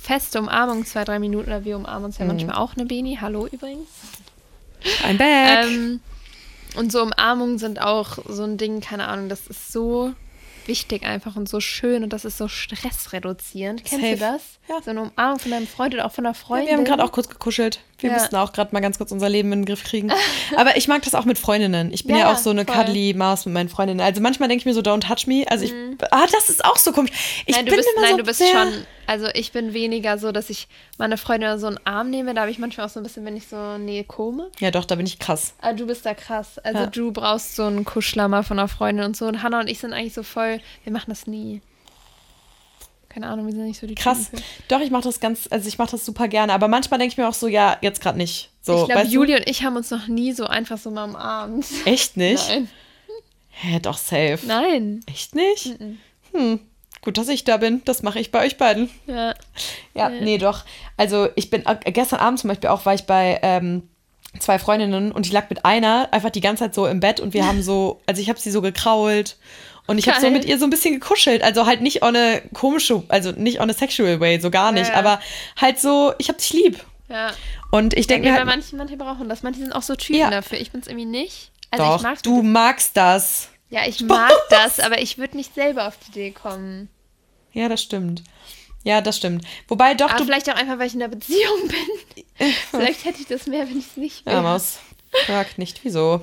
feste 0.00 0.38
Umarmung, 0.40 0.86
zwei, 0.86 1.04
drei 1.04 1.18
Minuten, 1.18 1.48
oder 1.48 1.64
wir 1.64 1.76
umarmen 1.76 2.06
uns 2.06 2.18
ja 2.18 2.24
mhm. 2.24 2.30
manchmal 2.30 2.56
auch 2.56 2.74
eine 2.74 2.86
Beni. 2.86 3.18
Hallo 3.20 3.46
übrigens. 3.46 3.88
I'm 5.04 5.18
back. 5.18 5.66
Ähm, 5.66 6.00
und 6.76 6.90
so 6.90 7.02
Umarmungen 7.02 7.58
sind 7.58 7.82
auch 7.82 8.18
so 8.28 8.44
ein 8.44 8.56
Ding, 8.56 8.80
keine 8.80 9.08
Ahnung, 9.08 9.28
das 9.28 9.46
ist 9.46 9.72
so 9.72 10.14
wichtig 10.66 11.04
einfach 11.04 11.36
und 11.36 11.48
so 11.48 11.60
schön 11.60 12.02
und 12.02 12.12
das 12.12 12.24
ist 12.24 12.38
so 12.38 12.48
stressreduzierend. 12.48 13.84
Kennst 13.84 14.04
Safe. 14.04 14.14
du 14.14 14.20
das? 14.20 14.42
Ja. 14.68 14.82
So 14.82 14.90
eine 14.90 15.02
Umarmung 15.02 15.38
von 15.38 15.50
deinem 15.50 15.66
Freund 15.66 15.94
oder 15.94 16.06
auch 16.06 16.12
von 16.12 16.26
einer 16.26 16.34
Freundin. 16.34 16.66
Ja, 16.66 16.72
wir 16.72 16.78
haben 16.78 16.84
gerade 16.84 17.04
auch 17.04 17.12
kurz 17.12 17.28
gekuschelt. 17.28 17.80
Wir 18.02 18.10
ja. 18.10 18.16
mussten 18.16 18.36
auch 18.36 18.52
gerade 18.52 18.72
mal 18.72 18.80
ganz 18.80 18.98
kurz 18.98 19.12
unser 19.12 19.28
Leben 19.28 19.52
in 19.52 19.60
den 19.60 19.66
Griff 19.66 19.84
kriegen. 19.84 20.10
Aber 20.56 20.76
ich 20.76 20.88
mag 20.88 21.02
das 21.02 21.14
auch 21.14 21.24
mit 21.24 21.38
Freundinnen. 21.38 21.92
Ich 21.92 22.04
bin 22.04 22.16
ja, 22.16 22.22
ja 22.22 22.32
auch 22.32 22.38
so 22.38 22.50
eine 22.50 22.64
cuddly 22.64 23.14
Maus 23.14 23.46
mit 23.46 23.54
meinen 23.54 23.68
Freundinnen. 23.68 24.00
Also 24.00 24.20
manchmal 24.20 24.48
denke 24.48 24.62
ich 24.62 24.66
mir 24.66 24.74
so, 24.74 24.80
don't 24.80 25.06
touch 25.06 25.26
me. 25.26 25.44
Also 25.48 25.64
ich, 25.64 25.72
mhm. 25.72 25.98
ah, 26.10 26.26
das 26.30 26.50
ist 26.50 26.64
auch 26.64 26.76
so 26.76 26.92
komisch. 26.92 27.10
Ich 27.46 27.54
nein, 27.54 27.66
du 27.66 27.70
bin 27.70 27.78
bist, 27.78 27.88
immer 27.94 28.02
nein, 28.02 28.12
so 28.12 28.16
du 28.18 28.24
bist 28.24 28.42
schon, 28.46 28.86
also 29.06 29.26
ich 29.34 29.52
bin 29.52 29.72
weniger 29.72 30.18
so, 30.18 30.32
dass 30.32 30.50
ich 30.50 30.68
meine 30.98 31.16
Freundin 31.16 31.58
so 31.58 31.66
einen 31.66 31.80
Arm 31.84 32.10
nehme. 32.10 32.34
Da 32.34 32.42
habe 32.42 32.50
ich 32.50 32.58
manchmal 32.58 32.86
auch 32.86 32.90
so 32.90 33.00
ein 33.00 33.02
bisschen, 33.02 33.24
wenn 33.24 33.36
ich 33.36 33.48
so 33.48 33.78
Nähe 33.78 34.04
komme. 34.04 34.50
Ja, 34.60 34.70
doch, 34.70 34.84
da 34.84 34.94
bin 34.94 35.06
ich 35.06 35.18
krass. 35.18 35.54
Aber 35.58 35.68
ah, 35.68 35.72
du 35.72 35.86
bist 35.86 36.06
da 36.06 36.14
krass. 36.14 36.58
Also 36.58 36.80
ja. 36.80 36.86
du 36.86 37.12
brauchst 37.12 37.56
so 37.56 37.64
einen 37.64 37.84
Kuschler 37.84 38.28
mal 38.28 38.42
von 38.42 38.58
einer 38.58 38.68
Freundin 38.68 39.04
und 39.04 39.16
so. 39.16 39.26
Und 39.26 39.42
Hannah 39.42 39.60
und 39.60 39.68
ich 39.68 39.78
sind 39.78 39.92
eigentlich 39.92 40.14
so 40.14 40.22
voll, 40.22 40.60
wir 40.84 40.92
machen 40.92 41.06
das 41.08 41.26
nie. 41.26 41.60
Keine 43.10 43.26
Ahnung, 43.26 43.46
wir 43.46 43.52
sind 43.52 43.64
nicht 43.64 43.80
so 43.80 43.88
die 43.88 43.96
Krass. 43.96 44.30
Doch, 44.68 44.80
ich 44.80 44.92
mache 44.92 45.02
das 45.02 45.18
ganz, 45.18 45.48
also 45.50 45.68
ich 45.68 45.78
mache 45.78 45.90
das 45.90 46.06
super 46.06 46.28
gerne. 46.28 46.52
Aber 46.52 46.68
manchmal 46.68 46.98
denke 46.98 47.12
ich 47.12 47.18
mir 47.18 47.28
auch 47.28 47.34
so, 47.34 47.48
ja, 47.48 47.76
jetzt 47.80 48.00
gerade 48.00 48.16
nicht. 48.16 48.50
So, 48.62 48.82
ich 48.82 48.88
glaube, 48.92 49.08
Juli 49.08 49.34
und 49.34 49.50
ich 49.50 49.64
haben 49.64 49.76
uns 49.76 49.90
noch 49.90 50.06
nie 50.06 50.32
so 50.32 50.46
einfach 50.46 50.78
so 50.78 50.92
mal 50.92 51.04
am 51.04 51.16
Abend. 51.16 51.66
Echt 51.84 52.16
nicht? 52.16 52.48
Nein. 52.48 52.70
Hä, 53.50 53.80
doch 53.80 53.98
safe. 53.98 54.38
Nein. 54.46 55.00
Echt 55.06 55.34
nicht? 55.34 55.78
Nein. 55.80 55.98
Hm. 56.32 56.60
Gut, 57.02 57.18
dass 57.18 57.28
ich 57.28 57.42
da 57.42 57.56
bin. 57.56 57.82
Das 57.84 58.02
mache 58.02 58.20
ich 58.20 58.30
bei 58.30 58.46
euch 58.46 58.58
beiden. 58.58 58.90
Ja. 59.06 59.34
Ja, 59.94 60.08
ja. 60.08 60.10
nee, 60.10 60.38
doch. 60.38 60.64
Also 60.96 61.28
ich 61.34 61.50
bin 61.50 61.66
äh, 61.66 61.90
gestern 61.90 62.20
Abend 62.20 62.38
zum 62.38 62.48
Beispiel 62.48 62.70
auch, 62.70 62.86
war 62.86 62.94
ich 62.94 63.06
bei 63.06 63.40
ähm, 63.42 63.88
zwei 64.38 64.58
Freundinnen 64.58 65.10
und 65.10 65.26
ich 65.26 65.32
lag 65.32 65.50
mit 65.50 65.64
einer 65.64 66.08
einfach 66.12 66.30
die 66.30 66.40
ganze 66.40 66.64
Zeit 66.64 66.74
so 66.74 66.86
im 66.86 67.00
Bett 67.00 67.18
und 67.18 67.34
wir 67.34 67.46
haben 67.46 67.62
so, 67.62 68.00
also 68.06 68.22
ich 68.22 68.28
habe 68.28 68.38
sie 68.38 68.50
so 68.50 68.62
gekrault 68.62 69.36
und 69.90 69.98
ich 69.98 70.08
habe 70.08 70.20
so 70.20 70.30
mit 70.30 70.44
ihr 70.44 70.56
so 70.56 70.66
ein 70.66 70.70
bisschen 70.70 70.94
gekuschelt. 70.94 71.42
Also 71.42 71.66
halt 71.66 71.80
nicht 71.80 72.04
on 72.04 72.14
a 72.14 72.38
komische, 72.54 73.02
also 73.08 73.32
nicht 73.32 73.60
on 73.60 73.68
a 73.68 73.72
sexual 73.72 74.20
way, 74.20 74.38
so 74.40 74.48
gar 74.48 74.70
nicht. 74.70 74.90
Ja, 74.90 74.94
Aber 74.94 75.20
halt 75.60 75.80
so, 75.80 76.14
ich 76.18 76.28
hab 76.28 76.38
dich 76.38 76.52
lieb. 76.52 76.78
Ja. 77.08 77.32
Und 77.72 77.94
ich 77.94 78.06
denke 78.06 78.28
mir 78.28 78.36
halt. 78.36 78.46
Manche, 78.46 78.76
manche 78.76 78.96
brauchen 78.96 79.28
das. 79.28 79.42
Manche 79.42 79.58
sind 79.58 79.72
auch 79.72 79.82
so 79.82 79.96
Typen 79.96 80.20
ja. 80.20 80.30
dafür. 80.30 80.60
Ich 80.60 80.70
bin's 80.70 80.86
irgendwie 80.86 81.06
nicht. 81.06 81.50
Also 81.72 81.84
Doch, 81.84 81.96
ich 81.96 82.02
mag's 82.02 82.22
du 82.22 82.40
magst 82.40 82.96
das. 82.96 83.48
Ja, 83.68 83.80
ich 83.84 84.00
mag 84.04 84.30
das, 84.50 84.78
aber 84.78 85.02
ich 85.02 85.18
würde 85.18 85.36
nicht 85.36 85.56
selber 85.56 85.88
auf 85.88 85.96
die 85.96 86.10
Idee 86.12 86.30
kommen. 86.30 86.88
Ja, 87.52 87.68
das 87.68 87.82
stimmt. 87.82 88.22
Ja, 88.84 89.00
das 89.00 89.16
stimmt. 89.16 89.44
Wobei 89.66 89.94
doch. 89.94 90.08
Aber 90.08 90.18
du 90.18 90.24
vielleicht 90.24 90.48
auch 90.50 90.54
einfach, 90.54 90.78
weil 90.78 90.86
ich 90.86 90.94
in 90.94 91.02
einer 91.02 91.10
Beziehung 91.10 91.66
bin. 91.66 92.46
vielleicht 92.70 93.04
hätte 93.04 93.20
ich 93.20 93.26
das 93.26 93.48
mehr, 93.48 93.68
wenn 93.68 93.80
ich 93.80 93.88
es 93.88 93.96
nicht 93.96 94.24
bin. 94.24 94.34
Ja, 94.34 94.40
Maus. 94.40 94.78
Frag 95.26 95.58
nicht, 95.58 95.80
wieso. 95.82 96.20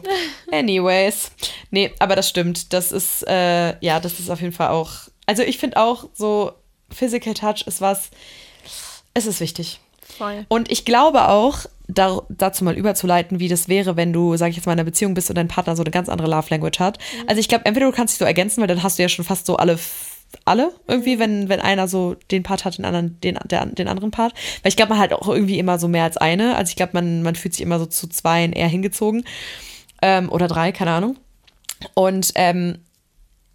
Anyways. 0.52 1.32
Nee, 1.72 1.94
aber 2.00 2.16
das 2.16 2.30
stimmt. 2.30 2.74
Das 2.74 2.92
ist, 2.92 3.28
äh, 3.28 3.78
ja, 3.80 4.00
das 4.00 4.20
ist 4.20 4.30
auf 4.30 4.42
jeden 4.42 4.54
Fall 4.54 4.70
auch. 4.70 4.92
Also 5.26 5.44
ich 5.44 5.58
finde 5.58 5.78
auch 5.78 6.06
so, 6.14 6.54
Physical 6.90 7.34
Touch 7.34 7.64
ist 7.66 7.82
was, 7.82 8.10
es 9.14 9.26
ist 9.26 9.40
wichtig. 9.40 9.80
Voll. 10.18 10.46
Und 10.48 10.72
ich 10.72 10.86
glaube 10.86 11.28
auch, 11.28 11.66
da, 11.88 12.22
dazu 12.30 12.64
mal 12.64 12.78
überzuleiten, 12.78 13.40
wie 13.40 13.48
das 13.48 13.68
wäre, 13.68 13.96
wenn 13.96 14.14
du, 14.14 14.36
sag 14.38 14.50
ich 14.50 14.56
jetzt 14.56 14.66
mal, 14.66 14.74
in 14.74 14.80
einer 14.80 14.86
Beziehung 14.86 15.14
bist 15.14 15.30
und 15.30 15.36
dein 15.36 15.48
Partner 15.48 15.76
so 15.76 15.84
eine 15.84 15.92
ganz 15.92 16.10
andere 16.10 16.30
Love 16.30 16.48
Language 16.50 16.80
hat. 16.80 16.98
Mhm. 16.98 17.24
Also 17.28 17.40
ich 17.40 17.48
glaube, 17.48 17.66
entweder 17.66 17.88
du 17.88 17.96
kannst 17.96 18.14
dich 18.14 18.20
so 18.20 18.26
ergänzen, 18.26 18.62
weil 18.62 18.68
dann 18.68 18.84
hast 18.84 18.98
du 18.98 19.04
ja 19.04 19.10
schon 19.10 19.26
fast 19.26 19.46
so 19.46 19.58
alle 19.58 19.78
alle 20.46 20.74
irgendwie, 20.88 21.20
wenn, 21.20 21.50
wenn 21.50 21.60
einer 21.60 21.88
so 21.88 22.16
den 22.32 22.44
Part 22.44 22.66
hat, 22.66 22.78
den 22.78 22.86
anderen, 22.86 23.20
den, 23.22 23.38
der, 23.46 23.66
den 23.66 23.88
anderen 23.88 24.12
Part. 24.12 24.34
Weil 24.62 24.70
ich 24.70 24.76
glaube, 24.76 24.90
man 24.90 25.00
hat 25.00 25.14
auch 25.14 25.28
irgendwie 25.28 25.60
immer 25.60 25.80
so 25.80 25.88
mehr 25.88 26.04
als 26.04 26.18
eine. 26.18 26.56
Also 26.56 26.70
ich 26.70 26.76
glaube, 26.76 26.92
man, 26.94 27.24
man 27.24 27.36
fühlt 27.36 27.54
sich 27.54 27.62
immer 27.62 27.80
so 27.80 27.86
zu 27.86 28.08
zweien 28.08 28.54
eher 28.54 28.68
hingezogen. 28.68 29.24
Ähm, 30.02 30.30
oder 30.30 30.48
drei, 30.48 30.72
keine 30.72 30.92
Ahnung. 30.92 31.18
Und 31.94 32.32
ähm, 32.36 32.80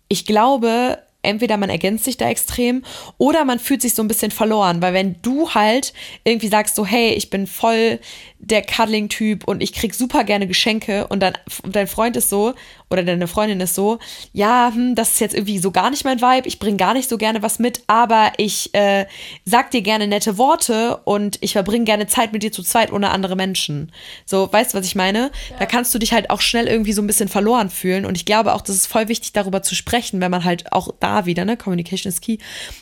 ich 0.08 0.26
glaube, 0.26 0.98
entweder 1.22 1.56
man 1.56 1.70
ergänzt 1.70 2.04
sich 2.04 2.16
da 2.16 2.28
extrem 2.28 2.82
oder 3.18 3.44
man 3.44 3.58
fühlt 3.58 3.82
sich 3.82 3.94
so 3.94 4.02
ein 4.02 4.08
bisschen 4.08 4.30
verloren, 4.30 4.82
weil 4.82 4.94
wenn 4.94 5.16
du 5.22 5.50
halt 5.50 5.92
irgendwie 6.24 6.48
sagst 6.48 6.74
so, 6.74 6.84
hey, 6.84 7.10
ich 7.10 7.30
bin 7.30 7.46
voll 7.46 8.00
der 8.38 8.62
Cuddling-Typ 8.62 9.46
und 9.46 9.62
ich 9.62 9.72
krieg 9.72 9.94
super 9.94 10.24
gerne 10.24 10.48
Geschenke 10.48 11.06
und 11.06 11.20
dann 11.20 11.34
dein 11.64 11.86
Freund 11.86 12.16
ist 12.16 12.28
so 12.28 12.54
oder 12.90 13.04
deine 13.04 13.28
Freundin 13.28 13.60
ist 13.60 13.76
so, 13.76 14.00
ja, 14.32 14.72
hm, 14.74 14.96
das 14.96 15.10
ist 15.10 15.20
jetzt 15.20 15.34
irgendwie 15.34 15.58
so 15.58 15.70
gar 15.70 15.90
nicht 15.90 16.04
mein 16.04 16.20
Vibe, 16.20 16.48
ich 16.48 16.58
bringe 16.58 16.76
gar 16.76 16.92
nicht 16.92 17.08
so 17.08 17.18
gerne 17.18 17.42
was 17.42 17.60
mit, 17.60 17.82
aber 17.86 18.32
ich 18.36 18.74
äh, 18.74 19.06
sag 19.44 19.70
dir 19.70 19.80
gerne 19.80 20.08
nette 20.08 20.38
Worte 20.38 20.98
und 21.04 21.38
ich 21.40 21.52
verbringe 21.52 21.84
gerne 21.84 22.08
Zeit 22.08 22.32
mit 22.32 22.42
dir 22.42 22.50
zu 22.50 22.64
zweit 22.64 22.92
ohne 22.92 23.10
andere 23.10 23.36
Menschen. 23.36 23.92
So, 24.26 24.52
weißt 24.52 24.74
du, 24.74 24.78
was 24.78 24.86
ich 24.86 24.96
meine? 24.96 25.30
Ja. 25.50 25.58
Da 25.60 25.66
kannst 25.66 25.94
du 25.94 26.00
dich 26.00 26.12
halt 26.12 26.30
auch 26.30 26.40
schnell 26.40 26.66
irgendwie 26.66 26.92
so 26.92 27.00
ein 27.00 27.06
bisschen 27.06 27.28
verloren 27.28 27.70
fühlen 27.70 28.04
und 28.04 28.16
ich 28.16 28.24
glaube 28.24 28.54
auch, 28.54 28.60
das 28.60 28.74
ist 28.74 28.86
voll 28.86 29.06
wichtig, 29.06 29.32
darüber 29.32 29.62
zu 29.62 29.76
sprechen, 29.76 30.20
wenn 30.20 30.32
man 30.32 30.42
halt 30.42 30.72
auch 30.72 30.88
da 30.98 31.11
wieder, 31.26 31.44
ne, 31.44 31.56
Communication 31.56 32.10
is 32.10 32.20
key. 32.20 32.38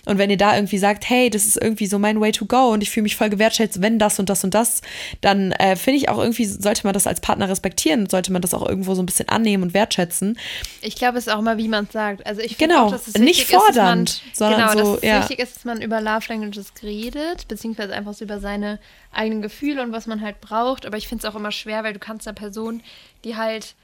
Und 0.07 0.19
wenn 0.19 0.31
ihr 0.31 0.37
da 0.37 0.55
irgendwie 0.57 0.79
sagt, 0.79 1.09
hey, 1.09 1.31
das 1.31 1.47
ist 1.47 1.57
irgendwie 1.57 1.87
so 1.87 1.99
mein 1.99 2.21
Way 2.21 2.33
to 2.33 2.47
go 2.47 2.71
und 2.73 2.83
ich 2.83 2.91
fühle 2.91 3.05
mich 3.05 3.17
voll 3.17 3.31
gewertschätzt, 3.31 3.83
wenn 3.83 3.99
das 3.99 4.19
und 4.19 4.29
das 4.29 4.45
und 4.45 4.55
das, 4.55 4.81
dann 5.21 5.53
äh, 5.53 5.77
finde 5.77 5.99
ich 5.99 6.09
auch 6.09 6.19
irgendwie, 6.19 6.45
sollte 6.47 6.87
man 6.87 6.95
das 6.95 7.07
als 7.07 7.21
Partner 7.21 7.49
respektieren, 7.49 8.09
sollte 8.09 8.33
man 8.33 8.43
das 8.43 8.55
auch 8.55 8.67
irgendwo 8.67 8.95
so 8.95 9.03
ein 9.03 9.07
bisschen 9.07 9.29
annehmen 9.29 9.63
und 9.63 9.75
wertschätzen. 9.75 10.39
Ich 10.81 10.97
glaube, 10.97 11.19
es 11.19 11.27
ist 11.27 11.33
auch 11.33 11.41
immer, 11.41 11.59
wie 11.59 11.69
man 11.69 11.85
es 11.85 11.93
sagt. 11.93 12.27
Also 12.27 12.41
ich 12.41 12.59
genau, 12.59 12.87
auch, 12.87 12.91
dass 12.93 13.09
es 13.09 13.19
nicht 13.19 13.47
fordernd, 13.49 14.11
ist, 14.11 14.41
man, 14.41 14.51
sondern 14.51 14.71
genau, 14.71 14.85
so, 14.85 14.95
dass 14.95 15.03
es 15.03 15.09
ja. 15.09 15.21
wichtig 15.21 15.39
ist, 15.39 15.57
dass 15.57 15.65
man 15.65 15.83
über 15.83 16.01
Love 16.01 16.27
Languages 16.29 16.73
redet, 16.83 17.49
beziehungsweise 17.49 17.95
einfach 17.95 18.15
so 18.15 18.25
über 18.25 18.41
seine 18.41 18.79
eigenen 19.13 19.43
Gefühle 19.43 19.83
und 19.83 19.93
was 19.93 20.07
man 20.07 20.21
halt 20.21 20.41
braucht. 20.41 20.87
Aber 20.87 20.97
ich 20.97 21.09
finde 21.09 21.27
es 21.27 21.33
auch 21.33 21.37
immer 21.37 21.53
schwer, 21.53 21.85
weil 21.85 21.93
du 21.93 21.99
kannst 21.99 22.27
einer 22.27 22.35
Person, 22.35 22.83
die 23.25 23.37
halt 23.37 23.75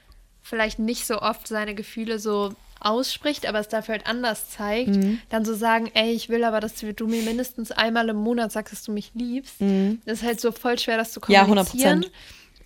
vielleicht 0.41 0.79
nicht 0.79 1.05
so 1.05 1.21
oft 1.21 1.47
seine 1.47 1.75
Gefühle 1.75 2.19
so 2.19 2.53
ausspricht, 2.79 3.45
aber 3.45 3.59
es 3.59 3.67
dafür 3.67 3.93
halt 3.93 4.07
anders 4.07 4.49
zeigt, 4.49 4.95
mhm. 4.95 5.19
dann 5.29 5.45
so 5.45 5.53
sagen, 5.55 5.89
ey, 5.93 6.11
ich 6.11 6.29
will 6.29 6.43
aber, 6.43 6.59
dass 6.59 6.75
du 6.75 7.07
mir 7.07 7.21
mindestens 7.23 7.71
einmal 7.71 8.09
im 8.09 8.17
Monat 8.17 8.51
sagst, 8.51 8.73
dass 8.73 8.83
du 8.83 8.91
mich 8.91 9.11
liebst. 9.13 9.61
Mhm. 9.61 10.01
Das 10.05 10.19
ist 10.19 10.25
halt 10.25 10.39
so 10.39 10.51
voll 10.51 10.77
schwer, 10.79 10.97
das 10.97 11.11
zu 11.11 11.19
kommunizieren. 11.19 12.03
Ja, 12.03 12.09
100%. 12.09 12.11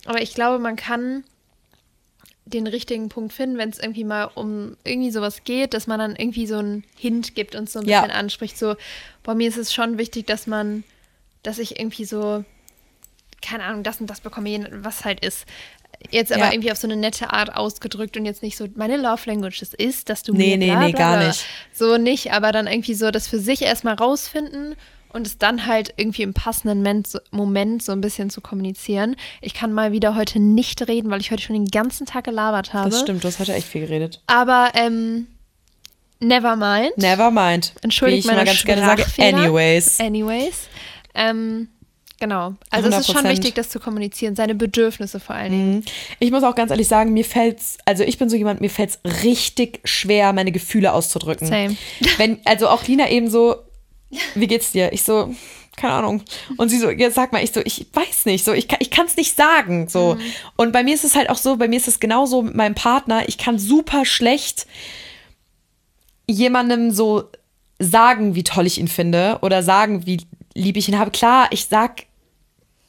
Aber 0.06 0.22
ich 0.22 0.34
glaube, 0.34 0.58
man 0.58 0.76
kann 0.76 1.24
den 2.44 2.66
richtigen 2.66 3.08
Punkt 3.08 3.32
finden, 3.32 3.56
wenn 3.56 3.70
es 3.70 3.78
irgendwie 3.78 4.04
mal 4.04 4.24
um 4.24 4.76
irgendwie 4.84 5.10
sowas 5.10 5.44
geht, 5.44 5.74
dass 5.74 5.86
man 5.86 5.98
dann 5.98 6.16
irgendwie 6.16 6.46
so 6.46 6.58
einen 6.58 6.84
Hint 6.96 7.34
gibt 7.34 7.54
und 7.54 7.70
so 7.70 7.78
ein 7.78 7.86
bisschen 7.86 8.10
ja. 8.10 8.14
anspricht. 8.14 8.58
So, 8.58 8.76
bei 9.22 9.34
mir 9.34 9.48
ist 9.48 9.56
es 9.56 9.72
schon 9.72 9.98
wichtig, 9.98 10.26
dass 10.26 10.46
man, 10.46 10.84
dass 11.42 11.58
ich 11.58 11.78
irgendwie 11.78 12.04
so, 12.04 12.44
keine 13.40 13.64
Ahnung, 13.64 13.82
das 13.82 14.00
und 14.00 14.08
das 14.08 14.20
bekomme, 14.20 14.68
was 14.82 15.04
halt 15.04 15.24
ist. 15.24 15.46
Jetzt 16.10 16.32
aber 16.32 16.46
ja. 16.46 16.52
irgendwie 16.52 16.72
auf 16.72 16.78
so 16.78 16.86
eine 16.86 16.96
nette 16.96 17.32
Art 17.32 17.54
ausgedrückt 17.54 18.16
und 18.16 18.26
jetzt 18.26 18.42
nicht 18.42 18.56
so, 18.56 18.66
meine 18.74 18.96
Love 18.96 19.22
Language 19.26 19.60
das 19.60 19.72
ist, 19.72 20.08
dass 20.08 20.22
du 20.22 20.32
nee, 20.32 20.56
mir 20.56 20.58
Nee, 20.58 20.66
bla, 20.66 20.80
nee, 20.80 20.86
nee, 20.86 20.92
gar 20.92 21.26
nicht. 21.26 21.44
So 21.72 21.96
nicht, 21.96 22.32
aber 22.32 22.52
dann 22.52 22.66
irgendwie 22.66 22.94
so 22.94 23.10
das 23.10 23.28
für 23.28 23.38
sich 23.38 23.62
erstmal 23.62 23.94
rausfinden 23.94 24.76
und 25.12 25.26
es 25.26 25.38
dann 25.38 25.66
halt 25.66 25.92
irgendwie 25.96 26.22
im 26.22 26.34
passenden 26.34 27.04
Moment 27.30 27.82
so, 27.82 27.92
ein 27.92 28.00
bisschen 28.00 28.30
zu 28.30 28.40
kommunizieren. 28.40 29.16
Ich 29.40 29.54
kann 29.54 29.72
mal 29.72 29.92
wieder 29.92 30.16
heute 30.16 30.40
nicht 30.40 30.86
reden, 30.88 31.10
weil 31.10 31.20
ich 31.20 31.30
heute 31.30 31.42
schon 31.42 31.54
den 31.54 31.68
ganzen 31.68 32.06
Tag 32.06 32.24
gelabert 32.24 32.72
habe. 32.72 32.90
Das 32.90 33.00
stimmt, 33.00 33.22
du 33.22 33.28
hast 33.28 33.38
heute 33.38 33.54
echt 33.54 33.66
viel 33.66 33.82
geredet. 33.82 34.20
Aber 34.26 34.70
ähm, 34.74 35.26
never 36.20 36.56
mind. 36.56 36.96
Never 36.96 37.30
mind. 37.30 37.74
Entschuldigt 37.82 38.16
Wie 38.16 38.20
ich 38.20 38.26
meine 38.26 38.40
mal 38.40 38.46
ganz 38.46 38.64
gerne 38.64 38.84
sage, 38.84 39.04
anyways. 39.18 40.00
Anyways. 40.00 40.68
Ähm, 41.14 41.68
genau. 42.22 42.54
Also 42.70 42.88
es 42.88 43.00
ist 43.00 43.06
schon 43.12 43.26
100%. 43.26 43.30
wichtig, 43.30 43.54
das 43.56 43.68
zu 43.68 43.80
kommunizieren, 43.80 44.36
seine 44.36 44.54
Bedürfnisse 44.54 45.18
vor 45.18 45.34
allen 45.34 45.50
Dingen. 45.50 45.74
Mhm. 45.74 45.84
Ich 46.20 46.30
muss 46.30 46.44
auch 46.44 46.54
ganz 46.54 46.70
ehrlich 46.70 46.86
sagen, 46.86 47.12
mir 47.12 47.24
fällt's, 47.24 47.78
also 47.84 48.04
ich 48.04 48.16
bin 48.16 48.30
so 48.30 48.36
jemand, 48.36 48.60
mir 48.60 48.70
fällt's 48.70 49.00
richtig 49.24 49.80
schwer, 49.82 50.32
meine 50.32 50.52
Gefühle 50.52 50.92
auszudrücken. 50.92 51.48
Same. 51.48 51.76
Wenn, 52.18 52.38
also 52.44 52.68
auch 52.68 52.86
Lina 52.86 53.10
eben 53.10 53.28
so, 53.28 53.56
wie 54.36 54.46
geht's 54.46 54.70
dir? 54.70 54.92
Ich 54.92 55.02
so, 55.02 55.34
keine 55.76 55.94
Ahnung. 55.94 56.22
Und 56.58 56.68
sie 56.68 56.78
so, 56.78 56.90
jetzt 56.90 57.16
sag 57.16 57.32
mal, 57.32 57.42
ich 57.42 57.50
so, 57.50 57.60
ich 57.64 57.86
weiß 57.92 58.26
nicht, 58.26 58.44
so, 58.44 58.52
ich 58.52 58.68
kann, 58.68 58.78
ich 58.80 58.92
kann's 58.92 59.16
nicht 59.16 59.36
sagen, 59.36 59.88
so. 59.88 60.16
Und 60.56 60.70
bei 60.70 60.84
mir 60.84 60.94
ist 60.94 61.02
es 61.02 61.16
halt 61.16 61.28
auch 61.28 61.38
so, 61.38 61.56
bei 61.56 61.66
mir 61.66 61.76
ist 61.76 61.88
es 61.88 61.98
genauso 61.98 62.42
mit 62.42 62.54
meinem 62.54 62.76
Partner, 62.76 63.28
ich 63.28 63.36
kann 63.36 63.58
super 63.58 64.04
schlecht 64.04 64.66
jemandem 66.28 66.92
so 66.92 67.24
sagen, 67.80 68.36
wie 68.36 68.44
toll 68.44 68.66
ich 68.66 68.78
ihn 68.78 68.86
finde 68.86 69.38
oder 69.42 69.64
sagen, 69.64 70.06
wie 70.06 70.18
lieb 70.54 70.76
ich 70.76 70.88
ihn 70.88 71.00
habe. 71.00 71.10
Klar, 71.10 71.48
ich 71.50 71.66
sag 71.66 72.04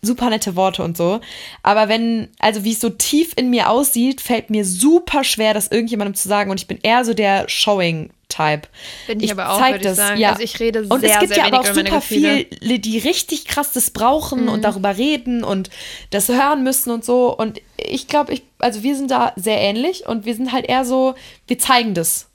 super 0.04 0.30
nette 0.30 0.56
Worte 0.56 0.84
und 0.84 0.96
so. 0.96 1.22
Aber 1.64 1.90
wenn, 1.90 2.28
also 2.40 2.64
wie 2.64 2.74
es 2.74 2.80
so 2.80 2.90
tief 2.90 3.34
in 3.36 3.50
mir 3.50 3.70
aussieht, 3.70 4.22
fällt 4.22 4.50
mir 4.50 4.66
super 4.66 5.24
schwer, 5.24 5.54
das 5.54 5.70
irgendjemandem 5.70 6.14
zu 6.14 6.28
sagen. 6.28 6.52
Und 6.52 6.60
ich 6.60 6.68
bin 6.68 6.78
eher 6.84 7.06
so 7.06 7.14
der 7.14 7.48
Showing-Type. 7.50 8.68
Bin 9.08 9.20
ich 9.22 9.32
aber 9.32 9.52
auch, 9.52 9.60
zeig 9.60 9.84
ich 9.84 9.92
sagen. 9.94 10.20
Ja. 10.20 10.32
Also 10.32 10.44
ich 10.44 10.60
rede 10.60 10.86
und 10.90 11.00
sehr, 11.00 11.16
es 11.16 11.20
gibt 11.22 11.38
ja 11.38 11.46
aber 11.46 11.62
auch 11.62 11.66
super. 11.66 11.96
Mhm. 11.96 12.02
viele, 12.02 12.46
die 12.80 13.00
richtig 13.00 13.46
krass 13.46 13.72
das 13.72 13.92
brauchen 13.92 14.50
und 14.50 14.64
darüber 14.64 14.98
reden 14.98 15.44
und 15.44 15.70
das 16.10 16.28
hören 16.28 16.64
müssen 16.64 16.92
und 16.92 17.06
so. 17.06 17.36
Und 17.36 17.62
ich 17.78 18.08
glaube, 18.08 18.34
ich, 18.34 18.44
also 18.60 18.84
wir 18.84 18.96
sind 18.96 19.10
da 19.10 19.32
sehr 19.38 19.60
ähnlich 19.60 20.06
und 20.06 20.26
wir 20.26 20.36
sind 20.36 20.52
halt 20.52 20.68
eher 20.68 20.84
so, 20.84 21.16
wir 21.48 21.58
zeigen 21.58 21.94
das. 21.94 22.28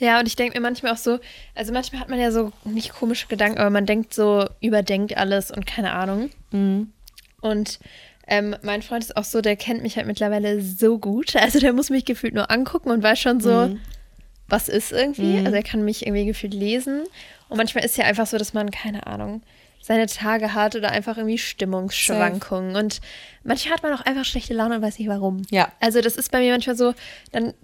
Ja, 0.00 0.18
und 0.18 0.26
ich 0.26 0.34
denke 0.34 0.58
mir 0.58 0.62
manchmal 0.62 0.92
auch 0.92 0.98
so, 0.98 1.18
also 1.54 1.74
manchmal 1.74 2.00
hat 2.00 2.08
man 2.08 2.18
ja 2.18 2.32
so 2.32 2.52
nicht 2.64 2.94
komische 2.94 3.26
Gedanken, 3.26 3.58
aber 3.58 3.68
man 3.68 3.84
denkt 3.84 4.14
so, 4.14 4.46
überdenkt 4.62 5.16
alles 5.16 5.50
und 5.50 5.66
keine 5.66 5.92
Ahnung. 5.92 6.30
Mhm. 6.52 6.90
Und 7.40 7.78
ähm, 8.26 8.54
mein 8.62 8.82
Freund 8.82 9.02
ist 9.02 9.16
auch 9.16 9.24
so, 9.24 9.40
der 9.40 9.56
kennt 9.56 9.82
mich 9.82 9.96
halt 9.96 10.06
mittlerweile 10.06 10.60
so 10.60 10.98
gut. 10.98 11.34
Also 11.36 11.58
der 11.58 11.72
muss 11.72 11.90
mich 11.90 12.04
gefühlt 12.04 12.34
nur 12.34 12.50
angucken 12.50 12.90
und 12.90 13.02
weiß 13.02 13.18
schon 13.18 13.40
so, 13.40 13.66
Mhm. 13.68 13.80
was 14.48 14.68
ist 14.68 14.92
irgendwie. 14.92 15.38
Also 15.38 15.52
er 15.56 15.62
kann 15.62 15.84
mich 15.84 16.06
irgendwie 16.06 16.26
gefühlt 16.26 16.54
lesen. 16.54 17.02
Und 17.48 17.56
manchmal 17.56 17.84
ist 17.84 17.96
ja 17.96 18.04
einfach 18.04 18.26
so, 18.26 18.38
dass 18.38 18.52
man, 18.54 18.70
keine 18.70 19.06
Ahnung, 19.06 19.42
seine 19.82 20.06
Tage 20.06 20.54
hat 20.54 20.76
oder 20.76 20.90
einfach 20.92 21.16
irgendwie 21.16 21.38
Stimmungsschwankungen. 21.38 22.76
Und 22.76 23.00
manchmal 23.44 23.74
hat 23.74 23.82
man 23.82 23.92
auch 23.94 24.02
einfach 24.02 24.24
schlechte 24.24 24.54
Laune 24.54 24.76
und 24.76 24.82
weiß 24.82 24.98
nicht 24.98 25.08
warum. 25.08 25.42
Ja. 25.50 25.72
Also 25.80 26.00
das 26.00 26.16
ist 26.16 26.30
bei 26.30 26.38
mir 26.40 26.52
manchmal 26.52 26.76
so, 26.76 26.94
dann 27.32 27.54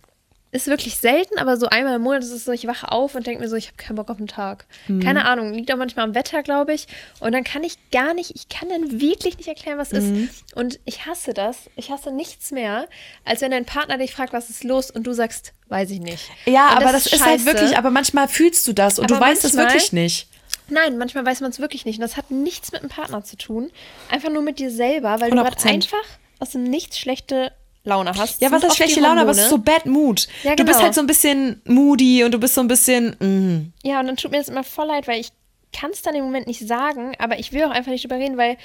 ist 0.53 0.69
wirklich 0.69 0.97
selten, 0.97 1.39
aber 1.39 1.57
so 1.57 1.67
einmal 1.67 1.97
im 1.97 2.03
Monat 2.03 2.23
ist 2.23 2.31
es 2.31 2.45
so, 2.45 2.53
ich 2.53 2.67
wache 2.67 2.91
auf 2.91 3.15
und 3.15 3.27
denke 3.27 3.43
mir 3.43 3.49
so, 3.49 3.57
ich 3.57 3.67
habe 3.67 3.77
keinen 3.77 3.97
Bock 3.97 4.09
auf 4.11 4.17
den 4.17 4.27
Tag. 4.29 4.65
Mhm. 4.89 5.01
Keine 5.01 5.25
Ahnung, 5.27 5.53
liegt 5.53 5.71
auch 5.73 5.77
manchmal 5.77 6.05
am 6.07 6.15
Wetter, 6.15 6.43
glaube 6.43 6.73
ich. 6.73 6.87
Und 7.21 7.33
dann 7.33 7.45
kann 7.45 7.63
ich 7.65 7.77
gar 7.91 8.15
nicht, 8.15 8.33
ich 8.35 8.49
kann 8.49 8.69
dann 8.69 9.01
wirklich 9.01 9.37
nicht 9.37 9.49
erklären, 9.49 9.77
was 9.79 9.93
Mhm. 9.93 10.25
ist. 10.31 10.57
Und 10.57 10.79
ich 10.85 11.05
hasse 11.07 11.35
das. 11.35 11.57
Ich 11.77 11.91
hasse 11.91 12.11
nichts 12.13 12.53
mehr, 12.53 12.89
als 13.25 13.41
wenn 13.43 13.51
dein 13.51 13.65
Partner 13.67 13.99
dich 13.99 14.15
fragt, 14.15 14.33
was 14.33 14.49
ist 14.49 14.65
los 14.65 14.91
und 14.91 15.07
du 15.07 15.13
sagst, 15.13 15.53
weiß 15.69 15.91
ich 15.91 16.01
nicht. 16.01 16.31
Ja, 16.47 16.71
Und 16.71 16.77
aber 16.83 16.93
das, 16.93 17.07
ist 17.07 17.25
halt 17.25 17.41
scheiße. 17.41 17.47
wirklich, 17.47 17.77
aber 17.77 17.91
manchmal 17.91 18.29
fühlst 18.29 18.67
du 18.69 18.73
das 18.73 18.99
und 18.99 19.11
Aber 19.11 19.17
du 19.17 19.21
weißt 19.21 19.45
es 19.45 19.55
wirklich 19.57 19.93
nicht. 19.93 20.29
Nein, 20.69 20.97
manchmal 20.97 21.25
weiß 21.27 21.41
man 21.43 21.51
es 21.51 21.59
wirklich 21.61 21.85
nicht. 21.85 21.97
Und 21.99 22.03
das 22.03 22.17
hat 22.17 22.31
nichts 22.31 22.73
mit 22.73 22.83
dem 22.83 22.89
Partner 22.89 23.23
zu 23.23 23.37
tun. 23.37 23.71
Einfach 24.11 24.31
nur 24.31 24.43
mit 24.43 24.59
dir 24.59 24.71
selber, 24.71 25.21
weil 25.21 25.31
du 25.31 25.37
gerade 25.37 25.57
100%. 25.57 25.69
einfach 25.69 26.05
aus 26.39 26.51
dem 26.51 26.63
Nichts 26.65 26.99
schlechte 26.99 27.53
Laune 27.87 28.13
hast. 28.17 28.41
Ja, 28.43 28.51
Das 28.51 28.63
was 28.63 28.71
ist 28.73 28.77
schlechte 28.77 29.01
Laune, 29.01 29.21
aber 29.23 29.31
es 29.31 29.39
ist 29.39 29.49
so 29.51 29.59
bad 29.59 29.87
mood. 29.87 30.29
Ja, 30.43 30.55
Du 30.55 30.65
bist 30.65 30.75
genau. 30.77 30.85
halt 30.85 30.95
so 30.95 31.01
ein 31.01 31.07
bisschen 31.07 31.63
moody 31.65 32.25
und 32.25 32.33
du 32.33 32.39
bist 32.39 32.55
so 32.55 32.61
ein 32.61 32.69
bisschen. 32.69 33.17
Mm. 33.19 33.73
Ja, 33.87 34.01
und 34.01 34.07
dann 34.07 34.17
tut 34.17 34.31
mir 34.33 34.39
das 34.39 34.49
immer 34.49 34.65
voll 34.65 34.87
leid, 34.89 35.09
weil 35.09 35.21
ich 35.21 35.31
kann 35.73 35.91
es 35.91 36.03
dann 36.03 36.15
im 36.15 36.25
Moment 36.25 36.47
nicht 36.47 36.67
sagen, 36.67 37.13
aber 37.19 37.39
ich 37.39 37.53
will 37.53 37.65
auch 37.65 37.71
einfach 37.71 37.91
nicht 37.91 38.05
drüber 38.05 38.17
reden, 38.17 38.37
weil 38.37 38.57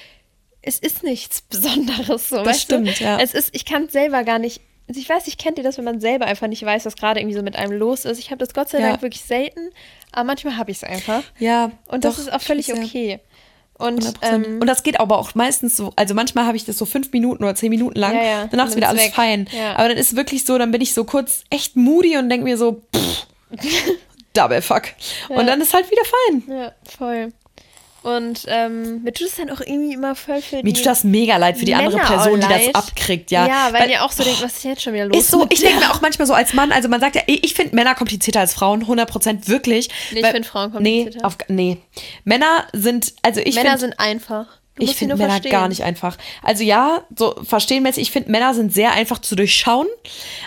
es 0.61 0.77
ist 0.79 1.03
nichts 1.03 1.41
Besonderes. 1.49 2.29
So, 2.29 2.43
Das 2.43 2.61
stimmt, 2.61 2.99
du? 2.99 3.03
ja. 3.03 3.19
Es 3.19 3.33
ist, 3.33 3.49
ich 3.55 3.65
kann 3.65 3.85
es 3.85 3.91
selber 3.93 4.23
gar 4.23 4.39
nicht. 4.39 4.61
Also 4.87 4.99
ich 4.99 5.07
weiß, 5.07 5.27
ich 5.27 5.37
kennt 5.37 5.57
ihr 5.57 5.63
das, 5.63 5.77
wenn 5.77 5.85
man 5.85 6.01
selber 6.01 6.25
einfach 6.25 6.47
nicht 6.47 6.65
weiß, 6.65 6.85
was 6.85 6.95
gerade 6.97 7.19
irgendwie 7.21 7.37
so 7.37 7.43
mit 7.43 7.55
einem 7.55 7.71
los 7.71 8.03
ist. 8.03 8.17
Ich 8.19 8.29
habe 8.31 8.39
das 8.43 8.53
Gott 8.53 8.67
sei 8.69 8.79
Ja. 8.79 8.89
Dank 8.89 9.01
wirklich 9.01 9.21
selten, 9.23 9.69
aber 10.11 10.25
manchmal 10.25 10.57
habe 10.57 10.69
ich 10.71 10.77
es 10.77 10.83
einfach. 10.83 11.23
Ja. 11.39 11.71
Und 11.87 12.03
das 12.03 12.15
doch, 12.17 12.23
ist 12.23 12.33
auch 12.33 12.41
völlig 12.41 12.73
okay. 12.73 13.19
Und 13.81 14.03
100%. 14.03 14.15
ähm, 14.21 14.59
und 14.61 14.67
das 14.67 14.83
geht 14.83 14.99
aber 14.99 15.17
auch 15.17 15.35
meistens 15.35 15.75
so, 15.77 15.91
also 15.95 16.13
manchmal 16.13 16.45
habe 16.45 16.55
ich 16.57 16.65
das 16.65 16.77
so 16.77 16.85
fünf 16.85 17.11
Minuten 17.11 17.43
oder 17.43 17.55
zehn 17.55 17.69
Minuten 17.69 17.99
lang, 17.99 18.15
Ja, 18.15 18.23
ja, 18.23 18.47
danach 18.49 18.67
ist 18.67 18.75
wieder 18.75 18.89
alles 18.89 19.03
weg. 19.05 19.13
fein. 19.13 19.47
Ja. 19.51 19.75
Aber 19.75 19.89
dann 19.89 19.97
ist 19.97 20.15
wirklich 20.15 20.45
so, 20.45 20.57
dann 20.57 20.71
bin 20.71 20.81
ich 20.81 20.93
so 20.93 21.03
kurz 21.03 21.43
echt 21.49 21.75
moody 21.75 22.17
und 22.17 22.29
denke 22.29 22.43
mir 22.43 22.57
so, 22.57 22.81
pff, 22.95 23.27
double 24.33 24.61
fuck. 24.61 24.83
Und 25.29 25.47
dann 25.47 25.59
ist 25.61 25.73
halt 25.73 25.89
wieder 25.91 26.03
fein. 26.05 26.43
ja, 26.47 26.71
voll. 26.97 27.33
Und 28.03 28.45
ähm, 28.47 29.03
mir 29.03 29.13
tut 29.13 29.27
es 29.27 29.35
dann 29.35 29.51
auch 29.51 29.59
irgendwie 29.61 29.93
immer 29.93 30.15
voll 30.15 30.41
für 30.41 30.63
Mir 30.63 30.73
tut 30.73 30.85
das 30.87 31.03
mega 31.03 31.37
leid 31.37 31.57
für 31.57 31.65
die 31.65 31.75
andere 31.75 31.97
Männer 31.97 32.07
Person, 32.09 32.39
die 32.41 32.47
das 32.47 32.73
abkriegt, 32.75 33.29
ja. 33.29 33.47
Ja, 33.47 33.69
weil, 33.73 33.89
ihr 33.91 34.03
auch 34.03 34.11
so 34.11 34.23
denkt, 34.23 34.41
was 34.41 34.53
ist 34.57 34.63
jetzt 34.63 34.81
schon 34.81 34.93
wieder 34.93 35.05
los? 35.05 35.17
Ist 35.17 35.29
so, 35.31 35.45
ich 35.51 35.59
denke 35.61 35.79
mir 35.81 35.91
auch 35.91 36.01
manchmal 36.01 36.27
so 36.27 36.33
als 36.33 36.53
Mann, 36.53 36.71
also 36.71 36.89
man 36.89 36.99
sagt 36.99 37.15
ja, 37.15 37.21
ich 37.27 37.53
finde 37.53 37.75
Männer 37.75 37.93
komplizierter 37.93 38.39
als 38.39 38.55
Frauen, 38.55 38.85
100% 38.85 39.47
wirklich. 39.47 39.89
Nee, 40.11 40.17
ich 40.19 40.23
Weil- 40.25 40.31
find 40.33 40.45
Frauen 40.47 40.71
Nee, 40.81 41.03
komplizierter. 41.03 41.27
auf, 41.27 41.37
nee. 41.47 41.77
Männer 42.23 42.65
sind, 42.73 43.13
also 43.21 43.39
ich 43.39 43.53
Männer 43.55 43.69
find, 43.71 43.81
sind 43.81 43.99
einfach. 43.99 44.47
Du 44.77 44.83
ich 44.85 44.95
finde 44.95 45.15
Männer 45.17 45.31
verstehen. 45.31 45.51
gar 45.51 45.67
nicht 45.67 45.83
einfach. 45.83 46.17
Also 46.41 46.63
ja, 46.63 47.03
so 47.15 47.35
verstehenmäßig, 47.43 48.03
ich 48.03 48.11
finde 48.11 48.31
Männer 48.31 48.53
sind 48.55 48.73
sehr 48.73 48.93
einfach 48.93 49.19
zu 49.19 49.35
durchschauen, 49.35 49.85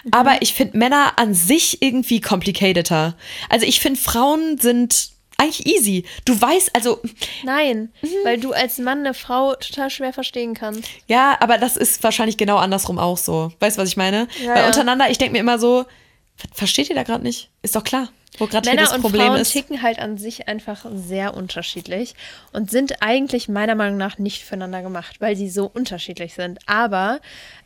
Mhm. 0.02 0.10
aber 0.12 0.40
ich 0.42 0.54
finde 0.54 0.76
Männer 0.78 1.12
an 1.18 1.34
sich 1.34 1.82
irgendwie 1.82 2.20
complicateder. 2.20 3.14
Also 3.50 3.66
ich 3.66 3.80
finde 3.80 4.00
Frauen 4.00 4.58
sind 4.58 5.10
eigentlich 5.38 5.66
easy. 5.66 6.04
Du 6.24 6.40
weißt, 6.40 6.74
also 6.74 7.00
Nein, 7.44 7.92
Mhm. 8.02 8.08
weil 8.24 8.38
du 8.40 8.52
als 8.52 8.78
Mann 8.78 9.00
eine 9.00 9.14
Frau 9.14 9.54
total 9.54 9.90
schwer 9.90 10.12
verstehen 10.12 10.54
kannst. 10.54 10.88
ja, 11.08 11.36
aber 11.40 11.58
das 11.58 11.76
ist 11.76 12.02
wahrscheinlich 12.02 12.36
genau 12.36 12.56
andersrum 12.56 12.98
auch 12.98 13.18
so. 13.18 13.52
Weißt 13.60 13.76
du, 13.76 13.82
was 13.82 13.88
ich 13.88 13.96
meine? 13.96 14.28
Ja, 14.42 14.54
Weil 14.54 14.66
untereinander, 14.66 15.10
ich 15.10 15.18
denke 15.18 15.32
mir 15.32 15.40
immer 15.40 15.58
so, 15.58 15.84
ver- 16.36 16.48
versteht 16.52 16.88
ihr 16.88 16.94
da 16.96 17.02
gerade 17.02 17.22
nicht? 17.24 17.50
Ist 17.62 17.74
doch 17.76 17.84
klar, 17.84 18.08
wo 18.38 18.46
gerade 18.46 18.74
das 18.76 18.92
und 18.92 19.00
Problem 19.02 19.26
Frauen 19.28 19.40
ist. 19.40 19.52
ticken 19.52 19.82
halt 19.82 19.98
an 19.98 20.18
sich 20.18 20.48
einfach 20.48 20.86
sehr 20.94 21.34
unterschiedlich 21.34 22.14
und 22.52 22.70
sind 22.70 23.02
eigentlich 23.02 23.48
meiner 23.48 23.74
Meinung 23.74 23.96
nach 23.98 24.18
nicht 24.18 24.42
füreinander 24.44 24.82
gemacht, 24.82 25.20
weil 25.20 25.36
sie 25.36 25.48
so 25.50 25.66
unterschiedlich 25.72 26.34
sind. 26.34 26.58
Aber 26.66 27.20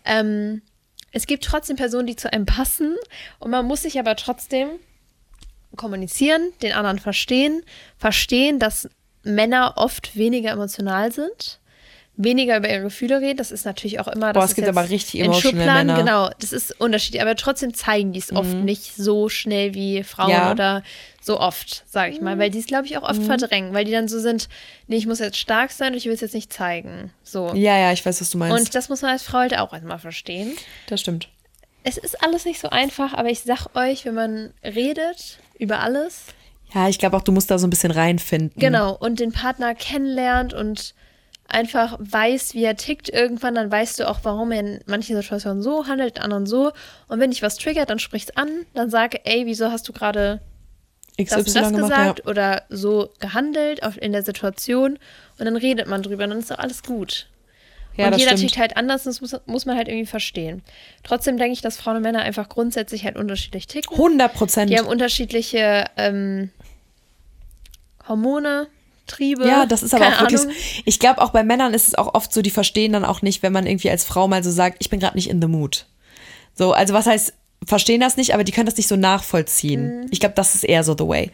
ähm, 0.04 0.62
es 1.12 1.26
gibt 1.26 1.44
trotzdem 1.44 1.76
Personen, 1.76 2.06
die 2.06 2.16
zu 2.16 2.30
einem 2.32 2.44
passen 2.46 2.96
und 3.38 3.50
man 3.50 3.64
muss 3.66 3.82
sich 3.82 3.98
aber 3.98 4.14
trotzdem 4.16 4.68
kommunizieren, 5.78 6.52
den 6.60 6.72
anderen 6.72 6.98
verstehen, 6.98 7.62
verstehen, 7.96 8.58
dass 8.58 8.88
Männer 9.22 9.74
oft 9.76 10.16
weniger 10.16 10.50
emotional 10.50 11.10
sind. 11.12 11.60
Weniger 12.20 12.56
über 12.56 12.68
ihre 12.68 12.82
Gefühle 12.82 13.20
reden, 13.20 13.36
das 13.36 13.52
ist 13.52 13.64
natürlich 13.64 14.00
auch 14.00 14.08
immer. 14.08 14.32
Das 14.32 14.40
Boah, 14.42 14.44
es 14.46 14.56
gibt 14.56 14.66
aber 14.66 14.90
richtig 14.90 15.20
in 15.20 15.26
emotional 15.26 15.52
Schubladen, 15.52 15.86
Männer. 15.86 15.98
Genau, 16.00 16.30
das 16.40 16.52
ist 16.52 16.80
unterschiedlich, 16.80 17.22
aber 17.22 17.36
trotzdem 17.36 17.74
zeigen 17.74 18.12
die 18.12 18.18
es 18.18 18.32
oft 18.32 18.54
nicht 18.54 18.96
so 18.96 19.28
schnell 19.28 19.72
wie 19.74 20.02
Frauen 20.02 20.30
Ja. 20.30 20.50
oder 20.50 20.82
so 21.20 21.38
oft, 21.38 21.84
sage 21.88 22.12
ich 22.12 22.20
mal, 22.20 22.36
weil 22.36 22.50
die 22.50 22.58
es, 22.58 22.66
glaube 22.66 22.86
ich, 22.86 22.98
auch 22.98 23.08
oft 23.08 23.22
verdrängen, 23.22 23.72
weil 23.72 23.84
die 23.84 23.92
dann 23.92 24.08
so 24.08 24.18
sind, 24.18 24.48
nee, 24.88 24.96
ich 24.96 25.06
muss 25.06 25.20
jetzt 25.20 25.36
stark 25.36 25.70
sein 25.70 25.92
und 25.92 25.96
ich 25.98 26.06
will 26.06 26.12
es 26.12 26.20
jetzt 26.20 26.34
nicht 26.34 26.52
zeigen. 26.52 27.12
So. 27.22 27.52
Ja, 27.54 27.78
ja, 27.78 27.92
ich 27.92 28.04
weiß, 28.04 28.20
was 28.20 28.30
du 28.30 28.38
meinst. 28.38 28.58
Und 28.58 28.74
das 28.74 28.88
muss 28.88 29.00
man 29.02 29.12
als 29.12 29.22
Frau 29.22 29.38
halt 29.38 29.56
auch 29.56 29.72
erstmal 29.72 30.00
verstehen. 30.00 30.56
das 30.88 31.00
stimmt. 31.02 31.28
Es 31.84 31.96
ist 31.96 32.22
alles 32.22 32.44
nicht 32.44 32.60
so 32.60 32.68
einfach, 32.68 33.14
aber 33.14 33.30
ich 33.30 33.40
sag 33.40 33.74
euch, 33.74 34.04
wenn 34.04 34.14
man 34.14 34.54
redet 34.62 35.38
über 35.58 35.80
alles, 35.80 36.26
Ja, 36.74 36.88
ich 36.88 36.98
glaube 36.98 37.16
auch, 37.16 37.22
du 37.22 37.32
musst 37.32 37.50
da 37.50 37.58
so 37.58 37.66
ein 37.66 37.70
bisschen 37.70 37.90
reinfinden. 37.90 38.58
Genau, 38.60 38.94
und 38.94 39.20
den 39.20 39.32
Partner 39.32 39.74
kennenlernt 39.74 40.52
und 40.52 40.94
einfach 41.48 41.96
weiß, 41.98 42.54
wie 42.54 42.64
er 42.64 42.76
tickt 42.76 43.08
irgendwann, 43.08 43.54
dann 43.54 43.70
weißt 43.72 43.98
du 43.98 44.08
auch, 44.08 44.20
warum 44.22 44.52
er 44.52 44.60
in 44.60 44.80
manchen 44.86 45.16
Situationen 45.16 45.62
so 45.62 45.86
handelt, 45.86 46.18
in 46.18 46.22
anderen 46.22 46.46
so. 46.46 46.72
Und 47.08 47.20
wenn 47.20 47.30
dich 47.30 47.42
was 47.42 47.56
triggert, 47.56 47.88
dann 47.88 47.98
sprich's 47.98 48.30
an, 48.30 48.66
dann 48.74 48.90
sag, 48.90 49.26
ey, 49.26 49.46
wieso 49.46 49.70
hast 49.70 49.88
du 49.88 49.92
gerade 49.92 50.40
das 51.16 51.30
das 51.30 51.72
gemacht, 51.72 51.74
gesagt 51.74 52.18
ja. 52.20 52.30
oder 52.30 52.62
so 52.68 53.10
gehandelt 53.18 53.80
in 54.00 54.12
der 54.12 54.22
Situation 54.22 54.98
und 55.38 55.44
dann 55.44 55.56
redet 55.56 55.88
man 55.88 56.02
drüber 56.02 56.24
und 56.24 56.30
dann 56.30 56.38
ist 56.38 56.50
doch 56.50 56.58
alles 56.58 56.82
gut. 56.82 57.28
Ja, 57.98 58.06
und 58.06 58.16
jeder 58.16 58.30
stimmt. 58.30 58.40
tickt 58.52 58.58
halt 58.58 58.76
anders, 58.76 59.02
das 59.04 59.20
muss, 59.20 59.34
muss 59.46 59.66
man 59.66 59.76
halt 59.76 59.88
irgendwie 59.88 60.06
verstehen. 60.06 60.62
Trotzdem 61.02 61.36
denke 61.36 61.52
ich, 61.52 61.60
dass 61.60 61.76
Frauen 61.76 61.96
und 61.96 62.02
Männer 62.02 62.20
einfach 62.20 62.48
grundsätzlich 62.48 63.04
halt 63.04 63.16
unterschiedlich 63.16 63.66
ticken. 63.66 63.92
100 63.96 64.32
Prozent. 64.32 64.70
Die 64.70 64.78
haben 64.78 64.86
unterschiedliche 64.86 65.84
ähm, 65.96 66.50
Hormone, 68.08 68.68
Triebe. 69.06 69.46
Ja, 69.46 69.66
das 69.66 69.82
ist 69.82 69.94
aber 69.94 70.06
auch 70.08 70.20
wirklich. 70.20 70.40
So- 70.40 70.48
Ich 70.84 70.98
glaube, 70.98 71.20
auch 71.22 71.30
bei 71.30 71.42
Männern 71.42 71.74
ist 71.74 71.88
es 71.88 71.94
auch 71.94 72.14
oft 72.14 72.32
so, 72.32 72.42
die 72.42 72.50
verstehen 72.50 72.92
dann 72.92 73.04
auch 73.04 73.22
nicht, 73.22 73.42
wenn 73.42 73.52
man 73.52 73.66
irgendwie 73.66 73.90
als 73.90 74.04
Frau 74.04 74.28
mal 74.28 74.42
so 74.44 74.50
sagt, 74.50 74.76
ich 74.80 74.90
bin 74.90 75.00
gerade 75.00 75.16
nicht 75.16 75.28
in 75.30 75.40
the 75.40 75.48
mood. 75.48 75.86
So, 76.54 76.72
also 76.72 76.92
was 76.94 77.06
heißt, 77.06 77.32
verstehen 77.66 78.00
das 78.00 78.16
nicht, 78.16 78.34
aber 78.34 78.44
die 78.44 78.52
können 78.52 78.66
das 78.66 78.76
nicht 78.76 78.88
so 78.88 78.96
nachvollziehen. 78.96 80.00
Mhm. 80.02 80.06
Ich 80.10 80.20
glaube, 80.20 80.34
das 80.34 80.54
ist 80.54 80.64
eher 80.64 80.84
so 80.84 80.94
the 80.96 81.06
way. 81.06 81.30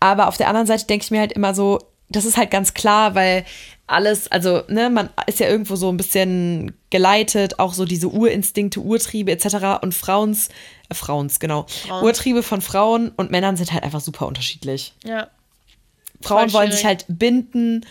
Aber 0.00 0.28
auf 0.28 0.36
der 0.36 0.48
anderen 0.48 0.66
Seite 0.66 0.86
denke 0.86 1.04
ich 1.04 1.10
mir 1.10 1.20
halt 1.20 1.32
immer 1.32 1.54
so, 1.54 1.78
das 2.08 2.24
ist 2.24 2.36
halt 2.36 2.50
ganz 2.50 2.74
klar, 2.74 3.14
weil 3.14 3.44
alles, 3.92 4.28
also, 4.28 4.62
ne, 4.68 4.90
man 4.90 5.10
ist 5.26 5.40
ja 5.40 5.48
irgendwo 5.48 5.76
so 5.76 5.88
ein 5.88 5.96
bisschen 5.96 6.72
geleitet, 6.90 7.58
auch 7.58 7.74
so 7.74 7.84
diese 7.84 8.08
Urinstinkte, 8.08 8.80
Urtriebe 8.80 9.30
etc. 9.30 9.82
Und 9.82 9.94
Frauens, 9.94 10.48
äh, 10.88 10.94
Frauens, 10.94 11.40
genau. 11.40 11.66
Frauen. 11.68 12.04
Urtriebe 12.04 12.42
von 12.42 12.60
Frauen 12.60 13.10
und 13.10 13.30
Männern 13.30 13.56
sind 13.56 13.72
halt 13.72 13.82
einfach 13.84 14.00
super 14.00 14.26
unterschiedlich. 14.26 14.94
Ja. 15.04 15.28
Frauen 16.20 16.50
Voll 16.50 16.60
wollen 16.60 16.72
sich 16.72 16.84
halt 16.84 17.04
binden 17.08 17.84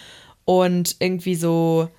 und 0.46 0.96
irgendwie 1.00 1.36
so 1.36 1.90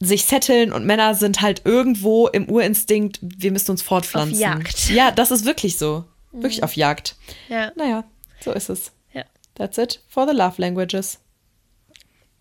sich 0.00 0.24
setteln 0.24 0.72
und 0.72 0.84
Männer 0.84 1.14
sind 1.14 1.40
halt 1.40 1.62
irgendwo 1.64 2.28
im 2.28 2.48
Urinstinkt, 2.48 3.18
wir 3.20 3.50
müssen 3.50 3.72
uns 3.72 3.82
fortpflanzen. 3.82 4.34
Auf 4.36 4.40
Jagd. 4.40 4.90
Ja, 4.90 5.10
das 5.10 5.30
ist 5.30 5.44
wirklich 5.44 5.76
so. 5.76 6.04
Wirklich 6.32 6.62
auf 6.62 6.76
Jagd. 6.76 7.16
Ja. 7.48 7.72
Naja, 7.74 8.04
so 8.40 8.52
ist 8.52 8.68
es. 8.68 8.92
Ja. 9.12 9.24
That's 9.54 9.78
it 9.78 10.00
for 10.08 10.26
the 10.28 10.34
love 10.34 10.60
languages. 10.60 11.18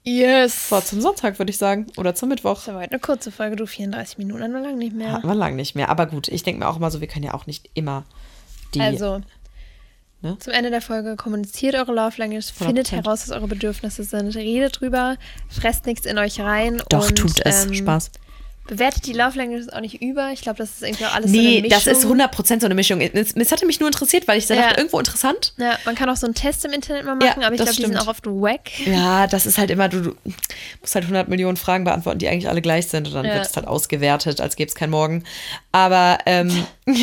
Yes. 0.07 0.71
War 0.71 0.83
zum 0.85 1.01
Sonntag, 1.01 1.37
würde 1.37 1.49
ich 1.49 1.57
sagen. 1.57 1.87
Oder 1.97 2.15
zum 2.15 2.29
Mittwoch. 2.29 2.55
Das 2.55 2.67
war 2.67 2.81
heute 2.81 2.91
eine 2.91 2.99
kurze 2.99 3.29
Folge, 3.31 3.57
du 3.57 3.65
34 3.65 4.17
Minuten, 4.17 4.51
noch 4.51 4.61
lange 4.61 4.77
nicht 4.77 4.95
mehr. 4.95 5.11
Hatten 5.11 5.27
wir 5.27 5.35
lang 5.35 5.55
nicht 5.57 5.75
mehr. 5.75 5.89
Aber 5.89 6.05
gut, 6.05 6.29
ich 6.29 6.43
denke 6.43 6.59
mir 6.59 6.69
auch 6.69 6.77
immer 6.77 6.89
so, 6.91 7.01
wir 7.01 7.07
können 7.07 7.25
ja 7.25 7.33
auch 7.33 7.45
nicht 7.45 7.69
immer 7.73 8.05
die. 8.73 8.81
Also, 8.81 9.21
Ne? 10.23 10.35
zum 10.39 10.51
Ende 10.51 10.71
der 10.71 10.81
Folge 10.81 11.15
kommuniziert 11.15 11.75
eure 11.75 11.93
Love 11.93 12.15
Language, 12.17 12.51
findet 12.51 12.87
100%. 12.87 12.91
heraus, 12.95 13.27
was 13.27 13.29
eure 13.29 13.47
Bedürfnisse 13.47 14.03
sind, 14.03 14.35
redet 14.35 14.81
drüber, 14.81 15.15
fresst 15.47 15.85
nichts 15.85 16.07
in 16.07 16.17
euch 16.17 16.39
rein. 16.39 16.81
Doch, 16.89 17.09
und, 17.09 17.15
tut 17.19 17.39
es. 17.45 17.65
ähm, 17.65 17.73
Spaß. 17.75 18.09
Bewertet 18.67 19.05
die 19.05 19.13
Love 19.13 19.37
Languages 19.37 19.69
auch 19.69 19.79
nicht 19.81 20.01
über. 20.01 20.31
Ich 20.31 20.41
glaube, 20.41 20.57
das 20.57 20.69
ist 20.71 20.83
irgendwie 20.83 21.05
auch 21.05 21.13
alles 21.15 21.31
so 21.31 21.37
Nee, 21.37 21.57
eine 21.59 21.69
das 21.69 21.85
Mischung. 21.85 22.17
ist 22.19 22.23
100% 22.33 22.59
so 22.59 22.65
eine 22.65 22.75
Mischung. 22.75 23.01
Es, 23.01 23.33
es 23.33 23.51
hatte 23.51 23.65
mich 23.65 23.79
nur 23.79 23.87
interessiert, 23.87 24.27
weil 24.27 24.37
ich 24.37 24.47
dachte, 24.47 24.61
Ja. 24.61 24.77
irgendwo 24.77 24.99
interessant. 24.99 25.53
Ja, 25.57 25.77
man 25.85 25.95
kann 25.95 26.09
auch 26.09 26.17
so 26.17 26.25
einen 26.27 26.35
Test 26.35 26.65
im 26.65 26.71
Internet 26.73 27.05
mal 27.05 27.17
Ja, 27.21 27.29
machen, 27.29 27.43
aber 27.43 27.53
ich 27.55 27.59
das 27.61 27.75
glaube, 27.75 27.81
die 27.87 27.93
sind 27.95 27.97
auch 27.97 28.07
oft 28.09 28.25
wack. 28.27 28.71
Ja, 28.85 29.27
das 29.27 29.45
ist 29.45 29.57
halt 29.57 29.71
immer, 29.71 29.87
du, 29.89 30.01
du 30.01 30.15
musst 30.81 30.95
halt 30.95 31.05
100 31.05 31.27
Millionen 31.29 31.57
Fragen 31.57 31.83
beantworten, 31.85 32.19
die 32.19 32.27
eigentlich 32.27 32.49
alle 32.49 32.61
gleich 32.61 32.87
sind 32.87 33.07
und 33.07 33.13
dann 33.13 33.25
Ja. 33.25 33.33
wird 33.35 33.45
es 33.47 33.55
halt 33.55 33.67
ausgewertet, 33.67 34.41
als 34.41 34.55
gäbe 34.55 34.67
es 34.69 34.75
kein 34.75 34.89
Morgen. 34.89 35.23
Aber 35.71 36.17
ähm, 36.25 36.65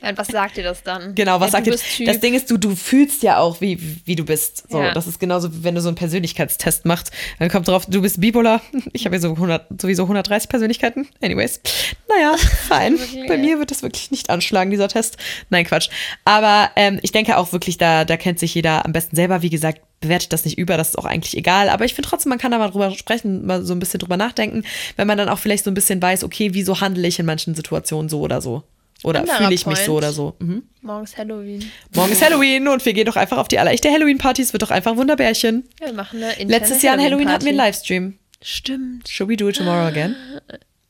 Ja, 0.00 0.10
und 0.10 0.18
was 0.18 0.28
sagt 0.28 0.56
ihr 0.56 0.62
das 0.62 0.82
dann? 0.82 1.14
genau, 1.14 1.40
was 1.40 1.48
ja, 1.48 1.52
sagt 1.52 1.66
bist 1.66 1.84
Typ. 1.96 2.06
Das 2.06 2.20
Ding 2.20 2.34
ist, 2.34 2.50
du, 2.50 2.56
du 2.56 2.74
fühlst 2.76 3.22
ja 3.22 3.38
auch, 3.38 3.60
wie, 3.60 3.78
wie 4.04 4.14
du 4.14 4.24
bist. 4.24 4.70
So, 4.70 4.80
Ja. 4.80 4.92
Das 4.92 5.06
ist 5.06 5.18
genauso, 5.18 5.48
wenn 5.64 5.74
du 5.74 5.80
so 5.80 5.88
einen 5.88 5.96
Persönlichkeitstest 5.96 6.84
machst. 6.84 7.10
Dann 7.38 7.48
kommt 7.48 7.68
drauf, 7.68 7.86
du 7.86 8.02
bist 8.02 8.20
bipolar. 8.20 8.62
Ich 8.92 9.04
habe 9.04 9.16
ja 9.16 9.20
so 9.20 9.32
100, 9.32 9.80
sowieso 9.80 10.04
130 10.04 10.48
Persönlichkeiten. 10.48 11.08
Anyways. 11.20 11.60
Naja, 12.08 12.36
fein. 12.68 12.98
Bei 13.26 13.36
mir 13.36 13.58
wird 13.58 13.70
das 13.70 13.82
wirklich 13.82 14.10
nicht 14.10 14.30
anschlagen, 14.30 14.70
dieser 14.70 14.88
Test. 14.88 15.18
Nein, 15.50 15.64
Quatsch. 15.64 15.88
Aber 16.24 16.70
ähm, 16.76 16.98
ich 17.02 17.12
denke 17.12 17.36
auch 17.36 17.52
wirklich, 17.52 17.76
da, 17.76 18.04
da 18.04 18.16
kennt 18.16 18.38
sich 18.38 18.54
jeder 18.54 18.84
am 18.84 18.92
besten 18.92 19.14
selber. 19.14 19.42
Wie 19.42 19.50
gesagt, 19.50 19.82
bewertet 20.00 20.32
das 20.32 20.44
nicht 20.44 20.58
über, 20.58 20.76
das 20.76 20.90
ist 20.90 20.98
auch 20.98 21.04
eigentlich 21.04 21.36
egal. 21.36 21.68
Aber 21.68 21.84
ich 21.84 21.94
finde 21.94 22.08
trotzdem, 22.08 22.30
man 22.30 22.38
kann 22.38 22.50
da 22.50 22.58
mal 22.58 22.70
drüber 22.70 22.90
sprechen, 22.92 23.46
mal 23.46 23.64
so 23.64 23.74
ein 23.74 23.78
bisschen 23.78 24.00
drüber 24.00 24.16
nachdenken, 24.16 24.64
wenn 24.96 25.06
man 25.06 25.18
dann 25.18 25.28
auch 25.28 25.38
vielleicht 25.38 25.64
so 25.64 25.70
ein 25.70 25.74
bisschen 25.74 26.00
weiß, 26.00 26.24
okay, 26.24 26.54
wieso 26.54 26.80
handle 26.80 27.06
ich 27.06 27.18
in 27.18 27.26
manchen 27.26 27.54
Situationen 27.54 28.08
so 28.08 28.20
oder 28.20 28.40
so. 28.40 28.62
Oder 29.04 29.26
fühle 29.26 29.54
ich 29.54 29.64
mich 29.66 29.78
so 29.78 29.92
Point. 29.92 29.98
oder 29.98 30.12
so. 30.12 30.34
Mhm. 30.40 30.64
Morgen 30.82 31.04
ist 31.04 31.16
Halloween. 31.16 31.70
Morgen 31.94 32.12
ist 32.12 32.22
Halloween 32.22 32.66
und 32.68 32.84
wir 32.84 32.92
gehen 32.92 33.06
doch 33.06 33.16
einfach 33.16 33.38
auf 33.38 33.46
die 33.48 33.58
allerechte 33.58 33.90
Halloween-Party. 33.90 34.42
Es 34.42 34.52
wird 34.52 34.62
doch 34.62 34.70
einfach 34.72 34.96
Wunderbärchen. 34.96 35.68
Ja, 35.80 35.86
wir 35.86 35.92
machen 35.92 36.22
eine 36.22 36.44
Letztes 36.50 36.82
Jahr 36.82 36.94
an 36.94 37.00
Halloween 37.00 37.28
hatten 37.30 37.44
wir 37.44 37.50
einen. 37.50 37.58
Livestream. 37.58 38.18
Stimmt. 38.42 39.08
Should 39.08 39.28
we 39.28 39.36
do 39.36 39.48
it 39.48 39.56
tomorrow 39.56 39.86
again? 39.86 40.16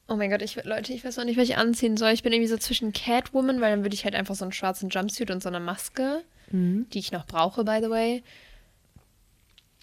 Oh 0.09 0.17
mein 0.17 0.31
Gott, 0.31 0.41
ich, 0.41 0.57
Leute, 0.65 0.93
ich 0.95 1.05
weiß 1.05 1.19
auch 1.19 1.25
nicht, 1.25 1.37
was 1.39 1.45
ich 1.49 1.57
anziehen 1.59 1.99
soll. 1.99 2.13
Ich 2.13 2.23
bin 2.23 2.33
irgendwie 2.33 2.49
so 2.49 2.57
zwischen 2.57 2.93
Catwoman, 2.95 3.61
weil 3.61 3.73
dann 3.73 3.83
würde 3.85 3.95
ich 3.95 4.05
halt 4.05 4.15
einfach 4.15 4.35
so 4.35 4.45
einen 4.47 4.53
schwarzen 4.53 4.89
Jumpsuit 4.89 5.31
und 5.31 5.43
so 5.43 5.49
eine 5.51 5.61
Maske, 5.61 6.23
Mhm. 6.51 6.87
die 6.95 6.99
ich 6.99 7.13
noch 7.13 7.27
brauche, 7.27 7.63
by 7.65 7.79
the 7.83 7.91
way. 7.91 8.23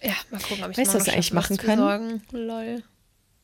Ja, 0.02 0.12
mal 0.32 0.40
gucken, 0.40 0.64
ob 0.64 0.70
ich 0.72 0.78
Weißt 0.78 0.94
du, 0.94 0.98
was 0.98 1.06
wir 1.06 1.12
eigentlich 1.12 1.32
machen 1.32 1.56
können? 1.56 2.22
Lol. 2.32 2.82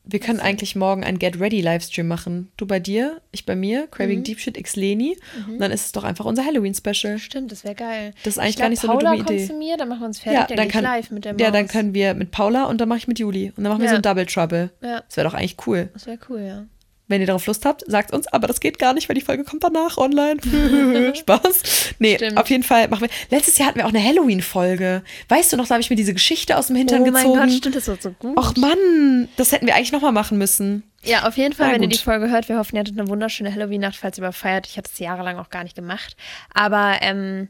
Wir 0.05 0.19
können 0.19 0.41
eigentlich 0.41 0.75
morgen 0.75 1.03
einen 1.05 1.17
Get 1.17 1.39
Ready 1.39 1.61
Livestream 1.61 2.07
machen. 2.09 2.51
Du 2.57 2.65
bei 2.65 2.79
dir, 2.81 3.21
ich 3.31 3.45
bei 3.45 3.55
mir, 3.55 3.87
Craving 3.87 4.19
Mhm. 4.19 4.23
Deep 4.25 4.39
Shit 4.39 4.57
X 4.57 4.75
Leni. 4.75 5.17
Und 5.47 5.59
dann 5.59 5.71
ist 5.71 5.85
es 5.85 5.91
doch 5.93 6.03
einfach 6.03 6.25
unser 6.25 6.43
Halloween-Special. 6.45 7.17
Stimmt, 7.19 7.53
das 7.53 7.63
wäre 7.63 7.75
geil. 7.75 8.13
Das 8.23 8.33
ist 8.33 8.37
eigentlich 8.39 8.55
ich 8.55 8.59
gar 8.61 8.69
nicht 8.69 8.81
so 8.81 8.89
eine 8.89 8.97
Paula 8.99 9.11
dumme 9.11 9.23
kommt 9.23 9.37
Idee. 9.39 9.47
zu 9.47 9.53
mir, 9.53 9.77
dann 9.77 9.87
machen 9.87 10.01
wir 10.01 10.07
uns 10.07 10.19
fertig, 10.19 10.49
Ja, 10.49 10.55
dann, 10.57 10.67
kann, 10.67 10.83
live 10.83 11.09
mit 11.11 11.23
der 11.23 11.33
Maus. 11.33 11.41
ja, 11.41 11.51
dann 11.51 11.67
können 11.69 11.93
wir 11.93 12.13
mit 12.15 12.31
Paula 12.31 12.65
und 12.65 12.81
dann 12.81 12.89
mache 12.89 12.97
ich 12.99 13.07
mit 13.07 13.17
Juli. 13.19 13.53
Und 13.55 13.63
dann 13.63 13.71
machen 13.71 13.79
wir 13.79 13.85
Ja. 13.85 13.91
so 13.91 13.95
ein 13.95 14.01
Double 14.01 14.25
Trouble. 14.25 14.71
Ja, 14.81 15.01
Das 15.07 15.15
wäre 15.15 15.27
doch 15.29 15.33
eigentlich 15.35 15.55
cool. 15.67 15.89
das 15.93 16.05
wäre 16.05 16.19
cool, 16.29 16.41
ja. 16.41 16.65
Wenn 17.07 17.19
ihr 17.19 17.27
darauf 17.27 17.45
Lust 17.47 17.65
habt, 17.65 17.83
sagt 17.85 18.13
uns, 18.13 18.27
aber 18.27 18.47
das 18.47 18.61
geht 18.61 18.79
gar 18.79 18.93
nicht, 18.93 19.09
weil 19.09 19.15
die 19.15 19.21
Folge 19.21 19.43
kommt 19.43 19.63
danach 19.63 19.97
online. 19.97 20.39
Spaß. 21.15 21.93
Nee, 21.99 22.15
Stimmt. 22.15 22.37
auf 22.37 22.49
jeden 22.49 22.63
Fall 22.63 22.87
machen 22.87 23.01
wir. 23.01 23.09
Letztes 23.29 23.57
Jahr 23.57 23.67
hatten 23.67 23.79
wir 23.79 23.85
auch 23.85 23.93
eine 23.93 24.03
Halloween-Folge. 24.03 25.03
Weißt 25.27 25.51
du 25.51 25.57
noch, 25.57 25.67
da 25.67 25.75
habe 25.75 25.81
ich 25.81 25.89
mir 25.89 25.97
diese 25.97 26.13
Geschichte 26.13 26.57
aus 26.57 26.67
dem 26.67 26.77
Hintern 26.77 27.01
oh 27.01 27.05
mein 27.11 27.13
gezogen. 27.13 27.39
Gott, 27.39 27.51
stimmt, 27.51 27.75
das 27.75 27.87
wird 27.87 28.01
so 28.01 28.11
gut. 28.11 28.37
Och 28.37 28.55
Mann, 28.55 29.27
das 29.35 29.51
hätten 29.51 29.67
wir 29.67 29.75
eigentlich 29.75 29.91
nochmal 29.91 30.13
machen 30.13 30.37
müssen. 30.37 30.83
Ja, 31.03 31.27
auf 31.27 31.35
jeden 31.35 31.53
Fall, 31.53 31.67
Na 31.67 31.73
wenn 31.73 31.81
ihr 31.83 31.89
gut. 31.89 31.99
die 31.99 32.03
Folge 32.03 32.29
hört, 32.29 32.47
wir 32.47 32.57
hoffen, 32.57 32.75
ihr 32.77 32.79
hattet 32.79 32.97
eine 32.97 33.09
wunderschöne 33.09 33.53
Halloween-Nacht, 33.53 33.97
falls 33.97 34.17
ihr 34.17 34.21
überfeiert. 34.23 34.67
Ich 34.67 34.77
habe 34.77 34.87
es 34.91 34.97
jahrelang 34.97 35.37
auch 35.37 35.49
gar 35.49 35.63
nicht 35.63 35.75
gemacht. 35.75 36.15
Aber 36.53 36.99
ähm, 37.01 37.49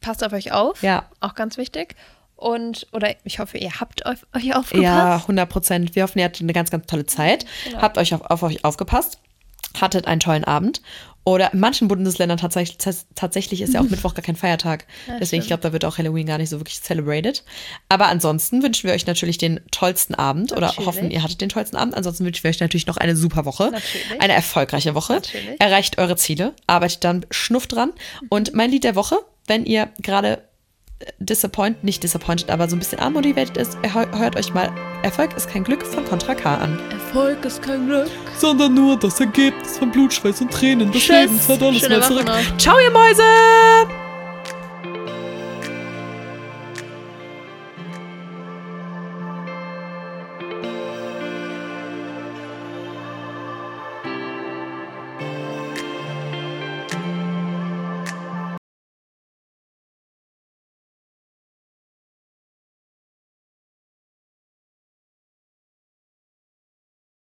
passt 0.00 0.24
auf 0.24 0.32
euch 0.32 0.50
auf. 0.52 0.82
Ja. 0.82 1.08
Auch 1.20 1.34
ganz 1.34 1.56
wichtig. 1.56 1.94
Und, 2.38 2.86
oder 2.92 3.16
ich 3.24 3.40
hoffe, 3.40 3.58
ihr 3.58 3.80
habt 3.80 4.06
auf, 4.06 4.24
euch 4.32 4.54
aufgepasst. 4.54 4.82
Ja, 4.82 5.16
100 5.16 5.48
Prozent. 5.48 5.96
Wir 5.96 6.04
hoffen, 6.04 6.20
ihr 6.20 6.24
hattet 6.24 6.42
eine 6.42 6.52
ganz, 6.52 6.70
ganz 6.70 6.86
tolle 6.86 7.04
Zeit. 7.04 7.44
Genau. 7.64 7.82
Habt 7.82 7.98
euch 7.98 8.14
auf, 8.14 8.22
auf 8.22 8.44
euch 8.44 8.64
aufgepasst. 8.64 9.18
Hattet 9.80 10.06
einen 10.06 10.20
tollen 10.20 10.44
Abend. 10.44 10.80
Oder 11.24 11.52
in 11.52 11.58
manchen 11.58 11.88
Bundesländern 11.88 12.38
tatsächlich, 12.38 12.78
tatsächlich 13.16 13.60
ist 13.60 13.74
ja 13.74 13.80
auch 13.80 13.84
Mittwoch 13.90 14.14
gar 14.14 14.22
kein 14.22 14.36
Feiertag. 14.36 14.86
Ja, 15.08 15.18
Deswegen, 15.18 15.42
ich 15.42 15.48
glaube, 15.48 15.62
da 15.62 15.72
wird 15.72 15.84
auch 15.84 15.98
Halloween 15.98 16.26
gar 16.26 16.38
nicht 16.38 16.48
so 16.48 16.60
wirklich 16.60 16.80
celebrated. 16.80 17.42
Aber 17.88 18.06
ansonsten 18.06 18.62
wünschen 18.62 18.86
wir 18.86 18.94
euch 18.94 19.06
natürlich 19.06 19.36
den 19.36 19.60
tollsten 19.72 20.14
Abend 20.14 20.52
oder 20.52 20.68
Natürlich. 20.68 20.86
hoffen, 20.86 21.10
ihr 21.10 21.24
hattet 21.24 21.40
den 21.40 21.48
tollsten 21.48 21.76
Abend. 21.76 21.96
Ansonsten 21.96 22.24
wünschen 22.24 22.44
wir 22.44 22.50
euch 22.50 22.60
natürlich 22.60 22.86
noch 22.86 22.98
eine 22.98 23.16
super 23.16 23.44
Woche. 23.44 23.64
Natürlich. 23.64 24.20
Eine 24.20 24.32
erfolgreiche 24.34 24.94
Woche. 24.94 25.14
Natürlich. 25.14 25.60
Erreicht 25.60 25.98
eure 25.98 26.14
Ziele, 26.14 26.54
arbeitet 26.68 27.02
dann 27.02 27.26
schnuff 27.32 27.66
dran. 27.66 27.92
Und 28.28 28.54
mein 28.54 28.70
Lied 28.70 28.84
der 28.84 28.94
Woche, 28.94 29.18
wenn 29.48 29.66
ihr 29.66 29.88
gerade 29.98 30.47
disappointed, 31.18 31.84
nicht 31.84 32.02
disappointed, 32.02 32.50
aber 32.50 32.68
so 32.68 32.76
ein 32.76 32.78
bisschen 32.80 32.98
unmotivated 32.98 33.56
ist, 33.56 33.76
hör- 33.82 34.10
hört 34.18 34.36
euch 34.36 34.52
mal 34.54 34.70
Erfolg 35.02 35.36
ist 35.36 35.48
kein 35.48 35.62
Glück 35.64 35.86
von 35.86 36.04
Contra 36.04 36.34
K 36.34 36.54
an. 36.56 36.78
Erfolg 36.90 37.44
ist 37.44 37.62
kein 37.62 37.86
Glück. 37.86 38.08
Sondern 38.36 38.74
nur 38.74 38.98
das 38.98 39.20
Ergebnis 39.20 39.78
von 39.78 39.90
Blut, 39.92 40.12
Schweiß 40.12 40.40
und 40.40 40.50
Tränen 40.52 40.90
des 40.90 41.02
Tschüss. 41.02 41.08
Lebens 41.16 41.48
hat 41.48 41.62
alles 41.62 41.80
Schöne 41.80 41.98
mal 41.98 42.02
zurück. 42.08 42.26
Ciao, 42.58 42.76
ihr 42.80 42.90
Mäuse! 42.90 44.07